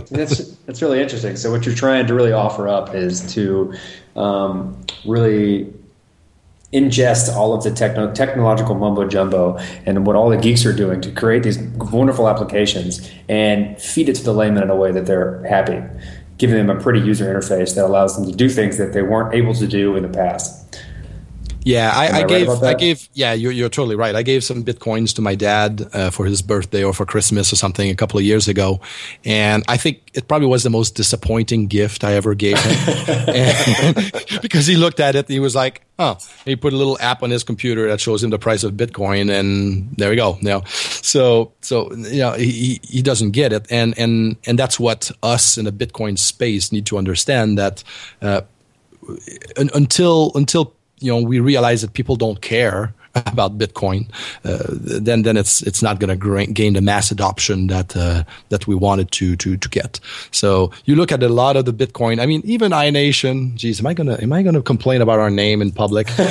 that's 0.10 0.50
that's 0.66 0.80
really 0.80 1.02
interesting. 1.02 1.36
So 1.36 1.50
what 1.50 1.66
you're 1.66 1.74
trying 1.74 2.06
to 2.06 2.14
really 2.14 2.32
offer 2.32 2.68
up 2.68 2.94
is 2.94 3.34
to 3.34 3.74
um, 4.14 4.80
really 5.04 5.72
ingest 6.72 7.34
all 7.34 7.54
of 7.54 7.62
the 7.62 7.70
techno- 7.70 8.12
technological 8.12 8.74
mumbo 8.74 9.06
jumbo 9.06 9.56
and 9.86 10.06
what 10.06 10.16
all 10.16 10.28
the 10.28 10.36
geeks 10.36 10.66
are 10.66 10.72
doing 10.72 11.00
to 11.00 11.10
create 11.12 11.42
these 11.42 11.58
wonderful 11.58 12.28
applications 12.28 13.10
and 13.28 13.80
feed 13.80 14.08
it 14.08 14.14
to 14.16 14.24
the 14.24 14.32
layman 14.32 14.62
in 14.62 14.70
a 14.70 14.76
way 14.76 14.90
that 14.90 15.06
they're 15.06 15.44
happy 15.44 15.80
giving 16.38 16.56
them 16.56 16.76
a 16.76 16.80
pretty 16.80 17.00
user 17.00 17.32
interface 17.32 17.74
that 17.74 17.84
allows 17.84 18.16
them 18.16 18.30
to 18.30 18.36
do 18.36 18.48
things 18.48 18.76
that 18.76 18.92
they 18.92 19.02
weren't 19.02 19.34
able 19.34 19.54
to 19.54 19.66
do 19.66 19.96
in 19.96 20.02
the 20.02 20.08
past. 20.08 20.65
Yeah, 21.66 21.90
I, 21.92 22.06
I, 22.06 22.18
I 22.18 22.22
gave, 22.22 22.48
I 22.48 22.74
gave, 22.74 23.08
yeah, 23.12 23.32
you're, 23.32 23.50
you're 23.50 23.68
totally 23.68 23.96
right. 23.96 24.14
I 24.14 24.22
gave 24.22 24.44
some 24.44 24.62
bitcoins 24.62 25.16
to 25.16 25.20
my 25.20 25.34
dad 25.34 25.84
uh, 25.92 26.10
for 26.10 26.24
his 26.24 26.40
birthday 26.40 26.84
or 26.84 26.92
for 26.92 27.04
Christmas 27.04 27.52
or 27.52 27.56
something 27.56 27.90
a 27.90 27.96
couple 27.96 28.20
of 28.20 28.24
years 28.24 28.46
ago, 28.46 28.80
and 29.24 29.64
I 29.66 29.76
think 29.76 30.00
it 30.14 30.28
probably 30.28 30.46
was 30.46 30.62
the 30.62 30.70
most 30.70 30.94
disappointing 30.94 31.66
gift 31.66 32.04
I 32.04 32.12
ever 32.12 32.36
gave 32.36 32.56
him, 32.56 33.94
because 34.42 34.68
he 34.68 34.76
looked 34.76 35.00
at 35.00 35.16
it 35.16 35.26
and 35.26 35.32
he 35.32 35.40
was 35.40 35.56
like, 35.56 35.84
"Oh," 35.98 36.18
he 36.44 36.54
put 36.54 36.72
a 36.72 36.76
little 36.76 37.00
app 37.00 37.24
on 37.24 37.30
his 37.30 37.42
computer 37.42 37.88
that 37.88 38.00
shows 38.00 38.22
him 38.22 38.30
the 38.30 38.38
price 38.38 38.62
of 38.62 38.74
Bitcoin, 38.74 39.28
and 39.28 39.90
there 39.96 40.10
we 40.10 40.14
go. 40.14 40.36
You 40.36 40.48
know, 40.48 40.62
so 40.66 41.50
so 41.62 41.92
you 41.94 42.20
know 42.20 42.34
he 42.34 42.78
he 42.84 43.02
doesn't 43.02 43.32
get 43.32 43.52
it, 43.52 43.66
and 43.72 43.98
and 43.98 44.36
and 44.46 44.56
that's 44.56 44.78
what 44.78 45.10
us 45.20 45.58
in 45.58 45.64
the 45.64 45.72
Bitcoin 45.72 46.16
space 46.16 46.70
need 46.70 46.86
to 46.86 46.96
understand 46.96 47.58
that. 47.58 47.82
Uh, 48.22 48.42
until 49.56 50.32
until 50.34 50.75
you 51.00 51.12
know 51.12 51.20
we 51.20 51.40
realize 51.40 51.82
that 51.82 51.92
people 51.92 52.16
don't 52.16 52.40
care 52.40 52.94
about 53.26 53.58
Bitcoin, 53.58 54.08
uh, 54.44 54.58
then 54.68 55.22
then 55.22 55.36
it's 55.36 55.62
it's 55.62 55.82
not 55.82 55.98
going 55.98 56.18
to 56.18 56.52
gain 56.52 56.74
the 56.74 56.80
mass 56.80 57.10
adoption 57.10 57.68
that 57.68 57.96
uh, 57.96 58.24
that 58.50 58.66
we 58.66 58.74
wanted 58.74 59.10
to 59.12 59.36
to 59.36 59.56
to 59.56 59.68
get. 59.68 60.00
So 60.30 60.70
you 60.84 60.96
look 60.96 61.12
at 61.12 61.22
a 61.22 61.28
lot 61.28 61.56
of 61.56 61.64
the 61.64 61.72
Bitcoin. 61.72 62.20
I 62.20 62.26
mean, 62.26 62.42
even 62.44 62.72
iNation. 62.72 63.54
Geez, 63.54 63.80
am 63.80 63.86
I 63.86 63.94
gonna 63.94 64.18
am 64.20 64.32
I 64.32 64.42
gonna 64.42 64.62
complain 64.62 65.00
about 65.00 65.18
our 65.18 65.30
name 65.30 65.62
in 65.62 65.72
public? 65.72 66.08
you 66.18 66.24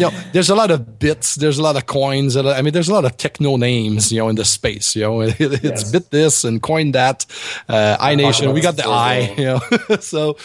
know, 0.00 0.10
there's 0.32 0.50
a 0.50 0.54
lot 0.54 0.70
of 0.70 0.98
bits. 0.98 1.36
There's 1.36 1.58
a 1.58 1.62
lot 1.62 1.76
of 1.76 1.86
coins. 1.86 2.36
I 2.36 2.60
mean, 2.62 2.72
there's 2.72 2.88
a 2.88 2.94
lot 2.94 3.04
of 3.04 3.16
techno 3.16 3.56
names. 3.56 4.10
You 4.10 4.18
know, 4.18 4.28
in 4.28 4.36
the 4.36 4.44
space. 4.44 4.96
You 4.96 5.02
know, 5.02 5.20
it's 5.38 5.62
yes. 5.62 5.92
bit 5.92 6.10
this 6.10 6.44
and 6.44 6.60
coin 6.60 6.92
that. 6.92 7.26
Uh, 7.68 7.96
iNation. 7.98 8.52
We 8.52 8.60
got 8.60 8.76
the 8.76 8.88
I. 8.88 9.34
You 9.36 9.44
know, 9.44 9.60
so 10.00 10.36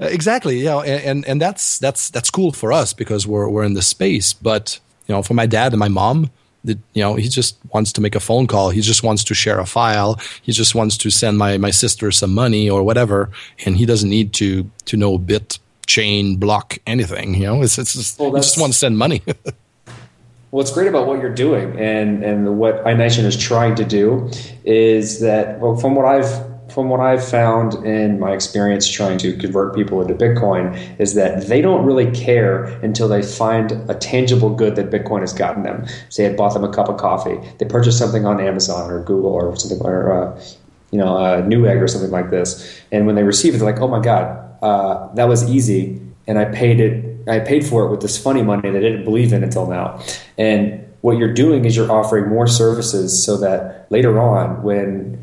uh, 0.00 0.06
exactly. 0.06 0.58
You 0.58 0.64
know, 0.64 0.82
and, 0.82 1.04
and 1.04 1.28
and 1.28 1.40
that's 1.40 1.78
that's 1.78 2.10
that's 2.10 2.30
cool 2.30 2.52
for 2.52 2.72
us 2.72 2.92
because 2.92 3.26
we're 3.26 3.48
we're 3.48 3.64
in 3.64 3.74
the 3.74 3.82
space, 3.82 4.32
but 4.32 4.80
you 5.12 5.18
know, 5.18 5.22
for 5.22 5.34
my 5.34 5.44
dad 5.44 5.72
and 5.72 5.78
my 5.78 5.88
mom, 5.88 6.30
that 6.64 6.78
you 6.94 7.02
know, 7.02 7.16
he 7.16 7.28
just 7.28 7.58
wants 7.74 7.92
to 7.92 8.00
make 8.00 8.14
a 8.14 8.20
phone 8.20 8.46
call. 8.46 8.70
He 8.70 8.80
just 8.80 9.02
wants 9.02 9.24
to 9.24 9.34
share 9.34 9.58
a 9.58 9.66
file. 9.66 10.18
He 10.40 10.52
just 10.52 10.74
wants 10.74 10.96
to 10.98 11.10
send 11.10 11.36
my 11.36 11.58
my 11.58 11.70
sister 11.70 12.10
some 12.10 12.32
money 12.32 12.70
or 12.70 12.82
whatever, 12.82 13.30
and 13.66 13.76
he 13.76 13.84
doesn't 13.84 14.08
need 14.08 14.32
to 14.34 14.70
to 14.86 14.96
know 14.96 15.18
bit 15.18 15.58
chain 15.86 16.36
block 16.36 16.78
anything. 16.86 17.34
You 17.34 17.46
know, 17.46 17.62
it's 17.62 17.78
it's 17.78 17.92
just, 17.92 18.18
well, 18.18 18.34
he 18.34 18.40
just 18.40 18.58
wants 18.58 18.76
to 18.76 18.86
send 18.86 18.96
money. 18.96 19.22
What's 20.50 20.70
great 20.70 20.88
about 20.88 21.06
what 21.06 21.20
you're 21.20 21.34
doing 21.34 21.78
and 21.78 22.24
and 22.24 22.58
what 22.58 22.82
iNation 22.84 23.24
is 23.24 23.36
trying 23.36 23.74
to 23.74 23.84
do 23.84 24.30
is 24.64 25.20
that 25.20 25.60
well, 25.60 25.76
from 25.76 25.94
what 25.94 26.06
I've 26.06 26.51
from 26.72 26.88
what 26.88 27.00
I've 27.00 27.26
found 27.26 27.74
in 27.86 28.18
my 28.18 28.32
experience 28.32 28.88
trying 28.88 29.18
to 29.18 29.36
convert 29.36 29.74
people 29.74 30.00
into 30.00 30.14
Bitcoin 30.14 30.98
is 30.98 31.14
that 31.14 31.46
they 31.48 31.60
don't 31.60 31.84
really 31.84 32.10
care 32.10 32.64
until 32.82 33.08
they 33.08 33.22
find 33.22 33.72
a 33.90 33.94
tangible 33.94 34.50
good 34.50 34.76
that 34.76 34.90
Bitcoin 34.90 35.20
has 35.20 35.32
gotten 35.32 35.62
them. 35.62 35.86
Say 36.08 36.24
it 36.24 36.36
bought 36.36 36.54
them 36.54 36.64
a 36.64 36.72
cup 36.72 36.88
of 36.88 36.96
coffee, 36.96 37.38
they 37.58 37.66
purchased 37.66 37.98
something 37.98 38.24
on 38.26 38.40
Amazon 38.40 38.90
or 38.90 39.02
Google 39.02 39.32
or 39.32 39.54
something 39.56 39.80
or 39.86 40.12
uh, 40.12 40.42
you 40.90 40.98
know 40.98 41.16
a 41.16 41.42
Newegg 41.42 41.80
or 41.80 41.88
something 41.88 42.10
like 42.10 42.30
this, 42.30 42.80
and 42.92 43.06
when 43.06 43.14
they 43.14 43.22
receive 43.22 43.54
it, 43.54 43.58
they're 43.58 43.70
like, 43.70 43.80
oh 43.80 43.88
my 43.88 44.00
god, 44.00 44.62
uh, 44.62 45.12
that 45.14 45.24
was 45.24 45.50
easy, 45.50 46.00
and 46.26 46.38
I 46.38 46.44
paid 46.46 46.80
it. 46.80 47.28
I 47.28 47.38
paid 47.38 47.64
for 47.64 47.84
it 47.86 47.90
with 47.90 48.00
this 48.00 48.20
funny 48.20 48.42
money 48.42 48.70
that 48.70 48.76
I 48.76 48.80
didn't 48.80 49.04
believe 49.04 49.32
in 49.32 49.42
until 49.42 49.66
now, 49.66 50.02
and 50.36 50.84
what 51.02 51.18
you're 51.18 51.34
doing 51.34 51.64
is 51.64 51.76
you're 51.76 51.90
offering 51.90 52.28
more 52.28 52.46
services 52.46 53.24
so 53.24 53.36
that 53.38 53.86
later 53.90 54.20
on 54.20 54.62
when 54.62 55.21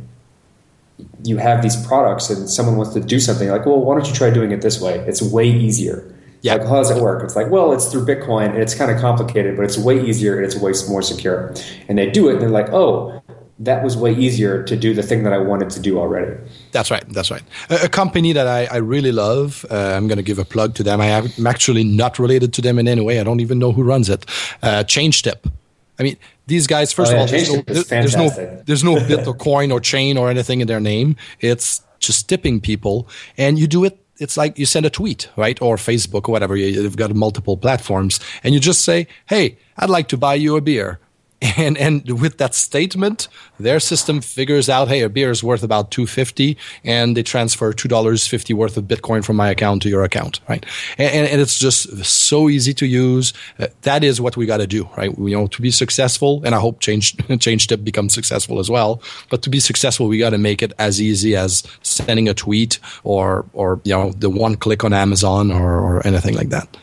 you 1.23 1.37
have 1.37 1.61
these 1.61 1.75
products 1.87 2.29
and 2.29 2.49
someone 2.49 2.77
wants 2.77 2.93
to 2.93 2.99
do 2.99 3.19
something 3.19 3.49
like, 3.49 3.65
well, 3.65 3.79
why 3.79 3.95
don't 3.95 4.07
you 4.07 4.13
try 4.13 4.29
doing 4.29 4.51
it 4.51 4.61
this 4.61 4.79
way? 4.81 4.99
It's 4.99 5.21
way 5.21 5.49
easier. 5.49 6.15
Yeah. 6.41 6.53
Like, 6.53 6.67
how 6.67 6.75
does 6.75 6.91
it 6.91 7.01
work? 7.01 7.23
It's 7.23 7.35
like, 7.35 7.49
well, 7.49 7.73
it's 7.73 7.91
through 7.91 8.05
Bitcoin 8.05 8.51
and 8.51 8.59
it's 8.59 8.73
kind 8.73 8.89
of 8.89 9.01
complicated, 9.01 9.57
but 9.57 9.65
it's 9.65 9.77
way 9.77 10.01
easier 10.01 10.37
and 10.37 10.45
it's 10.45 10.55
way 10.55 10.73
more 10.87 11.01
secure. 11.01 11.53
And 11.89 11.97
they 11.97 12.09
do 12.09 12.29
it 12.29 12.33
and 12.33 12.41
they're 12.41 12.49
like, 12.49 12.69
oh, 12.71 13.21
that 13.59 13.83
was 13.83 13.97
way 13.97 14.15
easier 14.15 14.63
to 14.63 14.77
do 14.77 14.93
the 14.93 15.03
thing 15.03 15.23
that 15.23 15.33
I 15.33 15.37
wanted 15.37 15.69
to 15.71 15.81
do 15.81 15.99
already. 15.99 16.37
That's 16.71 16.89
right. 16.89 17.03
That's 17.09 17.29
right. 17.29 17.43
A, 17.69 17.85
a 17.85 17.89
company 17.89 18.31
that 18.31 18.47
I, 18.47 18.65
I 18.65 18.77
really 18.77 19.11
love, 19.11 19.65
uh, 19.69 19.75
I'm 19.75 20.07
going 20.07 20.17
to 20.17 20.23
give 20.23 20.39
a 20.39 20.45
plug 20.45 20.75
to 20.75 20.83
them. 20.83 21.01
I 21.01 21.07
am 21.07 21.45
actually 21.45 21.83
not 21.83 22.19
related 22.19 22.53
to 22.53 22.61
them 22.61 22.79
in 22.79 22.87
any 22.87 23.01
way. 23.01 23.19
I 23.19 23.23
don't 23.25 23.41
even 23.41 23.59
know 23.59 23.73
who 23.73 23.83
runs 23.83 24.09
it. 24.09 24.25
Uh, 24.63 24.85
ChangeTip. 24.85 25.51
I 25.99 26.03
mean, 26.03 26.17
these 26.47 26.65
guys, 26.65 26.93
first 26.93 27.11
oh, 27.11 27.15
yeah, 27.15 27.23
of 27.23 27.49
all, 27.49 27.61
there's 27.63 27.85
no, 27.85 27.85
there's 27.89 28.15
no, 28.15 28.29
there's 28.65 28.83
no 28.83 28.95
bit 29.07 29.27
or 29.27 29.33
coin 29.33 29.71
or 29.71 29.79
chain 29.79 30.17
or 30.17 30.29
anything 30.29 30.61
in 30.61 30.67
their 30.67 30.79
name. 30.79 31.17
It's 31.39 31.81
just 31.99 32.29
tipping 32.29 32.61
people, 32.61 33.07
and 33.37 33.59
you 33.59 33.67
do 33.67 33.83
it. 33.83 33.99
It's 34.17 34.35
like 34.35 34.57
you 34.57 34.65
send 34.65 34.85
a 34.85 34.89
tweet, 34.89 35.29
right, 35.35 35.61
or 35.61 35.75
Facebook 35.75 36.27
or 36.27 36.31
whatever. 36.31 36.55
You've 36.55 36.97
got 36.97 37.13
multiple 37.13 37.57
platforms, 37.57 38.19
and 38.43 38.53
you 38.53 38.59
just 38.59 38.83
say, 38.83 39.07
"Hey, 39.27 39.57
I'd 39.77 39.89
like 39.89 40.07
to 40.09 40.17
buy 40.17 40.35
you 40.35 40.55
a 40.55 40.61
beer." 40.61 40.99
and 41.57 41.77
and 41.77 42.19
with 42.19 42.37
that 42.37 42.53
statement, 42.53 43.29
their 43.59 43.79
system 43.79 44.19
figures 44.19 44.67
out, 44.67 44.89
hey, 44.89 45.01
a 45.01 45.09
beer 45.09 45.31
is 45.31 45.41
worth 45.41 45.63
about 45.63 45.89
two 45.89 46.05
fifty, 46.05 46.57
and 46.83 47.15
they 47.15 47.23
transfer 47.23 47.71
two 47.71 47.87
dollars 47.87 48.27
fifty 48.27 48.53
worth 48.53 48.75
of 48.75 48.85
Bitcoin 48.85 49.23
from 49.23 49.37
my 49.37 49.49
account 49.49 49.81
to 49.83 49.89
your 49.89 50.03
account, 50.03 50.41
right? 50.49 50.65
And, 50.97 51.27
and 51.27 51.39
it's 51.39 51.57
just 51.57 52.03
so 52.03 52.49
easy 52.49 52.73
to 52.73 52.85
use. 52.85 53.31
Uh, 53.57 53.67
that 53.83 54.03
is 54.03 54.19
what 54.19 54.35
we 54.35 54.45
got 54.45 54.57
to 54.57 54.67
do, 54.67 54.89
right? 54.97 55.17
We, 55.17 55.31
you 55.31 55.37
know, 55.37 55.47
to 55.47 55.61
be 55.61 55.71
successful, 55.71 56.41
and 56.43 56.53
I 56.53 56.59
hope 56.59 56.81
change 56.81 57.15
ChangeTip 57.17 57.85
becomes 57.85 58.13
successful 58.13 58.59
as 58.59 58.69
well. 58.69 59.01
But 59.29 59.41
to 59.43 59.49
be 59.49 59.61
successful, 59.61 60.09
we 60.09 60.17
got 60.17 60.31
to 60.31 60.37
make 60.37 60.61
it 60.61 60.73
as 60.77 61.01
easy 61.01 61.37
as 61.37 61.63
sending 61.83 62.27
a 62.27 62.33
tweet 62.33 62.79
or 63.05 63.45
or 63.53 63.79
you 63.85 63.93
know 63.93 64.11
the 64.11 64.29
one 64.29 64.55
click 64.55 64.83
on 64.83 64.91
Amazon 64.91 65.51
or, 65.51 65.79
or 65.79 66.05
anything 66.05 66.35
like 66.35 66.49
that. 66.49 66.75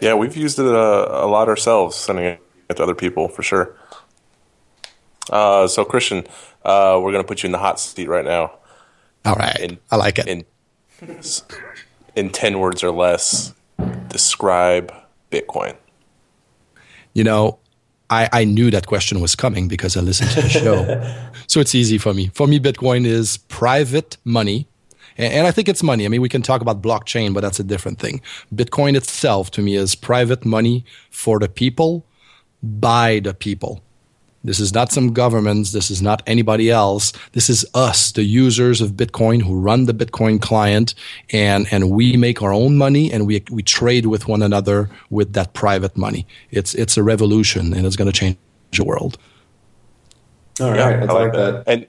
Yeah, 0.00 0.14
we've 0.14 0.36
used 0.36 0.58
it 0.58 0.66
a, 0.66 1.24
a 1.24 1.26
lot 1.26 1.48
ourselves, 1.48 1.96
sending 1.96 2.24
it 2.24 2.47
to 2.76 2.82
other 2.82 2.94
people 2.94 3.28
for 3.28 3.42
sure. 3.42 3.74
Uh, 5.30 5.66
so, 5.66 5.84
Christian, 5.84 6.26
uh, 6.64 6.98
we're 7.02 7.12
going 7.12 7.22
to 7.22 7.28
put 7.28 7.42
you 7.42 7.48
in 7.48 7.52
the 7.52 7.58
hot 7.58 7.78
seat 7.80 8.08
right 8.08 8.24
now. 8.24 8.52
All 9.24 9.34
right, 9.34 9.58
in, 9.60 9.78
I 9.90 9.96
like 9.96 10.18
it. 10.18 10.26
In, 10.26 10.44
in 12.14 12.30
ten 12.30 12.60
words 12.60 12.82
or 12.82 12.90
less, 12.90 13.52
describe 14.08 14.92
Bitcoin. 15.30 15.76
You 17.12 17.24
know, 17.24 17.58
I, 18.10 18.28
I 18.32 18.44
knew 18.44 18.70
that 18.70 18.86
question 18.86 19.20
was 19.20 19.34
coming 19.34 19.68
because 19.68 19.96
I 19.96 20.00
listened 20.00 20.30
to 20.30 20.42
the 20.42 20.48
show. 20.48 21.30
so 21.46 21.60
it's 21.60 21.74
easy 21.74 21.98
for 21.98 22.14
me. 22.14 22.30
For 22.34 22.46
me, 22.46 22.58
Bitcoin 22.58 23.04
is 23.04 23.38
private 23.48 24.16
money. 24.24 24.66
And, 25.18 25.32
and 25.32 25.46
I 25.46 25.50
think 25.50 25.68
it's 25.68 25.82
money. 25.82 26.06
I 26.06 26.08
mean, 26.08 26.22
we 26.22 26.28
can 26.28 26.42
talk 26.42 26.62
about 26.62 26.80
blockchain, 26.80 27.34
but 27.34 27.40
that's 27.40 27.60
a 27.60 27.64
different 27.64 27.98
thing. 27.98 28.22
Bitcoin 28.54 28.96
itself, 28.96 29.50
to 29.52 29.62
me, 29.62 29.74
is 29.74 29.94
private 29.94 30.46
money 30.46 30.84
for 31.10 31.38
the 31.38 31.48
people 31.48 32.06
by 32.62 33.20
the 33.20 33.34
people. 33.34 33.82
This 34.44 34.60
is 34.60 34.72
not 34.72 34.92
some 34.92 35.12
governments. 35.12 35.72
This 35.72 35.90
is 35.90 36.00
not 36.00 36.22
anybody 36.26 36.70
else. 36.70 37.12
This 37.32 37.50
is 37.50 37.66
us, 37.74 38.12
the 38.12 38.22
users 38.22 38.80
of 38.80 38.92
Bitcoin 38.92 39.42
who 39.42 39.58
run 39.58 39.86
the 39.86 39.92
Bitcoin 39.92 40.40
client 40.40 40.94
and, 41.30 41.66
and 41.72 41.90
we 41.90 42.16
make 42.16 42.40
our 42.40 42.52
own 42.52 42.76
money 42.76 43.12
and 43.12 43.26
we, 43.26 43.44
we 43.50 43.62
trade 43.62 44.06
with 44.06 44.28
one 44.28 44.42
another 44.42 44.88
with 45.10 45.32
that 45.32 45.54
private 45.54 45.96
money. 45.96 46.26
It's, 46.50 46.74
it's 46.74 46.96
a 46.96 47.02
revolution 47.02 47.74
and 47.74 47.84
it's 47.84 47.96
going 47.96 48.10
to 48.10 48.18
change 48.18 48.36
the 48.72 48.84
world. 48.84 49.18
All 50.60 50.70
right. 50.70 50.78
Yeah, 50.78 50.86
I, 50.86 51.06
I 51.06 51.12
like 51.12 51.32
that. 51.32 51.64
And 51.66 51.86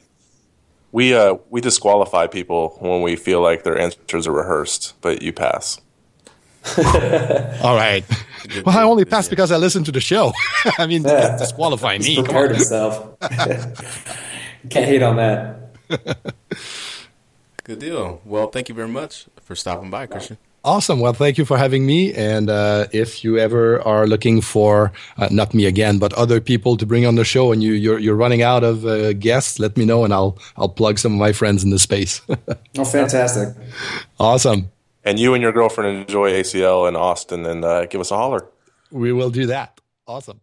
we, 0.91 1.13
uh, 1.13 1.35
we 1.51 1.61
disqualify 1.61 2.27
people 2.27 2.77
when 2.79 3.03
we 3.03 3.15
feel 3.15 3.41
like 3.41 3.63
their 3.63 3.79
answers 3.79 4.25
are 4.25 4.33
rehearsed, 4.33 4.95
but 5.01 5.21
you 5.21 5.31
pass. 5.31 5.79
All 7.63 7.75
right. 7.75 8.03
Good, 8.47 8.65
well, 8.65 8.77
I 8.77 8.83
only 8.83 9.05
passed 9.05 9.29
because 9.29 9.51
I 9.51 9.57
listened 9.57 9.85
to 9.87 9.91
the 9.91 10.01
show. 10.01 10.33
I 10.77 10.87
mean, 10.87 11.03
yeah. 11.03 11.37
disqualify 11.37 11.97
me. 11.97 12.05
He's 12.05 12.19
prepared 12.19 12.51
himself. 12.51 13.19
Can't 13.19 14.85
hate 14.85 15.01
on 15.01 15.15
that. 15.17 15.75
Good 17.63 17.79
deal. 17.79 18.21
Well, 18.25 18.47
thank 18.47 18.69
you 18.69 18.75
very 18.75 18.87
much 18.87 19.27
for 19.41 19.55
stopping 19.55 19.89
by, 19.89 20.05
Christian. 20.07 20.37
Awesome. 20.63 20.99
Well, 20.99 21.13
thank 21.13 21.37
you 21.37 21.45
for 21.45 21.57
having 21.57 21.85
me. 21.85 22.13
And 22.13 22.49
uh, 22.49 22.87
if 22.91 23.23
you 23.23 23.37
ever 23.37 23.81
are 23.83 24.05
looking 24.05 24.41
for 24.41 24.91
uh, 25.17 25.29
not 25.31 25.53
me 25.53 25.65
again, 25.65 25.99
but 25.99 26.11
other 26.13 26.41
people 26.41 26.75
to 26.77 26.85
bring 26.85 27.05
on 27.05 27.15
the 27.15 27.23
show, 27.23 27.53
and 27.53 27.63
you 27.63 27.71
you're, 27.71 27.97
you're 27.97 28.15
running 28.15 28.41
out 28.41 28.63
of 28.65 28.85
uh, 28.85 29.13
guests, 29.13 29.59
let 29.59 29.77
me 29.77 29.85
know, 29.85 30.03
and 30.03 30.13
I'll 30.13 30.37
I'll 30.57 30.67
plug 30.67 30.99
some 30.99 31.13
of 31.13 31.19
my 31.19 31.31
friends 31.31 31.63
in 31.63 31.69
the 31.69 31.79
space. 31.79 32.21
oh, 32.77 32.83
fantastic! 32.83 33.55
Awesome 34.19 34.69
and 35.09 35.17
you 35.17 35.33
and 35.33 35.41
your 35.41 35.51
girlfriend 35.51 35.97
enjoy 35.97 36.31
ACL 36.33 36.87
in 36.87 36.95
Austin, 36.95 37.43
and 37.43 37.65
uh, 37.65 37.87
give 37.87 37.99
us 37.99 38.11
a 38.11 38.15
holler. 38.15 38.45
We 38.91 39.11
will 39.11 39.31
do 39.31 39.47
that. 39.47 39.81
Awesome. 40.05 40.41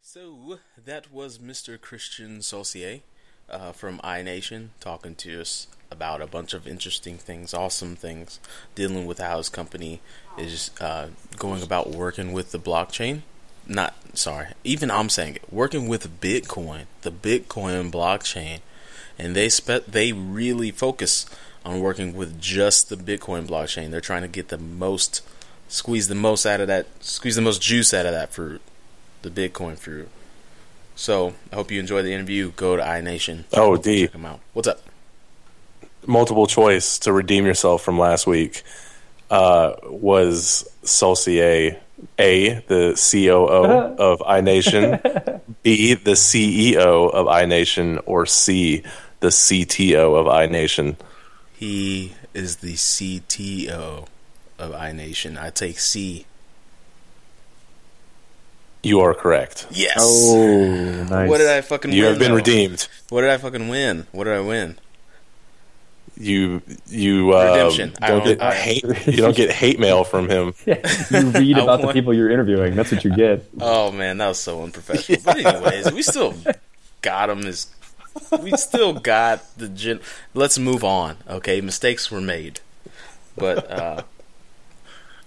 So 0.00 0.58
that 0.84 1.12
was 1.12 1.38
Mr. 1.38 1.80
Christian 1.80 2.42
Saucier 2.42 3.00
uh, 3.48 3.70
from 3.70 3.98
iNation 3.98 4.70
talking 4.80 5.14
to 5.16 5.40
us 5.40 5.68
about 5.88 6.20
a 6.20 6.26
bunch 6.26 6.52
of 6.52 6.66
interesting 6.66 7.16
things, 7.16 7.54
awesome 7.54 7.94
things, 7.94 8.40
dealing 8.74 9.06
with 9.06 9.18
how 9.18 9.38
his 9.38 9.48
company 9.48 10.00
is 10.36 10.72
uh, 10.80 11.08
going 11.36 11.62
about 11.62 11.90
working 11.90 12.32
with 12.32 12.50
the 12.50 12.58
blockchain. 12.58 13.22
Not 13.68 13.94
sorry, 14.14 14.48
even 14.64 14.90
I'm 14.90 15.08
saying 15.08 15.36
it, 15.36 15.52
working 15.52 15.86
with 15.86 16.20
Bitcoin, 16.20 16.86
the 17.02 17.12
Bitcoin 17.12 17.92
blockchain, 17.92 18.58
and 19.16 19.36
they 19.36 19.48
spe- 19.48 19.86
they 19.86 20.12
really 20.12 20.72
focus 20.72 21.26
on 21.64 21.80
working 21.80 22.14
with 22.14 22.40
just 22.40 22.88
the 22.88 22.96
Bitcoin 22.96 23.46
blockchain. 23.46 23.90
They're 23.90 24.00
trying 24.00 24.22
to 24.22 24.28
get 24.28 24.48
the 24.48 24.58
most, 24.58 25.22
squeeze 25.68 26.08
the 26.08 26.14
most 26.14 26.44
out 26.44 26.60
of 26.60 26.66
that, 26.68 26.86
squeeze 27.00 27.36
the 27.36 27.42
most 27.42 27.62
juice 27.62 27.94
out 27.94 28.06
of 28.06 28.12
that 28.12 28.32
fruit, 28.32 28.60
the 29.22 29.30
Bitcoin 29.30 29.76
fruit. 29.76 30.08
So 30.96 31.34
I 31.50 31.56
hope 31.56 31.70
you 31.70 31.80
enjoy 31.80 32.02
the 32.02 32.12
interview. 32.12 32.52
Go 32.52 32.76
to 32.76 32.82
iNation. 32.82 33.44
Oh, 33.52 33.76
D. 33.76 34.02
Check 34.02 34.12
them 34.12 34.26
out. 34.26 34.40
What's 34.52 34.68
up? 34.68 34.80
Multiple 36.06 36.46
choice 36.46 36.98
to 37.00 37.12
redeem 37.12 37.46
yourself 37.46 37.82
from 37.82 37.98
last 37.98 38.26
week 38.26 38.62
uh, 39.30 39.74
was 39.84 40.68
Saucier 40.82 41.80
A, 42.18 42.54
the 42.68 42.94
COO 43.10 43.64
of 43.98 44.20
iNation, 44.20 45.40
B, 45.62 45.94
the 45.94 46.12
CEO 46.12 47.10
of 47.10 47.26
iNation, 47.26 48.02
or 48.06 48.26
C, 48.26 48.82
the 49.20 49.28
CTO 49.28 50.16
of 50.16 50.26
iNation. 50.26 50.96
He 51.56 52.14
is 52.34 52.56
the 52.56 52.74
CTO 52.74 54.06
of 54.58 54.72
iNation. 54.72 55.40
I 55.40 55.50
take 55.50 55.78
C. 55.78 56.26
You 58.82 59.00
are 59.00 59.14
correct. 59.14 59.66
Yes. 59.70 59.96
Oh, 59.98 61.04
nice. 61.04 61.28
What 61.28 61.38
did 61.38 61.48
I 61.48 61.62
fucking 61.62 61.92
you 61.92 62.02
win? 62.02 62.10
have 62.10 62.18
been 62.18 62.30
though? 62.32 62.36
redeemed. 62.36 62.86
What 63.08 63.22
did 63.22 63.30
I 63.30 63.38
fucking 63.38 63.68
win? 63.68 64.06
What 64.12 64.24
did 64.24 64.34
I 64.34 64.40
win? 64.40 64.78
You 66.16 66.60
you 66.86 67.34
uh, 67.34 67.44
Redemption. 67.54 67.94
I 68.00 68.08
don't 68.08 68.18
don't- 68.24 68.28
get 68.38 68.42
I- 68.42 68.54
hate. 68.54 68.84
You 69.06 69.16
don't 69.16 69.34
get 69.36 69.50
hate 69.50 69.80
mail 69.80 70.04
from 70.04 70.28
him. 70.28 70.54
you 70.66 70.74
read 71.30 71.58
about 71.58 71.80
the 71.80 71.92
people 71.92 72.12
you're 72.14 72.30
interviewing. 72.30 72.76
That's 72.76 72.92
what 72.92 73.04
you 73.04 73.14
get. 73.16 73.44
Oh 73.60 73.90
man, 73.90 74.18
that 74.18 74.28
was 74.28 74.38
so 74.38 74.62
unprofessional. 74.62 75.22
But 75.24 75.38
anyways, 75.44 75.92
we 75.92 76.02
still 76.02 76.34
got 77.00 77.30
him 77.30 77.46
as 77.46 77.64
we 78.40 78.52
still 78.52 78.92
got 78.94 79.42
the 79.56 79.68
gen. 79.68 80.00
Let's 80.34 80.58
move 80.58 80.84
on. 80.84 81.16
Okay, 81.28 81.60
mistakes 81.60 82.10
were 82.10 82.20
made, 82.20 82.60
but 83.36 83.70
uh, 83.70 84.02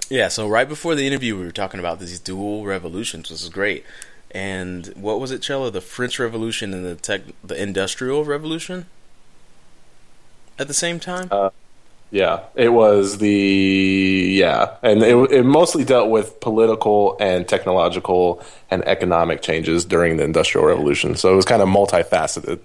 yeah. 0.09 0.27
So 0.27 0.47
right 0.47 0.67
before 0.67 0.95
the 0.95 1.05
interview, 1.07 1.37
we 1.37 1.45
were 1.45 1.51
talking 1.51 1.79
about 1.79 1.99
these 1.99 2.19
dual 2.19 2.65
revolutions, 2.65 3.29
which 3.29 3.41
is 3.41 3.49
great. 3.49 3.85
And 4.31 4.87
what 4.95 5.19
was 5.19 5.31
it, 5.31 5.41
Cello? 5.41 5.69
The 5.69 5.81
French 5.81 6.19
Revolution 6.19 6.73
and 6.73 6.85
the 6.85 6.95
tech, 6.95 7.21
the 7.43 7.61
Industrial 7.61 8.25
Revolution. 8.25 8.85
At 10.59 10.67
the 10.67 10.73
same 10.73 10.99
time. 10.99 11.27
Uh, 11.31 11.49
Yeah, 12.09 12.43
it 12.55 12.69
was 12.69 13.17
the 13.17 13.29
yeah, 14.39 14.77
and 14.81 15.03
it 15.03 15.15
it 15.31 15.43
mostly 15.43 15.83
dealt 15.83 16.09
with 16.09 16.39
political 16.39 17.17
and 17.19 17.45
technological 17.45 18.41
and 18.71 18.81
economic 18.87 19.41
changes 19.41 19.83
during 19.83 20.15
the 20.15 20.23
Industrial 20.23 20.65
Revolution. 20.65 21.15
So 21.17 21.33
it 21.33 21.35
was 21.35 21.43
kind 21.45 21.61
of 21.61 21.67
multifaceted. 21.67 22.59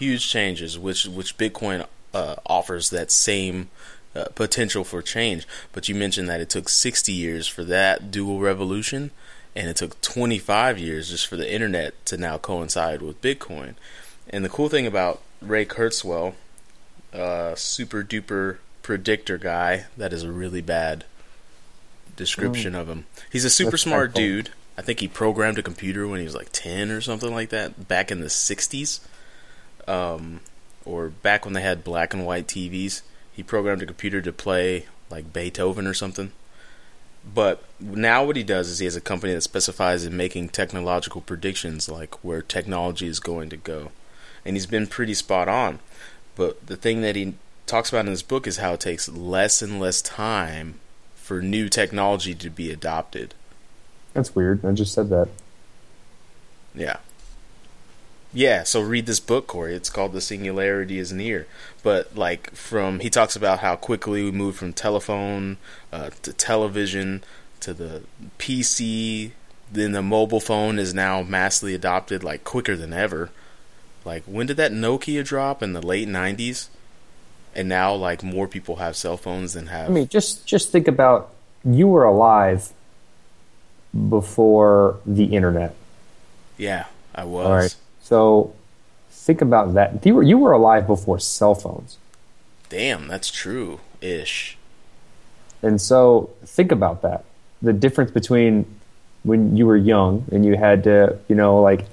Huge 0.00 0.28
changes, 0.28 0.78
which 0.78 1.06
which 1.06 1.36
Bitcoin 1.38 1.86
uh, 2.12 2.36
offers 2.46 2.90
that 2.90 3.12
same 3.12 3.68
uh, 4.16 4.24
potential 4.34 4.82
for 4.82 5.02
change. 5.02 5.46
But 5.72 5.88
you 5.88 5.94
mentioned 5.94 6.28
that 6.28 6.40
it 6.40 6.50
took 6.50 6.68
60 6.68 7.12
years 7.12 7.46
for 7.46 7.62
that 7.64 8.10
dual 8.10 8.40
revolution, 8.40 9.10
and 9.54 9.68
it 9.68 9.76
took 9.76 10.00
25 10.00 10.78
years 10.78 11.10
just 11.10 11.26
for 11.26 11.36
the 11.36 11.52
internet 11.52 11.94
to 12.06 12.16
now 12.16 12.38
coincide 12.38 13.02
with 13.02 13.22
Bitcoin. 13.22 13.74
And 14.28 14.44
the 14.44 14.48
cool 14.48 14.68
thing 14.68 14.86
about 14.86 15.20
Ray 15.40 15.66
Kurzweil, 15.66 16.34
uh, 17.12 17.54
super 17.54 18.02
duper 18.02 18.56
predictor 18.82 19.38
guy, 19.38 19.86
that 19.96 20.12
is 20.12 20.22
a 20.22 20.32
really 20.32 20.62
bad 20.62 21.04
description 22.16 22.74
of 22.74 22.88
him. 22.88 23.06
He's 23.30 23.44
a 23.44 23.50
super 23.50 23.72
That's 23.72 23.82
smart 23.82 24.14
dude. 24.14 24.50
I 24.78 24.82
think 24.82 25.00
he 25.00 25.08
programmed 25.08 25.58
a 25.58 25.62
computer 25.62 26.08
when 26.08 26.20
he 26.20 26.24
was 26.24 26.34
like 26.34 26.48
10 26.52 26.90
or 26.90 27.02
something 27.02 27.32
like 27.32 27.50
that 27.50 27.86
back 27.86 28.10
in 28.10 28.20
the 28.20 28.28
60s 28.28 29.00
um, 29.90 30.40
or 30.84 31.08
back 31.08 31.44
when 31.44 31.54
they 31.54 31.62
had 31.62 31.84
black 31.84 32.14
and 32.14 32.24
white 32.24 32.46
TVs. 32.46 33.02
He 33.32 33.42
programmed 33.42 33.82
a 33.82 33.86
computer 33.86 34.20
to 34.22 34.32
play 34.32 34.86
like 35.10 35.32
Beethoven 35.32 35.86
or 35.86 35.94
something. 35.94 36.32
But 37.34 37.64
now 37.78 38.24
what 38.24 38.36
he 38.36 38.42
does 38.42 38.68
is 38.68 38.78
he 38.78 38.86
has 38.86 38.96
a 38.96 39.00
company 39.00 39.34
that 39.34 39.42
specifies 39.42 40.04
in 40.04 40.16
making 40.16 40.50
technological 40.50 41.20
predictions, 41.20 41.88
like 41.88 42.14
where 42.24 42.40
technology 42.40 43.06
is 43.06 43.20
going 43.20 43.50
to 43.50 43.56
go, 43.56 43.90
and 44.44 44.56
he's 44.56 44.66
been 44.66 44.86
pretty 44.86 45.14
spot 45.14 45.48
on. 45.48 45.80
But 46.34 46.66
the 46.66 46.76
thing 46.76 47.02
that 47.02 47.16
he 47.16 47.34
talks 47.66 47.90
about 47.90 48.06
in 48.06 48.10
his 48.10 48.22
book 48.22 48.46
is 48.46 48.56
how 48.56 48.74
it 48.74 48.80
takes 48.80 49.08
less 49.08 49.60
and 49.60 49.78
less 49.78 50.00
time 50.00 50.80
for 51.14 51.42
new 51.42 51.68
technology 51.68 52.34
to 52.34 52.48
be 52.48 52.70
adopted. 52.70 53.34
That's 54.14 54.34
weird. 54.34 54.64
I 54.64 54.72
just 54.72 54.94
said 54.94 55.10
that. 55.10 55.28
Yeah. 56.74 56.96
Yeah, 58.32 58.62
so 58.62 58.80
read 58.80 59.06
this 59.06 59.20
book, 59.20 59.46
Corey. 59.48 59.74
It's 59.74 59.90
called 59.90 60.12
The 60.12 60.20
Singularity 60.20 60.98
is 60.98 61.12
Near. 61.12 61.46
But, 61.82 62.16
like, 62.16 62.54
from, 62.54 63.00
he 63.00 63.10
talks 63.10 63.34
about 63.34 63.58
how 63.58 63.74
quickly 63.74 64.22
we 64.22 64.30
moved 64.30 64.58
from 64.58 64.72
telephone 64.72 65.56
uh, 65.92 66.10
to 66.22 66.32
television 66.32 67.24
to 67.60 67.74
the 67.74 68.02
PC, 68.38 69.32
then 69.70 69.92
the 69.92 70.02
mobile 70.02 70.40
phone 70.40 70.78
is 70.78 70.92
now 70.92 71.22
massively 71.22 71.74
adopted, 71.74 72.24
like 72.24 72.44
quicker 72.44 72.76
than 72.76 72.92
ever. 72.92 73.30
Like 74.04 74.24
when 74.24 74.46
did 74.46 74.56
that 74.56 74.72
Nokia 74.72 75.24
drop 75.24 75.62
in 75.62 75.72
the 75.72 75.82
late 75.82 76.08
'90s? 76.08 76.68
And 77.54 77.68
now, 77.68 77.94
like 77.94 78.22
more 78.22 78.46
people 78.46 78.76
have 78.76 78.96
cell 78.96 79.16
phones 79.16 79.54
than 79.54 79.66
have. 79.66 79.90
I 79.90 79.92
mean, 79.92 80.08
just 80.08 80.46
just 80.46 80.70
think 80.70 80.88
about 80.88 81.32
you 81.64 81.88
were 81.88 82.04
alive 82.04 82.72
before 84.08 84.98
the 85.04 85.24
internet. 85.24 85.74
yeah, 86.56 86.86
I 87.14 87.24
was. 87.24 87.46
All 87.46 87.52
right. 87.52 87.76
So 88.02 88.54
think 89.10 89.40
about 89.40 89.74
that. 89.74 90.04
You 90.04 90.14
were 90.14 90.22
you 90.22 90.38
were 90.38 90.52
alive 90.52 90.86
before 90.86 91.18
cell 91.18 91.54
phones. 91.54 91.98
Damn, 92.68 93.08
that's 93.08 93.30
true. 93.30 93.80
Ish. 94.00 94.56
And 95.62 95.80
so 95.80 96.30
think 96.44 96.72
about 96.72 97.02
that. 97.02 97.24
The 97.60 97.72
difference 97.72 98.10
between 98.10 98.66
when 99.22 99.56
you 99.56 99.66
were 99.66 99.76
young 99.76 100.24
and 100.32 100.44
you 100.44 100.56
had 100.56 100.84
to, 100.84 101.18
you 101.28 101.34
know, 101.34 101.60
like 101.60 101.84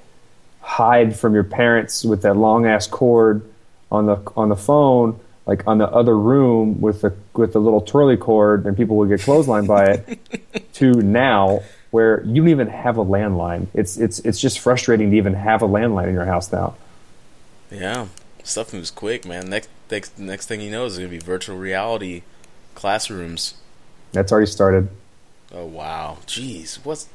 hide 0.60 1.16
from 1.16 1.34
your 1.34 1.44
parents 1.44 2.04
with 2.04 2.22
that 2.22 2.34
long 2.34 2.66
ass 2.66 2.86
cord 2.86 3.42
on 3.90 4.06
the 4.06 4.22
on 4.36 4.48
the 4.48 4.56
phone, 4.56 5.18
like 5.46 5.66
on 5.66 5.78
the 5.78 5.88
other 5.88 6.16
room 6.16 6.80
with 6.80 7.02
the 7.02 7.14
with 7.34 7.52
the 7.52 7.60
little 7.60 7.80
twirly 7.80 8.16
cord 8.16 8.66
and 8.66 8.76
people 8.76 8.96
would 8.96 9.08
get 9.08 9.20
clotheslined 9.20 9.66
by 9.66 9.84
it 9.84 10.72
to 10.74 10.92
now 11.02 11.60
where 11.90 12.22
you 12.24 12.42
don't 12.42 12.48
even 12.48 12.68
have 12.68 12.98
a 12.98 13.04
landline. 13.04 13.68
It's 13.74 13.96
it's 13.96 14.18
it's 14.20 14.40
just 14.40 14.58
frustrating 14.58 15.10
to 15.10 15.16
even 15.16 15.34
have 15.34 15.62
a 15.62 15.68
landline 15.68 16.08
in 16.08 16.14
your 16.14 16.26
house 16.26 16.52
now. 16.52 16.74
Yeah, 17.70 18.08
stuff 18.42 18.72
moves 18.72 18.90
quick, 18.90 19.26
man. 19.26 19.50
Next, 19.50 19.68
next, 19.90 20.18
next 20.18 20.46
thing 20.46 20.60
you 20.60 20.70
know 20.70 20.84
is 20.84 20.96
gonna 20.96 21.08
be 21.08 21.18
virtual 21.18 21.56
reality 21.56 22.22
classrooms. 22.74 23.54
That's 24.12 24.32
already 24.32 24.50
started. 24.50 24.88
Oh 25.52 25.64
wow, 25.64 26.18
jeez, 26.26 26.84
what's 26.84 27.08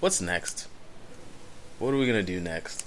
what's 0.00 0.20
next? 0.20 0.68
What 1.78 1.94
are 1.94 1.96
we 1.96 2.06
gonna 2.06 2.22
do 2.22 2.40
next? 2.40 2.86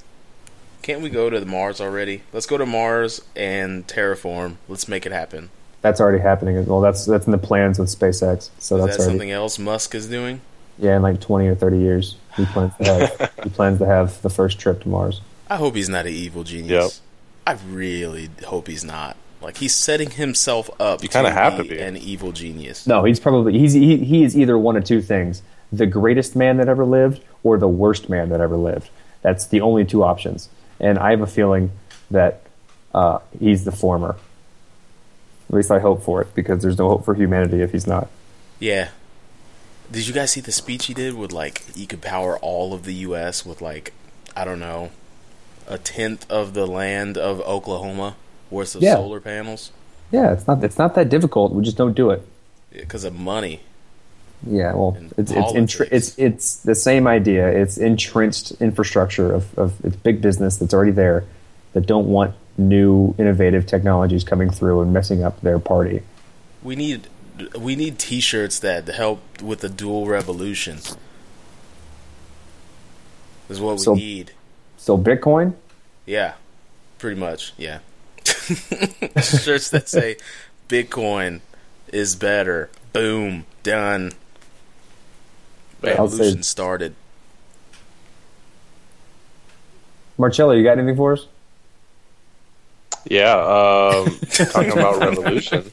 Can't 0.82 1.02
we 1.02 1.10
go 1.10 1.30
to 1.30 1.44
Mars 1.46 1.82
already? 1.82 2.22
Let's 2.32 2.46
go 2.46 2.58
to 2.58 2.66
Mars 2.66 3.22
and 3.36 3.86
terraform. 3.88 4.56
Let's 4.70 4.88
make 4.88 5.06
it 5.06 5.12
happen. 5.12 5.50
That's 5.82 6.00
already 6.00 6.20
happening. 6.20 6.66
Well, 6.66 6.82
that's 6.82 7.06
that's 7.06 7.26
in 7.26 7.32
the 7.32 7.38
plans 7.38 7.80
with 7.80 7.90
SpaceX. 7.90 8.50
So 8.60 8.78
Is 8.78 8.86
that's 8.86 8.98
that 8.98 9.04
already 9.04 9.04
something 9.04 9.32
else 9.32 9.60
Musk 9.60 9.96
is 9.96 10.08
doing? 10.08 10.42
Yeah, 10.80 10.96
in 10.96 11.02
like 11.02 11.20
twenty 11.20 11.48
or 11.48 11.56
thirty 11.56 11.80
years, 11.80 12.16
he 12.36 12.46
plans 12.46 12.74
to 12.78 12.86
have 12.86 13.34
he 13.44 13.50
plans 13.50 13.80
to 13.80 13.86
have 13.86 14.22
the 14.22 14.30
first 14.30 14.60
trip 14.60 14.82
to 14.84 14.90
Mars. 14.90 15.22
I 15.50 15.56
hope 15.58 15.76
he's 15.76 15.90
not 15.90 16.06
an 16.06 16.14
evil 16.14 16.44
genius. 16.44 17.02
I 17.46 17.58
really 17.70 18.30
hope 18.46 18.68
he's 18.68 18.84
not. 18.84 19.16
Like 19.42 19.58
he's 19.58 19.74
setting 19.74 20.10
himself 20.10 20.70
up. 20.80 21.02
You 21.04 21.10
kinda 21.10 21.32
have 21.32 21.58
to 21.58 21.64
be. 21.64 21.80
an 21.80 21.96
evil 21.96 22.32
genius. 22.32 22.86
No, 22.88 23.04
he's 23.04 23.20
probably 23.20 23.58
he's 23.58 23.74
he, 23.74 23.98
he 23.98 24.24
is 24.24 24.38
either 24.38 24.58
one 24.58 24.76
of 24.76 24.84
two 24.84 25.02
things: 25.02 25.42
the 25.72 25.86
greatest 25.86 26.36
man 26.36 26.58
that 26.58 26.68
ever 26.68 26.86
lived, 26.86 27.22
or 27.44 27.58
the 27.58 27.68
worst 27.68 28.10
man 28.10 28.30
that 28.30 28.42
ever 28.42 28.58
lived. 28.58 28.90
That's 29.22 29.46
the 29.48 29.62
only 29.62 29.86
two 29.86 30.04
options. 30.04 30.50
And 30.80 31.00
I 31.00 31.12
have 31.12 31.22
a 31.22 31.28
feeling 31.28 31.72
that 32.12 32.42
uh, 32.94 33.20
he's 33.40 33.64
the 33.66 33.72
former. 33.72 34.16
At 35.50 35.56
least 35.56 35.72
I 35.72 35.80
hope 35.80 36.04
for 36.04 36.22
it, 36.22 36.36
because 36.36 36.62
there's 36.62 36.78
no 36.78 36.90
hope 36.90 37.06
for 37.06 37.16
humanity 37.16 37.62
if 37.62 37.72
he's 37.72 37.88
not. 37.88 38.10
Yeah. 38.60 38.90
Did 39.92 40.08
you 40.08 40.14
guys 40.14 40.32
see 40.32 40.42
the 40.42 40.52
speech 40.52 40.86
he 40.88 40.94
did 40.94 41.14
with 41.14 41.32
like 41.32 41.64
he 41.76 41.86
could 41.86 42.02
power 42.02 42.38
all 42.40 42.74
of 42.74 42.84
the 42.84 42.94
U.S. 43.08 43.46
with 43.46 43.62
like 43.62 43.94
I 44.36 44.44
don't 44.46 44.60
know 44.60 44.92
a 45.68 45.78
tenth 45.78 46.30
of 46.30 46.54
the 46.54 46.66
land 46.68 47.18
of 47.18 47.42
Oklahoma 47.42 48.16
worth 48.50 48.76
of 48.76 48.82
Yeah. 48.82 48.96
solar 48.96 49.20
panels 49.20 49.72
Yeah, 50.12 50.32
it's 50.34 50.48
not 50.48 50.64
it's 50.64 50.78
not 50.78 50.96
that 50.96 51.10
difficult. 51.10 51.54
We 51.54 51.64
just 51.64 51.78
don't 51.78 51.96
do 51.96 52.10
it. 52.12 52.22
because 52.72 53.04
of 53.04 53.14
money. 53.16 53.62
Yeah, 54.46 54.74
well, 54.76 54.94
And 54.98 55.12
it's 55.18 55.32
it's, 55.32 55.52
politics. 55.52 55.80
it's 55.92 56.18
it's 56.20 56.56
the 56.58 56.76
same 56.76 57.08
idea. 57.08 57.48
It's 57.50 57.78
entrenched 57.78 58.52
infrastructure 58.62 59.34
of, 59.34 59.58
of 59.58 59.74
it's 59.84 59.96
big 59.96 60.22
business 60.22 60.58
that's 60.58 60.74
already 60.74 60.92
there 60.92 61.24
that 61.74 61.88
don't 61.88 62.08
want 62.08 62.36
new 62.58 63.16
innovative 63.18 63.66
technologies 63.66 64.24
coming 64.24 64.50
through 64.52 64.82
and 64.82 64.94
messing 64.94 65.24
up 65.24 65.42
their 65.42 65.60
party. 65.60 66.02
We 66.62 66.76
need 66.76 67.08
we 67.58 67.76
need 67.76 68.00
T-shirts 68.00 68.60
that 68.60 68.88
help 68.88 69.42
with 69.42 69.60
the 69.60 69.70
dual 69.70 70.06
revolution. 70.08 70.80
Is 73.50 73.60
what 73.62 73.78
we 73.78 73.84
So- 73.84 73.94
need. 73.96 74.32
So 74.78 74.98
Bitcoin, 74.98 75.54
Yeah, 76.06 76.34
pretty 77.00 77.20
much. 77.20 77.54
Yeah, 77.58 77.80
shirts 78.24 79.70
that 79.72 79.88
say 79.90 80.16
"Bitcoin 80.70 81.42
is 81.92 82.16
better." 82.16 82.70
Boom, 82.94 83.46
done. 83.64 84.14
I'll 85.84 86.08
say- 86.10 86.18
Revolution 86.18 86.44
started. 86.44 86.96
Marcello, 90.18 90.54
you 90.54 90.64
got 90.64 90.78
anything 90.78 90.96
for 90.96 91.14
us? 91.14 91.28
Yeah, 93.06 93.34
um, 93.36 94.18
talking 94.32 94.72
about 94.72 95.00
revolution. 95.00 95.70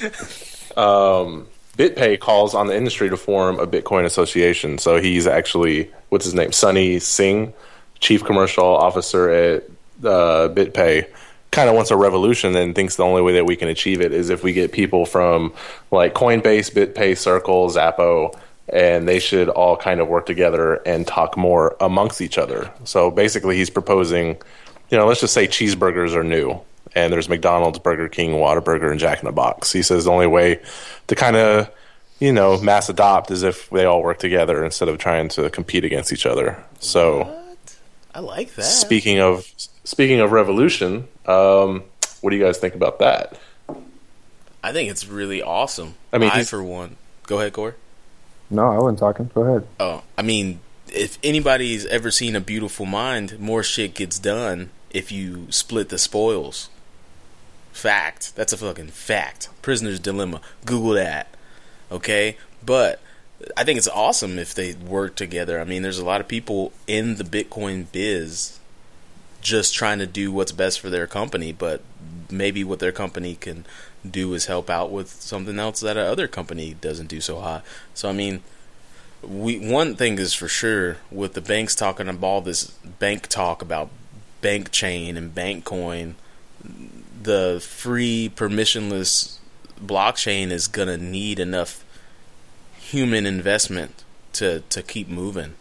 Um, 0.78 1.48
BitPay 1.76 2.18
calls 2.18 2.54
on 2.54 2.66
the 2.66 2.76
industry 2.76 3.08
to 3.10 3.16
form 3.16 3.60
a 3.60 3.66
Bitcoin 3.66 4.04
association. 4.04 4.78
So 4.78 5.00
he's 5.00 5.26
actually, 5.26 5.90
what's 6.08 6.24
his 6.24 6.34
name? 6.34 6.52
Sonny 6.52 6.98
Singh, 6.98 7.52
chief 8.00 8.24
commercial 8.24 8.64
officer 8.64 9.28
at 9.28 9.64
uh, 10.04 10.48
BitPay, 10.48 11.06
kind 11.50 11.68
of 11.68 11.74
wants 11.74 11.90
a 11.90 11.96
revolution 11.96 12.56
and 12.56 12.74
thinks 12.74 12.96
the 12.96 13.04
only 13.04 13.22
way 13.22 13.32
that 13.34 13.46
we 13.46 13.56
can 13.56 13.68
achieve 13.68 14.00
it 14.00 14.12
is 14.12 14.28
if 14.28 14.42
we 14.42 14.52
get 14.52 14.72
people 14.72 15.06
from 15.06 15.52
like 15.90 16.14
Coinbase, 16.14 16.72
BitPay, 16.72 17.16
Circle, 17.16 17.70
Xapo, 17.70 18.38
and 18.68 19.08
they 19.08 19.18
should 19.18 19.48
all 19.48 19.76
kind 19.76 20.00
of 20.00 20.08
work 20.08 20.26
together 20.26 20.74
and 20.86 21.06
talk 21.06 21.36
more 21.36 21.76
amongst 21.80 22.20
each 22.20 22.38
other. 22.38 22.70
So 22.84 23.10
basically, 23.10 23.56
he's 23.56 23.70
proposing, 23.70 24.36
you 24.90 24.98
know, 24.98 25.06
let's 25.06 25.20
just 25.20 25.32
say 25.32 25.46
cheeseburgers 25.46 26.14
are 26.14 26.24
new. 26.24 26.60
And 26.94 27.12
there's 27.12 27.28
McDonald's, 27.28 27.78
Burger 27.78 28.08
King, 28.08 28.32
Whataburger, 28.32 28.90
and 28.90 29.00
Jack 29.00 29.20
in 29.20 29.26
the 29.26 29.32
Box. 29.32 29.72
He 29.72 29.82
says 29.82 30.04
the 30.04 30.10
only 30.10 30.26
way 30.26 30.60
to 31.06 31.14
kind 31.14 31.36
of, 31.36 31.70
you 32.18 32.32
know, 32.32 32.60
mass 32.60 32.88
adopt 32.88 33.30
is 33.30 33.42
if 33.42 33.70
they 33.70 33.84
all 33.84 34.02
work 34.02 34.18
together 34.18 34.64
instead 34.64 34.88
of 34.88 34.98
trying 34.98 35.28
to 35.30 35.50
compete 35.50 35.84
against 35.84 36.12
each 36.12 36.26
other. 36.26 36.62
So, 36.80 37.42
I 38.14 38.20
like 38.20 38.54
that. 38.54 38.62
speaking 38.62 39.20
of 39.20 39.46
speaking 39.84 40.20
of 40.20 40.32
revolution, 40.32 41.08
um, 41.26 41.84
what 42.20 42.30
do 42.30 42.36
you 42.36 42.44
guys 42.44 42.58
think 42.58 42.74
about 42.74 42.98
that? 42.98 43.38
I 44.62 44.72
think 44.72 44.90
it's 44.90 45.06
really 45.06 45.42
awesome. 45.42 45.94
I 46.12 46.18
mean, 46.18 46.30
I 46.32 46.44
for 46.44 46.62
one. 46.62 46.96
Go 47.26 47.38
ahead, 47.38 47.52
Corey. 47.52 47.74
No, 48.50 48.70
I 48.70 48.78
wasn't 48.78 48.98
talking. 48.98 49.30
Go 49.34 49.42
ahead. 49.42 49.66
Oh, 49.78 50.02
I 50.16 50.22
mean, 50.22 50.60
if 50.92 51.18
anybody's 51.22 51.86
ever 51.86 52.10
seen 52.10 52.34
a 52.34 52.40
beautiful 52.40 52.86
mind, 52.86 53.38
more 53.38 53.62
shit 53.62 53.94
gets 53.94 54.18
done 54.18 54.70
if 54.90 55.12
you 55.12 55.46
split 55.50 55.90
the 55.90 55.98
spoils. 55.98 56.70
Fact. 57.78 58.34
That's 58.34 58.52
a 58.52 58.56
fucking 58.56 58.88
fact. 58.88 59.48
Prisoner's 59.62 60.00
dilemma. 60.00 60.40
Google 60.64 60.94
that. 60.94 61.28
Okay? 61.92 62.36
But 62.66 63.00
I 63.56 63.62
think 63.62 63.78
it's 63.78 63.86
awesome 63.86 64.36
if 64.36 64.52
they 64.52 64.74
work 64.74 65.14
together. 65.14 65.60
I 65.60 65.64
mean, 65.64 65.82
there's 65.82 66.00
a 66.00 66.04
lot 66.04 66.20
of 66.20 66.26
people 66.26 66.72
in 66.88 67.14
the 67.14 67.24
Bitcoin 67.24 67.86
biz 67.92 68.58
just 69.40 69.74
trying 69.74 70.00
to 70.00 70.06
do 70.08 70.32
what's 70.32 70.50
best 70.50 70.80
for 70.80 70.90
their 70.90 71.06
company, 71.06 71.52
but 71.52 71.80
maybe 72.28 72.64
what 72.64 72.80
their 72.80 72.90
company 72.90 73.36
can 73.36 73.64
do 74.08 74.34
is 74.34 74.46
help 74.46 74.68
out 74.68 74.90
with 74.90 75.08
something 75.08 75.60
else 75.60 75.78
that 75.78 75.96
other 75.96 76.26
company 76.26 76.74
doesn't 76.80 77.06
do 77.06 77.20
so 77.20 77.38
hot. 77.38 77.64
So 77.94 78.08
I 78.08 78.12
mean, 78.12 78.42
we 79.22 79.56
one 79.58 79.94
thing 79.94 80.18
is 80.18 80.34
for 80.34 80.48
sure 80.48 80.96
with 81.12 81.34
the 81.34 81.40
banks 81.40 81.76
talking 81.76 82.08
about 82.08 82.26
all 82.26 82.40
this 82.40 82.72
bank 82.98 83.28
talk 83.28 83.62
about 83.62 83.90
bank 84.40 84.72
chain 84.72 85.16
and 85.16 85.32
bank 85.32 85.64
coin, 85.64 86.16
the 87.28 87.60
free 87.60 88.32
permissionless 88.34 89.36
blockchain 89.78 90.50
is 90.50 90.66
gonna 90.66 90.96
need 90.96 91.38
enough 91.38 91.84
human 92.78 93.26
investment 93.26 94.02
to 94.32 94.60
to 94.70 94.82
keep 94.82 95.08
moving. 95.08 95.52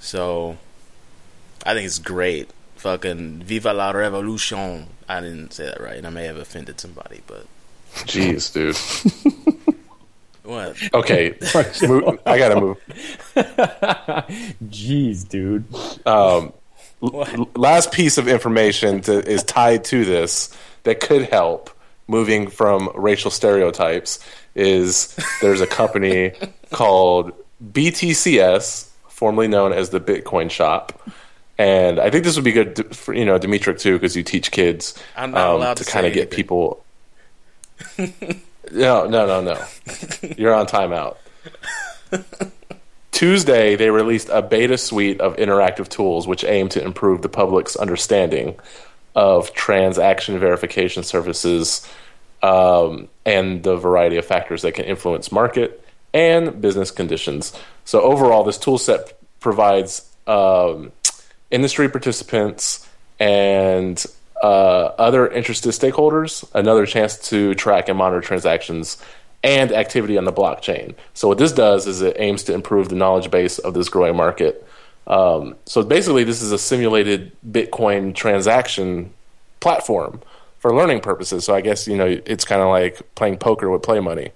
So 0.00 0.58
I 1.64 1.74
think 1.74 1.86
it's 1.86 2.00
great. 2.00 2.50
Fucking 2.74 3.44
Viva 3.44 3.72
la 3.72 3.92
Revolution. 3.92 4.88
I 5.08 5.20
didn't 5.20 5.52
say 5.52 5.66
that 5.66 5.80
right, 5.80 5.96
and 5.96 6.08
I 6.08 6.10
may 6.10 6.24
have 6.24 6.36
offended 6.36 6.80
somebody, 6.80 7.20
but 7.28 7.46
Jeez, 7.94 8.52
dude. 8.52 8.76
what? 10.42 10.76
Okay, 10.92 11.38
I 12.26 12.36
gotta 12.36 12.60
move. 12.60 12.78
Jeez, 14.66 15.28
dude. 15.28 15.72
Um, 16.04 16.52
What? 17.00 17.56
last 17.56 17.92
piece 17.92 18.18
of 18.18 18.26
information 18.26 19.02
to, 19.02 19.12
is 19.12 19.44
tied 19.44 19.84
to 19.84 20.04
this 20.04 20.54
that 20.82 21.00
could 21.00 21.22
help 21.22 21.70
moving 22.08 22.48
from 22.48 22.90
racial 22.94 23.30
stereotypes 23.30 24.18
is 24.54 25.14
there's 25.40 25.60
a 25.60 25.66
company 25.66 26.32
called 26.70 27.32
BTCS, 27.64 28.88
formerly 29.08 29.46
known 29.46 29.72
as 29.72 29.90
the 29.90 30.00
Bitcoin 30.00 30.50
Shop. 30.50 31.08
And 31.58 32.00
I 32.00 32.10
think 32.10 32.24
this 32.24 32.36
would 32.36 32.44
be 32.44 32.52
good 32.52 32.96
for 32.96 33.12
you 33.12 33.24
know 33.24 33.38
Dimitri 33.38 33.74
too 33.74 33.94
because 33.94 34.16
you 34.16 34.22
teach 34.22 34.50
kids 34.50 34.94
um, 35.16 35.34
allowed 35.34 35.76
to 35.78 35.84
to 35.84 35.90
kind 35.90 36.06
of 36.06 36.12
get 36.12 36.30
people. 36.30 36.84
no, 37.98 39.06
no, 39.06 39.06
no, 39.06 39.40
no. 39.40 39.64
You're 40.36 40.54
on 40.54 40.66
timeout. 40.66 41.16
Tuesday, 43.18 43.74
they 43.74 43.90
released 43.90 44.28
a 44.30 44.40
beta 44.40 44.78
suite 44.78 45.20
of 45.20 45.34
interactive 45.38 45.88
tools 45.88 46.28
which 46.28 46.44
aim 46.44 46.68
to 46.68 46.80
improve 46.80 47.20
the 47.20 47.28
public's 47.28 47.74
understanding 47.74 48.54
of 49.16 49.52
transaction 49.54 50.38
verification 50.38 51.02
services 51.02 51.84
um, 52.44 53.08
and 53.26 53.64
the 53.64 53.74
variety 53.76 54.18
of 54.18 54.24
factors 54.24 54.62
that 54.62 54.70
can 54.70 54.84
influence 54.84 55.32
market 55.32 55.84
and 56.14 56.60
business 56.60 56.92
conditions. 56.92 57.52
So, 57.84 58.02
overall, 58.02 58.44
this 58.44 58.56
tool 58.56 58.78
set 58.78 59.18
provides 59.40 60.08
um, 60.28 60.92
industry 61.50 61.88
participants 61.88 62.88
and 63.18 64.06
uh, 64.40 64.92
other 64.96 65.26
interested 65.26 65.70
stakeholders 65.70 66.48
another 66.54 66.86
chance 66.86 67.18
to 67.30 67.56
track 67.56 67.88
and 67.88 67.98
monitor 67.98 68.20
transactions 68.20 69.02
and 69.42 69.72
activity 69.72 70.18
on 70.18 70.24
the 70.24 70.32
blockchain. 70.32 70.94
So 71.14 71.28
what 71.28 71.38
this 71.38 71.52
does 71.52 71.86
is 71.86 72.02
it 72.02 72.16
aims 72.18 72.42
to 72.44 72.54
improve 72.54 72.88
the 72.88 72.96
knowledge 72.96 73.30
base 73.30 73.58
of 73.58 73.74
this 73.74 73.88
growing 73.88 74.16
market. 74.16 74.66
Um, 75.06 75.56
so 75.64 75.82
basically, 75.82 76.24
this 76.24 76.42
is 76.42 76.52
a 76.52 76.58
simulated 76.58 77.32
Bitcoin 77.48 78.14
transaction 78.14 79.12
platform 79.60 80.20
for 80.58 80.74
learning 80.74 81.00
purposes. 81.00 81.44
So 81.44 81.54
I 81.54 81.60
guess 81.60 81.86
you 81.86 81.96
know 81.96 82.20
it's 82.26 82.44
kind 82.44 82.60
of 82.60 82.68
like 82.68 83.14
playing 83.14 83.38
poker 83.38 83.70
with 83.70 83.82
play 83.82 84.00
money. 84.00 84.30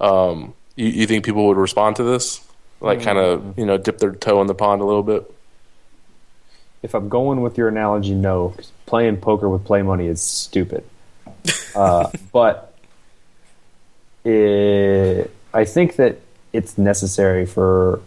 Um, 0.00 0.54
you, 0.76 0.86
you, 0.86 1.06
think 1.06 1.24
people 1.24 1.46
would 1.48 1.56
respond 1.56 1.96
to 1.96 2.04
this? 2.04 2.40
Like, 2.80 3.02
kind 3.02 3.18
of 3.18 3.58
you 3.58 3.66
know, 3.66 3.76
dip 3.76 3.98
their 3.98 4.12
toe 4.12 4.40
in 4.40 4.46
the 4.46 4.54
pond 4.54 4.80
a 4.80 4.84
little 4.84 5.02
bit. 5.02 5.32
If 6.82 6.94
I'm 6.94 7.08
going 7.08 7.40
with 7.40 7.58
your 7.58 7.66
analogy, 7.66 8.14
no. 8.14 8.54
Playing 8.86 9.16
poker 9.16 9.48
with 9.48 9.64
play 9.64 9.82
money 9.82 10.06
is 10.06 10.22
stupid. 10.22 10.84
Uh, 11.74 12.10
but 12.32 12.67
it, 14.28 15.30
I 15.54 15.64
think 15.64 15.96
that 15.96 16.18
it's 16.52 16.76
necessary 16.76 17.46
for 17.46 18.00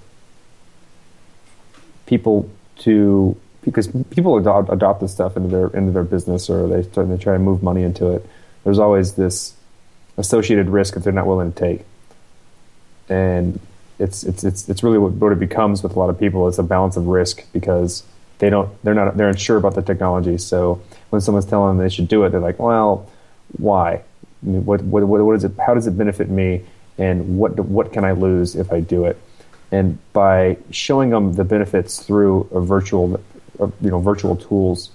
people 2.06 2.50
to 2.80 3.38
because 3.64 3.88
people 4.10 4.38
adopt, 4.38 4.72
adopt 4.72 5.02
this 5.02 5.12
stuff 5.12 5.38
into 5.38 5.50
their 5.50 5.68
into 5.68 5.92
their 5.92 6.04
business 6.04 6.50
or 6.50 6.68
they 6.68 6.84
start, 6.84 7.10
they 7.10 7.18
try 7.18 7.34
to 7.34 7.40
move 7.40 7.64
money 7.64 7.84
into 7.84 8.12
it. 8.12 8.26
There's 8.64 8.80
always 8.80 9.14
this 9.14 9.56
associated 10.18 10.70
risk 10.70 10.94
that 10.94 11.04
they're 11.04 11.14
not 11.14 11.26
willing 11.26 11.52
to 11.52 11.60
take, 11.60 11.86
and 13.10 13.60
it's 13.98 14.24
it's 14.24 14.44
it's 14.44 14.70
it's 14.70 14.84
really 14.84 14.98
what, 14.98 15.14
what 15.14 15.32
it 15.32 15.40
becomes 15.40 15.82
with 15.82 15.96
a 15.96 16.00
lot 16.00 16.10
of 16.10 16.20
people. 16.20 16.48
It's 16.48 16.60
a 16.60 16.64
balance 16.64 16.98
of 16.98 17.08
risk 17.08 17.44
because 17.54 18.04
they 18.40 18.50
don't 18.50 18.70
they're 18.84 18.94
not 18.94 19.18
they're 19.18 19.30
unsure 19.30 19.58
about 19.58 19.74
the 19.74 19.82
technology. 19.82 20.38
So 20.38 20.82
when 21.10 21.22
someone's 21.22 21.46
telling 21.46 21.78
them 21.78 21.84
they 21.84 21.94
should 21.94 22.08
do 22.08 22.24
it, 22.26 22.30
they're 22.30 22.40
like, 22.40 22.60
well, 22.60 23.10
why? 23.58 24.02
What, 24.42 24.82
what, 24.82 25.04
what 25.04 25.36
is 25.36 25.44
it? 25.44 25.54
How 25.66 25.74
does 25.74 25.88
it 25.88 25.98
benefit 25.98 26.30
me? 26.30 26.64
And 26.98 27.38
what 27.38 27.58
what 27.60 27.94
can 27.94 28.04
I 28.04 28.12
lose 28.12 28.56
if 28.56 28.72
I 28.72 28.82
do 28.82 29.06
it? 29.06 29.20
And 29.72 29.98
by 30.14 30.58
showing 30.70 31.10
them 31.12 31.34
the 31.34 31.46
benefits 31.46 32.04
through 32.04 32.50
a 32.52 32.60
virtual, 32.60 33.22
you 33.60 33.90
know, 33.90 34.00
virtual 34.00 34.36
tools, 34.36 34.92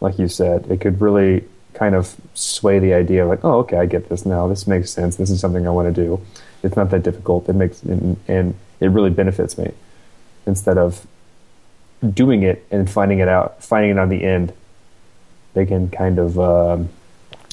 like 0.00 0.18
you 0.18 0.28
said, 0.28 0.66
it 0.70 0.80
could 0.80 1.00
really 1.00 1.44
kind 1.74 1.94
of 1.94 2.16
sway 2.34 2.78
the 2.78 2.94
idea 2.94 3.22
of 3.22 3.28
like, 3.28 3.44
oh, 3.44 3.58
okay, 3.60 3.76
I 3.76 3.86
get 3.86 4.08
this 4.08 4.26
now. 4.26 4.48
This 4.48 4.66
makes 4.66 4.90
sense. 4.90 5.16
This 5.16 5.30
is 5.30 5.40
something 5.40 5.66
I 5.66 5.70
want 5.70 5.94
to 5.94 6.02
do. 6.04 6.20
It's 6.62 6.76
not 6.76 6.90
that 6.90 7.02
difficult. 7.02 7.48
It 7.48 7.54
makes 7.54 7.82
and, 7.82 8.16
and 8.26 8.54
it 8.80 8.88
really 8.88 9.10
benefits 9.10 9.56
me 9.56 9.72
instead 10.46 10.78
of 10.78 11.06
doing 12.12 12.42
it 12.42 12.66
and 12.70 12.90
finding 12.90 13.20
it 13.20 13.28
out, 13.28 13.62
finding 13.62 13.92
it 13.92 13.98
on 13.98 14.08
the 14.08 14.24
end. 14.24 14.52
They 15.54 15.64
can 15.64 15.88
kind 15.90 16.18
of 16.18 16.38
um, 16.38 16.88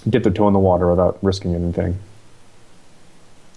dip 0.09 0.23
their 0.23 0.31
toe 0.31 0.47
in 0.47 0.53
the 0.53 0.59
water 0.59 0.89
without 0.89 1.17
risking 1.21 1.55
anything. 1.55 1.99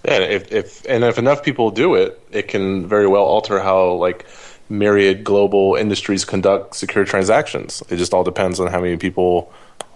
And 0.05 0.23
if, 0.23 0.51
if 0.51 0.85
and 0.85 1.03
if 1.03 1.17
enough 1.17 1.43
people 1.43 1.71
do 1.71 1.95
it, 1.95 2.19
it 2.31 2.47
can 2.47 2.87
very 2.87 3.07
well 3.07 3.23
alter 3.23 3.59
how 3.59 3.93
like 3.93 4.25
myriad 4.69 5.23
global 5.23 5.75
industries 5.75 6.23
conduct 6.25 6.75
secure 6.75 7.03
transactions. 7.03 7.83
It 7.89 7.97
just 7.97 8.13
all 8.13 8.23
depends 8.23 8.59
on 8.59 8.67
how 8.67 8.79
many 8.79 8.97
people 8.97 9.51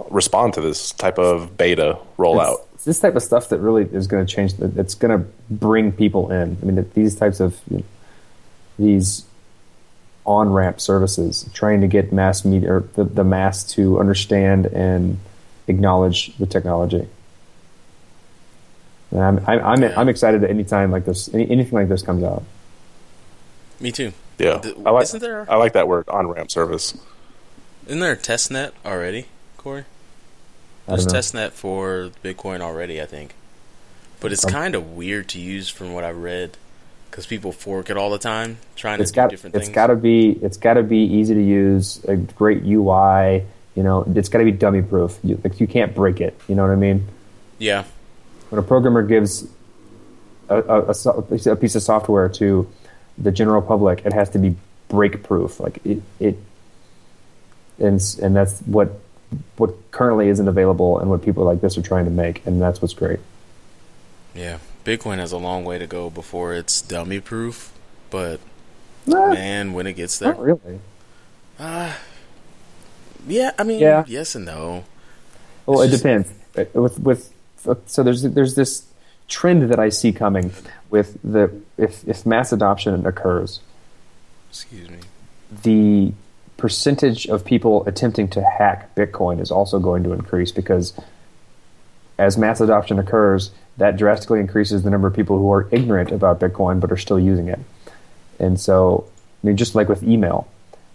respond 0.09 0.53
to 0.55 0.61
this 0.61 0.91
type 0.93 1.17
of 1.17 1.57
beta 1.57 1.97
rollout. 2.17 2.55
It's, 2.55 2.73
it's 2.73 2.85
this 2.85 2.99
type 2.99 3.15
of 3.15 3.23
stuff 3.23 3.49
that 3.49 3.59
really 3.59 3.83
is 3.83 4.07
going 4.07 4.25
to 4.25 4.33
change. 4.33 4.53
It's 4.59 4.95
going 4.95 5.17
to 5.17 5.25
bring 5.49 5.91
people 5.91 6.31
in. 6.31 6.57
I 6.61 6.65
mean, 6.65 6.89
these 6.93 7.15
types 7.15 7.39
of 7.39 7.59
you 7.69 7.77
know, 7.77 7.83
these 8.79 9.25
on 10.25 10.51
ramp 10.51 10.79
services, 10.79 11.49
trying 11.53 11.81
to 11.81 11.87
get 11.87 12.11
mass 12.11 12.45
media 12.45 12.73
or 12.73 12.79
the, 12.93 13.03
the 13.03 13.23
mass 13.23 13.63
to 13.63 13.99
understand 13.99 14.67
and 14.67 15.17
acknowledge 15.71 16.35
the 16.37 16.45
technology. 16.45 17.07
And 19.11 19.21
I'm 19.21 19.39
I'm 19.45 19.59
I'm. 19.65 19.83
I'm 19.83 20.09
excited 20.09 20.41
that 20.41 20.49
anytime 20.49 20.91
like 20.91 21.05
this, 21.05 21.33
any, 21.33 21.49
anything 21.49 21.73
like 21.73 21.89
this 21.89 22.01
comes 22.01 22.23
out. 22.23 22.43
Me 23.79 23.91
too. 23.91 24.13
Yeah, 24.37 24.57
the, 24.57 24.75
I 24.85 24.91
like. 24.91 25.03
Isn't 25.03 25.19
there? 25.19 25.45
I 25.51 25.57
like 25.57 25.73
that 25.73 25.87
word 25.87 26.07
on 26.07 26.27
ramp 26.27 26.49
service. 26.49 26.97
Isn't 27.87 27.99
there 27.99 28.13
a 28.13 28.17
test 28.17 28.51
net 28.51 28.73
already, 28.85 29.25
Corey? 29.57 29.85
There's 30.87 31.05
test 31.05 31.33
net 31.33 31.53
for 31.53 32.11
Bitcoin 32.23 32.61
already, 32.61 33.01
I 33.01 33.05
think, 33.05 33.33
but 34.19 34.31
it's 34.31 34.45
um, 34.45 34.51
kind 34.51 34.75
of 34.75 34.93
weird 34.93 35.29
to 35.29 35.39
use 35.39 35.69
from 35.69 35.93
what 35.93 36.03
I 36.03 36.11
read 36.11 36.57
because 37.09 37.25
people 37.25 37.51
fork 37.51 37.89
it 37.89 37.97
all 37.97 38.09
the 38.09 38.17
time 38.17 38.57
trying 38.75 39.03
to 39.03 39.13
got, 39.13 39.29
do 39.29 39.35
different 39.35 39.55
it's 39.55 39.65
things. 39.65 39.69
It's 39.69 39.75
got 39.75 39.87
to 39.87 39.95
be 39.95 40.31
it's 40.41 40.57
got 40.57 40.73
to 40.75 40.83
be 40.83 40.99
easy 40.99 41.33
to 41.33 41.43
use, 41.43 42.03
a 42.05 42.15
great 42.15 42.63
UI 42.63 43.43
you 43.75 43.83
know, 43.83 44.03
it's 44.15 44.29
got 44.29 44.39
to 44.39 44.45
be 44.45 44.51
dummy 44.51 44.81
proof. 44.81 45.17
You, 45.23 45.39
like 45.43 45.59
you 45.59 45.67
can't 45.67 45.95
break 45.95 46.19
it. 46.21 46.39
You 46.47 46.55
know 46.55 46.63
what 46.63 46.71
I 46.71 46.75
mean? 46.75 47.07
Yeah. 47.57 47.85
When 48.49 48.59
a 48.59 48.63
programmer 48.63 49.03
gives 49.03 49.47
a, 50.49 50.57
a, 50.57 50.81
a, 50.91 51.51
a 51.51 51.55
piece 51.55 51.75
of 51.75 51.81
software 51.81 52.27
to 52.29 52.69
the 53.17 53.31
general 53.31 53.61
public, 53.61 54.05
it 54.05 54.13
has 54.13 54.29
to 54.31 54.39
be 54.39 54.55
break 54.89 55.23
proof. 55.23 55.59
Like 55.59 55.79
it, 55.85 56.01
it 56.19 56.37
and 57.79 58.01
and 58.21 58.35
that's 58.35 58.59
what 58.61 58.99
what 59.57 59.91
currently 59.91 60.27
isn't 60.27 60.47
available, 60.47 60.99
and 60.99 61.09
what 61.09 61.23
people 61.23 61.45
like 61.45 61.61
this 61.61 61.77
are 61.77 61.81
trying 61.81 62.05
to 62.05 62.11
make, 62.11 62.45
and 62.45 62.61
that's 62.61 62.81
what's 62.81 62.93
great. 62.93 63.19
Yeah, 64.35 64.59
Bitcoin 64.85 65.17
has 65.17 65.31
a 65.31 65.37
long 65.37 65.63
way 65.63 65.77
to 65.77 65.87
go 65.87 66.09
before 66.09 66.53
it's 66.53 66.81
dummy 66.81 67.19
proof, 67.19 67.71
but 68.09 68.39
nah, 69.05 69.33
man, 69.33 69.73
when 69.73 69.87
it 69.87 69.93
gets 69.93 70.19
there, 70.19 70.33
not 70.33 70.41
really. 70.41 70.79
Uh, 71.57 71.93
yeah, 73.27 73.51
I 73.57 73.63
mean, 73.63 73.79
yeah. 73.79 74.03
yes 74.07 74.35
and 74.35 74.45
no. 74.45 74.83
Well, 75.65 75.81
it's 75.81 75.89
it 75.89 75.91
just... 75.91 76.03
depends. 76.03 76.73
With 76.73 76.99
with 76.99 77.33
so 77.85 78.03
there's 78.03 78.23
there's 78.23 78.55
this 78.55 78.85
trend 79.27 79.69
that 79.69 79.79
I 79.79 79.89
see 79.89 80.11
coming 80.11 80.51
with 80.89 81.17
the 81.23 81.51
if 81.77 82.07
if 82.07 82.25
mass 82.25 82.51
adoption 82.51 83.05
occurs. 83.05 83.61
Excuse 84.49 84.89
me. 84.89 84.99
The 85.63 86.13
percentage 86.57 87.27
of 87.27 87.43
people 87.45 87.85
attempting 87.87 88.27
to 88.29 88.43
hack 88.43 88.93
Bitcoin 88.95 89.39
is 89.39 89.49
also 89.49 89.79
going 89.79 90.03
to 90.03 90.13
increase 90.13 90.51
because 90.51 90.93
as 92.19 92.37
mass 92.37 92.61
adoption 92.61 92.99
occurs, 92.99 93.51
that 93.77 93.97
drastically 93.97 94.39
increases 94.39 94.83
the 94.83 94.89
number 94.89 95.07
of 95.07 95.15
people 95.15 95.37
who 95.39 95.51
are 95.51 95.67
ignorant 95.71 96.11
about 96.11 96.39
Bitcoin 96.39 96.79
but 96.79 96.91
are 96.91 96.97
still 96.97 97.19
using 97.19 97.47
it. 97.47 97.59
And 98.39 98.59
so, 98.59 99.07
I 99.43 99.47
mean, 99.47 99.57
just 99.57 99.73
like 99.73 99.89
with 99.89 100.03
email, 100.03 100.47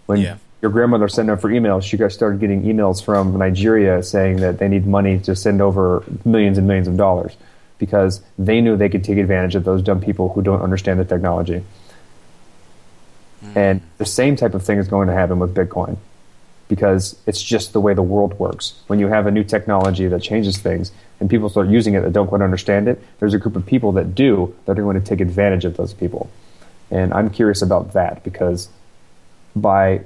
when 0.05 0.19
yeah 0.19 0.37
your 0.61 0.71
grandmother 0.71 1.07
sent 1.07 1.29
over 1.29 1.49
emails, 1.49 1.83
she 1.83 1.97
got 1.97 2.11
started 2.11 2.39
getting 2.39 2.63
emails 2.63 3.03
from 3.03 3.37
Nigeria 3.37 4.01
saying 4.01 4.37
that 4.37 4.57
they 4.57 4.67
need 4.67 4.87
money 4.87 5.19
to 5.19 5.35
send 5.35 5.61
over 5.61 6.03
millions 6.25 6.57
and 6.57 6.67
millions 6.67 6.87
of 6.87 6.97
dollars 6.97 7.35
because 7.77 8.21
they 8.39 8.59
knew 8.59 8.75
they 8.75 8.89
could 8.89 9.03
take 9.03 9.17
advantage 9.17 9.55
of 9.55 9.63
those 9.63 9.83
dumb 9.83 10.01
people 10.01 10.29
who 10.29 10.41
don't 10.41 10.61
understand 10.61 10.99
the 10.99 11.05
technology. 11.05 11.63
Mm. 13.43 13.55
And 13.55 13.81
the 13.99 14.05
same 14.05 14.35
type 14.35 14.55
of 14.55 14.63
thing 14.63 14.79
is 14.79 14.87
going 14.87 15.07
to 15.07 15.13
happen 15.13 15.37
with 15.37 15.53
Bitcoin 15.53 15.97
because 16.69 17.19
it's 17.27 17.41
just 17.41 17.73
the 17.73 17.79
way 17.79 17.93
the 17.93 18.01
world 18.01 18.37
works. 18.39 18.81
When 18.87 18.99
you 18.99 19.07
have 19.07 19.27
a 19.27 19.31
new 19.31 19.43
technology 19.43 20.07
that 20.07 20.21
changes 20.21 20.57
things 20.57 20.91
and 21.19 21.29
people 21.29 21.49
start 21.49 21.69
using 21.69 21.93
it 21.93 22.01
that 22.01 22.13
don't 22.13 22.27
quite 22.27 22.41
understand 22.41 22.87
it, 22.87 23.01
there's 23.19 23.35
a 23.35 23.37
group 23.37 23.55
of 23.55 23.65
people 23.65 23.91
that 23.93 24.15
do 24.15 24.55
that 24.65 24.77
are 24.77 24.81
going 24.81 24.99
to 24.99 25.05
take 25.05 25.21
advantage 25.21 25.65
of 25.65 25.77
those 25.77 25.93
people. 25.93 26.29
And 26.89 27.13
I'm 27.13 27.29
curious 27.29 27.61
about 27.61 27.93
that 27.93 28.23
because 28.23 28.69
by 29.55 30.01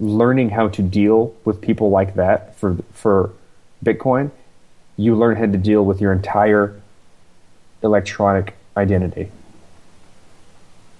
learning 0.00 0.50
how 0.50 0.68
to 0.68 0.82
deal 0.82 1.34
with 1.44 1.60
people 1.60 1.90
like 1.90 2.14
that 2.14 2.56
for 2.56 2.76
for 2.92 3.32
Bitcoin, 3.84 4.30
you 4.96 5.14
learn 5.14 5.36
how 5.36 5.46
to 5.46 5.58
deal 5.58 5.84
with 5.84 6.00
your 6.00 6.12
entire 6.12 6.80
electronic 7.82 8.56
identity. 8.76 9.30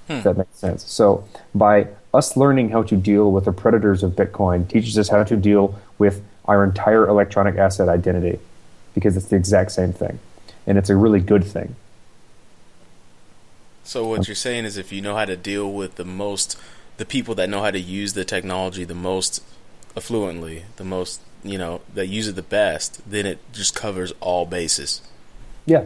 Hmm. 0.07 0.15
If 0.15 0.25
that 0.25 0.37
makes 0.39 0.57
sense. 0.57 0.85
So 0.91 1.29
by 1.55 1.89
us 2.15 2.37
learning 2.37 2.71
how 2.71 2.83
to 2.85 2.97
deal 2.97 3.31
with 3.31 3.45
the 3.45 3.53
predators 3.53 4.03
of 4.03 4.13
Bitcoin 4.13 4.69
teaches 4.69 4.99
us 4.99 5.09
how 5.09 5.25
to 5.25 5.37
deal 5.37 5.79
with 5.99 6.25
our 6.47 6.65
entire 6.65 7.07
electronic 7.07 7.57
asset 7.57 7.89
identity 7.89 8.39
because 8.95 9.17
it's 9.17 9.27
the 9.27 9.37
exact 9.37 9.73
same 9.73 9.93
thing. 9.93 10.19
And 10.67 10.79
it's 10.79 10.91
a 10.91 10.97
really 10.97 11.21
good 11.21 11.45
thing. 11.45 11.77
So 13.85 14.07
what 14.07 14.29
you're 14.29 14.35
saying 14.35 14.65
is 14.65 14.77
if 14.77 14.93
you 14.93 15.01
know 15.01 15.15
how 15.15 15.25
to 15.25 15.37
deal 15.37 15.73
with 15.73 15.95
the 15.97 16.05
most 16.05 16.59
the 16.99 17.07
people 17.07 17.35
that 17.37 17.49
know 17.49 17.63
how 17.63 17.71
to 17.71 17.81
use 17.81 18.13
the 18.13 18.25
technology 18.25 18.85
the 18.85 18.95
most 18.95 19.43
affluently, 19.97 20.65
the 20.77 20.85
most 20.85 21.21
you 21.43 21.57
know 21.57 21.81
that 21.95 22.09
use 22.09 22.29
it 22.29 22.37
the 22.37 22.43
best, 22.43 23.01
then 23.09 23.25
it 23.25 23.39
just 23.53 23.75
covers 23.75 24.13
all 24.21 24.45
bases. 24.45 25.01
Yeah. 25.65 25.85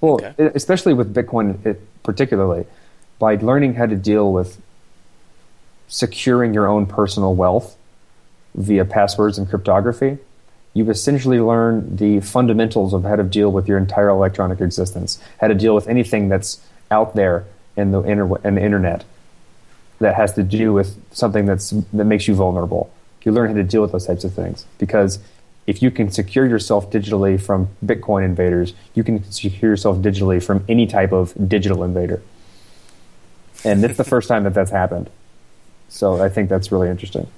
Well, 0.00 0.14
okay. 0.14 0.34
especially 0.54 0.94
with 0.94 1.14
Bitcoin, 1.14 1.64
it, 1.64 1.80
particularly 2.02 2.66
by 3.20 3.36
learning 3.36 3.74
how 3.74 3.86
to 3.86 3.94
deal 3.94 4.32
with 4.32 4.60
securing 5.86 6.54
your 6.54 6.66
own 6.66 6.86
personal 6.86 7.34
wealth 7.34 7.76
via 8.54 8.84
passwords 8.84 9.38
and 9.38 9.48
cryptography, 9.48 10.18
you 10.74 10.90
essentially 10.90 11.38
learn 11.38 11.96
the 11.96 12.18
fundamentals 12.20 12.92
of 12.92 13.04
how 13.04 13.14
to 13.14 13.22
deal 13.22 13.52
with 13.52 13.68
your 13.68 13.78
entire 13.78 14.08
electronic 14.08 14.60
existence, 14.60 15.22
how 15.40 15.46
to 15.46 15.54
deal 15.54 15.74
with 15.74 15.86
anything 15.86 16.28
that's 16.28 16.60
out 16.90 17.14
there 17.14 17.44
in 17.76 17.92
the, 17.92 18.00
inter- 18.02 18.36
in 18.38 18.56
the 18.56 18.62
internet 18.62 19.04
that 20.02 20.14
has 20.14 20.34
to 20.34 20.42
do 20.42 20.72
with 20.72 20.96
something 21.12 21.46
that's 21.46 21.70
that 21.70 22.04
makes 22.04 22.28
you 22.28 22.34
vulnerable. 22.34 22.92
You 23.24 23.32
learn 23.32 23.48
how 23.48 23.54
to 23.54 23.62
deal 23.62 23.82
with 23.82 23.92
those 23.92 24.06
types 24.06 24.24
of 24.24 24.34
things 24.34 24.66
because 24.78 25.20
if 25.66 25.80
you 25.80 25.90
can 25.90 26.10
secure 26.10 26.46
yourself 26.46 26.90
digitally 26.90 27.40
from 27.40 27.68
Bitcoin 27.84 28.24
invaders, 28.24 28.74
you 28.94 29.04
can 29.04 29.22
secure 29.30 29.70
yourself 29.70 29.98
digitally 29.98 30.42
from 30.42 30.64
any 30.68 30.86
type 30.86 31.12
of 31.12 31.32
digital 31.48 31.84
invader. 31.84 32.20
And 33.64 33.84
it's 33.84 33.96
the 33.96 34.04
first 34.04 34.28
time 34.28 34.42
that 34.42 34.54
that's 34.54 34.72
happened. 34.72 35.08
So 35.88 36.20
I 36.20 36.28
think 36.28 36.48
that's 36.48 36.72
really 36.72 36.88
interesting. 36.88 37.28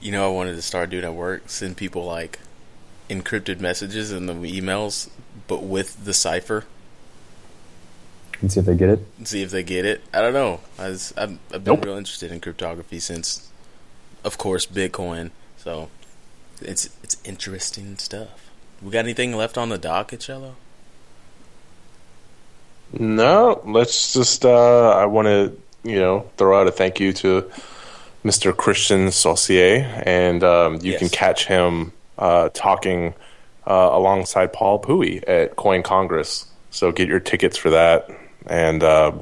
You 0.00 0.12
know, 0.12 0.26
I 0.26 0.32
wanted 0.32 0.56
to 0.56 0.62
start 0.62 0.90
doing 0.90 1.04
at 1.04 1.14
work, 1.14 1.44
send 1.46 1.76
people 1.76 2.04
like 2.04 2.38
encrypted 3.08 3.60
messages 3.60 4.12
in 4.12 4.26
the 4.26 4.34
emails, 4.34 5.08
but 5.46 5.62
with 5.62 6.04
the 6.04 6.12
cipher. 6.12 6.64
And 8.40 8.52
see 8.52 8.60
if 8.60 8.66
they 8.66 8.76
get 8.76 8.88
it. 8.90 9.00
See 9.24 9.42
if 9.42 9.50
they 9.50 9.62
get 9.64 9.84
it. 9.84 10.00
I 10.14 10.20
don't 10.20 10.32
know. 10.32 10.60
I 10.78 10.88
was, 10.90 11.12
I've, 11.16 11.38
I've 11.52 11.64
been 11.64 11.74
Nope. 11.74 11.84
real 11.84 11.96
interested 11.96 12.30
in 12.30 12.40
cryptography 12.40 13.00
since, 13.00 13.50
of 14.24 14.38
course, 14.38 14.64
Bitcoin. 14.66 15.30
So 15.56 15.88
it's 16.60 16.88
it's 17.02 17.16
interesting 17.24 17.98
stuff. 17.98 18.50
We 18.80 18.90
got 18.92 19.00
anything 19.00 19.34
left 19.34 19.58
on 19.58 19.70
the 19.70 19.78
docket, 19.78 20.20
Cello? 20.20 20.54
No, 22.92 23.60
let's 23.66 24.12
just. 24.14 24.44
Uh, 24.44 24.90
I 24.90 25.04
want 25.06 25.26
to, 25.26 25.56
you 25.82 25.98
know, 25.98 26.30
throw 26.36 26.60
out 26.60 26.66
a 26.66 26.70
thank 26.72 27.00
you 27.00 27.12
to 27.14 27.50
Mr. 28.24 28.56
Christian 28.56 29.10
Saucier, 29.10 30.02
and 30.06 30.42
um, 30.42 30.74
you 30.82 30.92
Yes. 30.92 31.00
can 31.00 31.08
catch 31.08 31.46
him 31.46 31.92
uh, 32.18 32.48
talking 32.54 33.14
uh, 33.66 33.90
alongside 33.92 34.52
Paul 34.52 34.78
Puey 34.78 35.22
at 35.26 35.56
Coin 35.56 35.82
Congress. 35.82 36.46
So 36.70 36.90
get 36.92 37.08
your 37.08 37.20
tickets 37.20 37.56
for 37.56 37.70
that, 37.70 38.08
and 38.48 38.82
uh, 38.82 39.12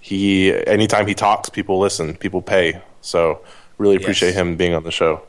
he 0.00 0.52
anytime 0.66 1.06
he 1.06 1.14
talks, 1.14 1.48
people 1.48 1.78
listen, 1.78 2.14
people 2.16 2.42
pay. 2.42 2.80
So 3.00 3.40
really 3.78 3.96
appreciate 3.96 4.30
Yes. 4.30 4.36
him 4.38 4.56
being 4.56 4.74
on 4.74 4.82
the 4.82 4.90
show. 4.92 5.22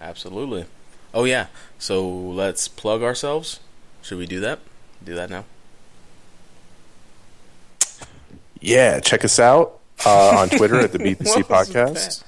Absolutely. 0.00 0.66
Oh 1.14 1.24
yeah. 1.24 1.46
So 1.78 2.08
let's 2.08 2.68
plug 2.68 3.02
ourselves. 3.02 3.60
Should 4.02 4.18
we 4.18 4.26
do 4.26 4.40
that? 4.40 4.60
Do 5.04 5.14
that 5.14 5.30
now. 5.30 5.44
Yeah, 8.60 9.00
check 9.00 9.24
us 9.24 9.38
out 9.38 9.78
uh, 10.06 10.36
on 10.38 10.48
Twitter 10.48 10.78
at 10.80 10.92
the 10.92 10.98
BTC 11.00 11.44
Podcast 11.44 12.22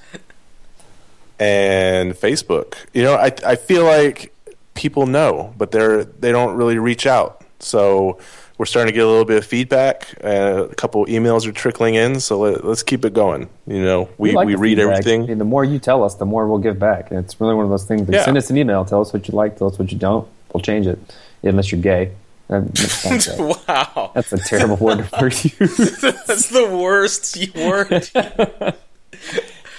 and 1.39 2.13
Facebook. 2.13 2.75
You 2.93 3.03
know, 3.03 3.15
I 3.15 3.31
I 3.45 3.55
feel 3.55 3.85
like 3.85 4.33
people 4.73 5.07
know, 5.07 5.53
but 5.57 5.71
they're 5.71 6.03
they 6.03 6.31
don't 6.31 6.55
really 6.57 6.77
reach 6.77 7.07
out. 7.07 7.41
So 7.59 8.19
we're 8.57 8.65
starting 8.65 8.91
to 8.91 8.95
get 8.95 9.03
a 9.03 9.07
little 9.07 9.25
bit 9.25 9.37
of 9.37 9.45
feedback. 9.45 10.15
Uh, 10.23 10.67
a 10.71 10.75
couple 10.75 11.05
emails 11.07 11.45
are 11.47 11.51
trickling 11.51 11.95
in, 11.95 12.19
so 12.19 12.39
let, 12.39 12.63
let's 12.63 12.83
keep 12.83 13.03
it 13.03 13.13
going. 13.13 13.49
You 13.67 13.83
know, 13.83 14.09
we 14.17 14.31
like 14.31 14.47
we 14.47 14.55
read 14.55 14.77
feedback. 14.77 14.99
everything. 14.99 15.29
And 15.29 15.41
the 15.41 15.45
more 15.45 15.63
you 15.63 15.79
tell 15.79 16.03
us, 16.03 16.15
the 16.15 16.25
more 16.25 16.47
we'll 16.47 16.59
give 16.59 16.79
back. 16.79 17.11
And 17.11 17.19
it's 17.19 17.39
really 17.41 17.53
one 17.55 17.65
of 17.65 17.71
those 17.71 17.85
things. 17.85 18.07
Yeah. 18.09 18.23
Send 18.23 18.37
us 18.37 18.49
an 18.49 18.57
email. 18.57 18.85
Tell 18.85 19.01
us 19.01 19.11
what 19.11 19.27
you 19.27 19.33
like. 19.35 19.57
Tell 19.57 19.67
us 19.67 19.77
what 19.77 19.91
you 19.91 19.97
don't. 19.97 20.27
We'll 20.53 20.61
change 20.61 20.87
it. 20.87 20.99
Unless 21.43 21.71
you're 21.71 21.81
gay. 21.81 22.11
That- 22.47 23.65
wow. 23.67 24.11
that's 24.13 24.31
a 24.31 24.37
terrible 24.37 24.77
word 24.77 25.07
to 25.19 25.25
use. 25.59 25.99
That's 26.01 26.49
the 26.49 26.69
worst 26.71 27.37
word. 27.55 28.09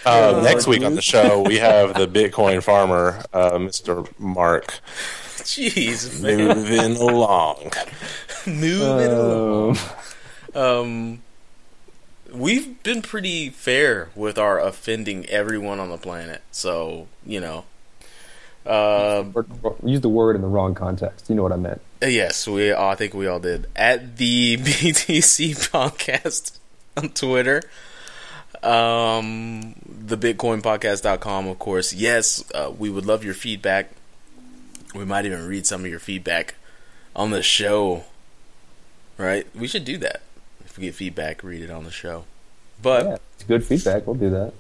Uh, 0.05 0.41
next 0.45 0.67
week 0.67 0.83
on 0.83 0.95
the 0.95 1.03
show, 1.03 1.43
we 1.43 1.59
have 1.59 1.95
the 1.95 2.07
Bitcoin 2.07 2.63
farmer, 2.63 3.25
uh, 3.33 3.53
Mr. 3.53 4.09
Mark, 4.21 4.81
Jeez, 5.39 6.21
man. 6.23 6.39
moving 6.39 6.97
along. 6.97 7.73
Move 8.47 9.01
it 9.01 9.13
along. 9.13 9.71
Um, 10.55 10.63
Um, 10.63 11.23
we've 12.33 12.83
been 12.83 13.03
pretty 13.03 13.51
fair 13.51 14.09
with 14.15 14.39
our 14.39 14.59
offending 14.59 15.27
everyone 15.27 15.81
on 15.81 15.91
the 15.91 15.99
planet. 15.99 16.43
So 16.51 17.09
you 17.27 17.41
know, 17.41 17.65
uh, 18.65 19.25
use 19.85 20.01
the 20.01 20.09
word 20.09 20.35
in 20.37 20.43
the 20.43 20.49
wrong 20.49 20.75
context. 20.75 21.29
You 21.29 21.35
know 21.37 21.43
what 21.43 21.53
I 21.53 21.57
meant. 21.57 21.81
yes, 22.03 22.47
we. 22.49 22.73
I 22.73 22.95
think 22.95 23.15
we 23.15 23.27
all 23.27 23.39
did 23.41 23.67
at 23.77 24.17
the 24.17 24.57
BTC 24.61 25.69
podcast 25.71 26.59
on 26.97 27.11
Twitter. 27.11 27.63
Um, 28.63 29.75
the 29.87 30.17
BitcoinPodcast.com, 30.17 31.47
of 31.49 31.59
course. 31.59 31.93
Yes, 31.93 32.43
uh, 32.55 32.73
we 32.77 32.89
would 32.91 33.05
love 33.07 33.23
your 33.25 33.35
feedback. 33.35 33.91
We 34.95 35.05
might 35.05 35.27
even 35.27 35.47
read 35.47 35.67
some 35.67 35.85
of 35.85 35.91
your 35.91 36.01
feedback 36.01 36.55
on 37.15 37.31
the 37.31 37.43
show. 37.43 38.05
Right? 39.19 39.47
We 39.55 39.67
should 39.69 39.85
do 39.85 39.97
that. 39.99 40.23
If 40.65 40.77
we 40.79 40.85
get 40.85 40.95
feedback, 40.95 41.43
read 41.43 41.63
it 41.63 41.71
on 41.71 41.85
the 41.85 41.91
show. 41.91 42.25
But 42.83 43.05
Yeah, 43.07 43.17
it's 43.35 43.45
good 43.45 43.65
feedback. 43.65 44.07
We'll 44.07 44.17
do 44.17 44.31
that. 44.31 44.53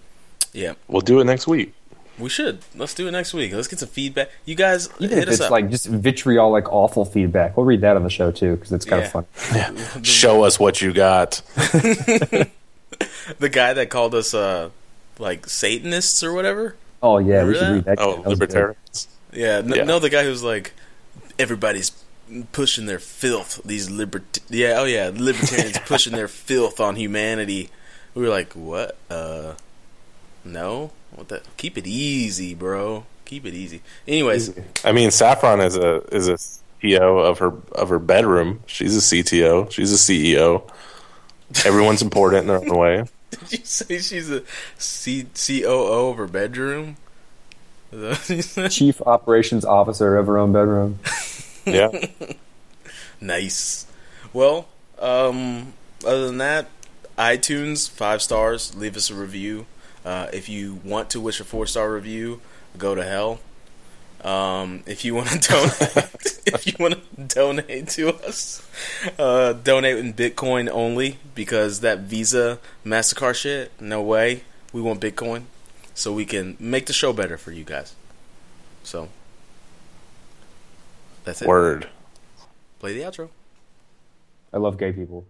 yeah, 0.52 0.74
We'll 0.88 1.02
do 1.02 1.20
it 1.20 1.24
next 1.24 1.46
week. 1.46 1.74
we 2.18 2.30
should. 2.30 2.60
Let's 2.74 2.94
do 2.94 3.06
it 3.06 3.10
next 3.10 3.34
week. 3.34 3.52
Let's 3.52 3.68
get 3.68 3.78
some 3.78 3.90
feedback. 3.90 4.30
You 4.46 4.54
guys 4.54 4.88
Even 4.98 5.18
hit 5.18 5.24
if 5.24 5.28
us 5.28 5.34
it's 5.34 5.42
up. 5.42 5.50
like 5.50 5.68
just 5.68 5.86
vitriolic, 5.86 6.72
awful 6.72 7.04
feedback, 7.04 7.56
we'll 7.58 7.66
read 7.66 7.82
that 7.82 7.96
on 7.96 8.02
the 8.04 8.08
show 8.10 8.30
too 8.30 8.56
because 8.56 8.72
it's 8.72 8.86
kind 8.86 9.00
Yeah. 9.02 9.06
of 9.06 9.12
fun. 9.12 9.26
Yeah. 9.54 10.02
Show 10.02 10.44
us 10.44 10.58
what 10.58 10.80
you 10.80 10.94
got. 10.94 11.42
the 13.38 13.48
guy 13.50 13.74
that 13.74 13.90
called 13.90 14.14
us 14.14 14.32
uh 14.34 14.70
like 15.18 15.46
Satanists 15.48 16.22
or 16.22 16.32
whatever. 16.32 16.76
Oh 17.02 17.18
yeah, 17.18 17.44
we 17.44 17.50
Remember 17.50 17.54
should 17.58 17.74
read 17.74 17.84
that. 17.84 17.98
Oh, 18.00 18.22
That 18.22 18.28
libertarians. 18.30 19.08
Yeah, 19.32 19.58
n- 19.58 19.68
Yeah. 19.74 19.84
no, 19.84 19.98
the 19.98 20.08
guy 20.10 20.24
who's 20.24 20.42
like 20.42 20.72
everybody's 21.38 21.90
pushing 22.52 22.86
their 22.86 22.98
filth. 22.98 23.60
These 23.64 23.90
libert, 23.90 24.38
yeah, 24.48 24.74
oh 24.78 24.84
yeah, 24.84 25.10
libertarians 25.14 25.78
pushing 25.86 26.12
their 26.12 26.28
filth 26.28 26.80
on 26.80 26.96
humanity. 26.96 27.70
We 28.14 28.22
were 28.22 28.28
like, 28.28 28.52
what? 28.54 28.96
Uh, 29.10 29.54
no, 30.44 30.92
what 31.14 31.28
the? 31.28 31.42
Keep 31.56 31.78
it 31.78 31.86
easy, 31.86 32.54
bro. 32.54 33.04
Keep 33.24 33.46
it 33.46 33.54
easy. 33.54 33.82
Anyways, 34.06 34.58
I 34.84 34.92
mean, 34.92 35.10
Saffron 35.10 35.60
is 35.60 35.76
a 35.76 36.02
is 36.14 36.28
a 36.28 36.34
CEO 36.34 37.24
of 37.24 37.38
her 37.38 37.52
of 37.72 37.88
her 37.88 37.98
bedroom. 37.98 38.60
She's 38.66 38.96
a 38.96 39.00
CTO. 39.00 39.70
She's 39.70 39.92
a 39.92 39.96
CEO. 39.96 40.70
Everyone's 41.64 42.02
important 42.02 42.42
in 42.42 42.46
their 42.48 42.58
own 42.58 42.76
way. 42.76 43.04
did 43.30 43.52
you 43.52 43.64
say 43.64 43.98
she's 43.98 44.30
a 44.30 44.42
C 44.78 45.26
COO 45.34 46.10
of 46.10 46.16
her 46.16 46.26
bedroom? 46.26 46.96
Is 47.92 48.00
that 48.00 48.10
what 48.10 48.30
you 48.30 48.42
said? 48.42 48.70
Chief 48.70 49.00
Operations 49.02 49.64
Officer 49.64 50.16
of 50.16 50.26
her 50.26 50.38
own 50.38 50.52
bedroom. 50.52 50.98
Yeah. 51.66 51.90
Nice. 53.20 53.86
Well, 54.32 54.68
um, 54.98 55.72
other 56.04 56.26
than 56.26 56.38
that, 56.38 56.68
iTunes 57.18 57.88
five 57.88 58.20
stars. 58.20 58.74
Leave 58.74 58.96
us 58.96 59.10
a 59.10 59.14
review. 59.14 59.66
Uh, 60.04 60.28
if 60.32 60.48
you 60.48 60.80
want 60.84 61.10
to 61.10 61.20
wish 61.20 61.40
a 61.40 61.44
four 61.44 61.66
star 61.66 61.92
review, 61.92 62.40
go 62.76 62.94
to 62.94 63.04
hell. 63.04 63.40
Um, 64.22 64.82
if 64.86 65.04
you 65.04 65.14
want 65.14 65.28
to 65.30 65.38
donate, 65.48 66.40
if 66.46 66.66
you 66.66 66.74
want 66.78 66.94
to 66.94 67.22
donate 67.22 67.88
to 67.90 68.14
us, 68.24 68.66
uh, 69.18 69.52
donate 69.54 69.96
in 69.98 70.12
Bitcoin 70.14 70.68
only 70.70 71.18
because 71.34 71.80
that 71.80 72.00
Visa 72.00 72.58
Mastercard 72.84 73.34
shit, 73.36 73.72
no 73.80 74.02
way. 74.02 74.42
We 74.72 74.82
want 74.82 75.00
Bitcoin 75.00 75.44
so 75.94 76.12
we 76.12 76.26
can 76.26 76.56
make 76.60 76.86
the 76.86 76.92
show 76.92 77.12
better 77.12 77.38
for 77.38 77.50
you 77.52 77.64
guys. 77.64 77.94
So 78.82 79.08
that's 81.26 81.42
it. 81.42 81.48
Word. 81.48 81.88
Play 82.78 82.94
the 82.94 83.00
outro. 83.00 83.28
I 84.52 84.56
love 84.58 84.78
gay 84.78 84.92
people. 84.92 85.26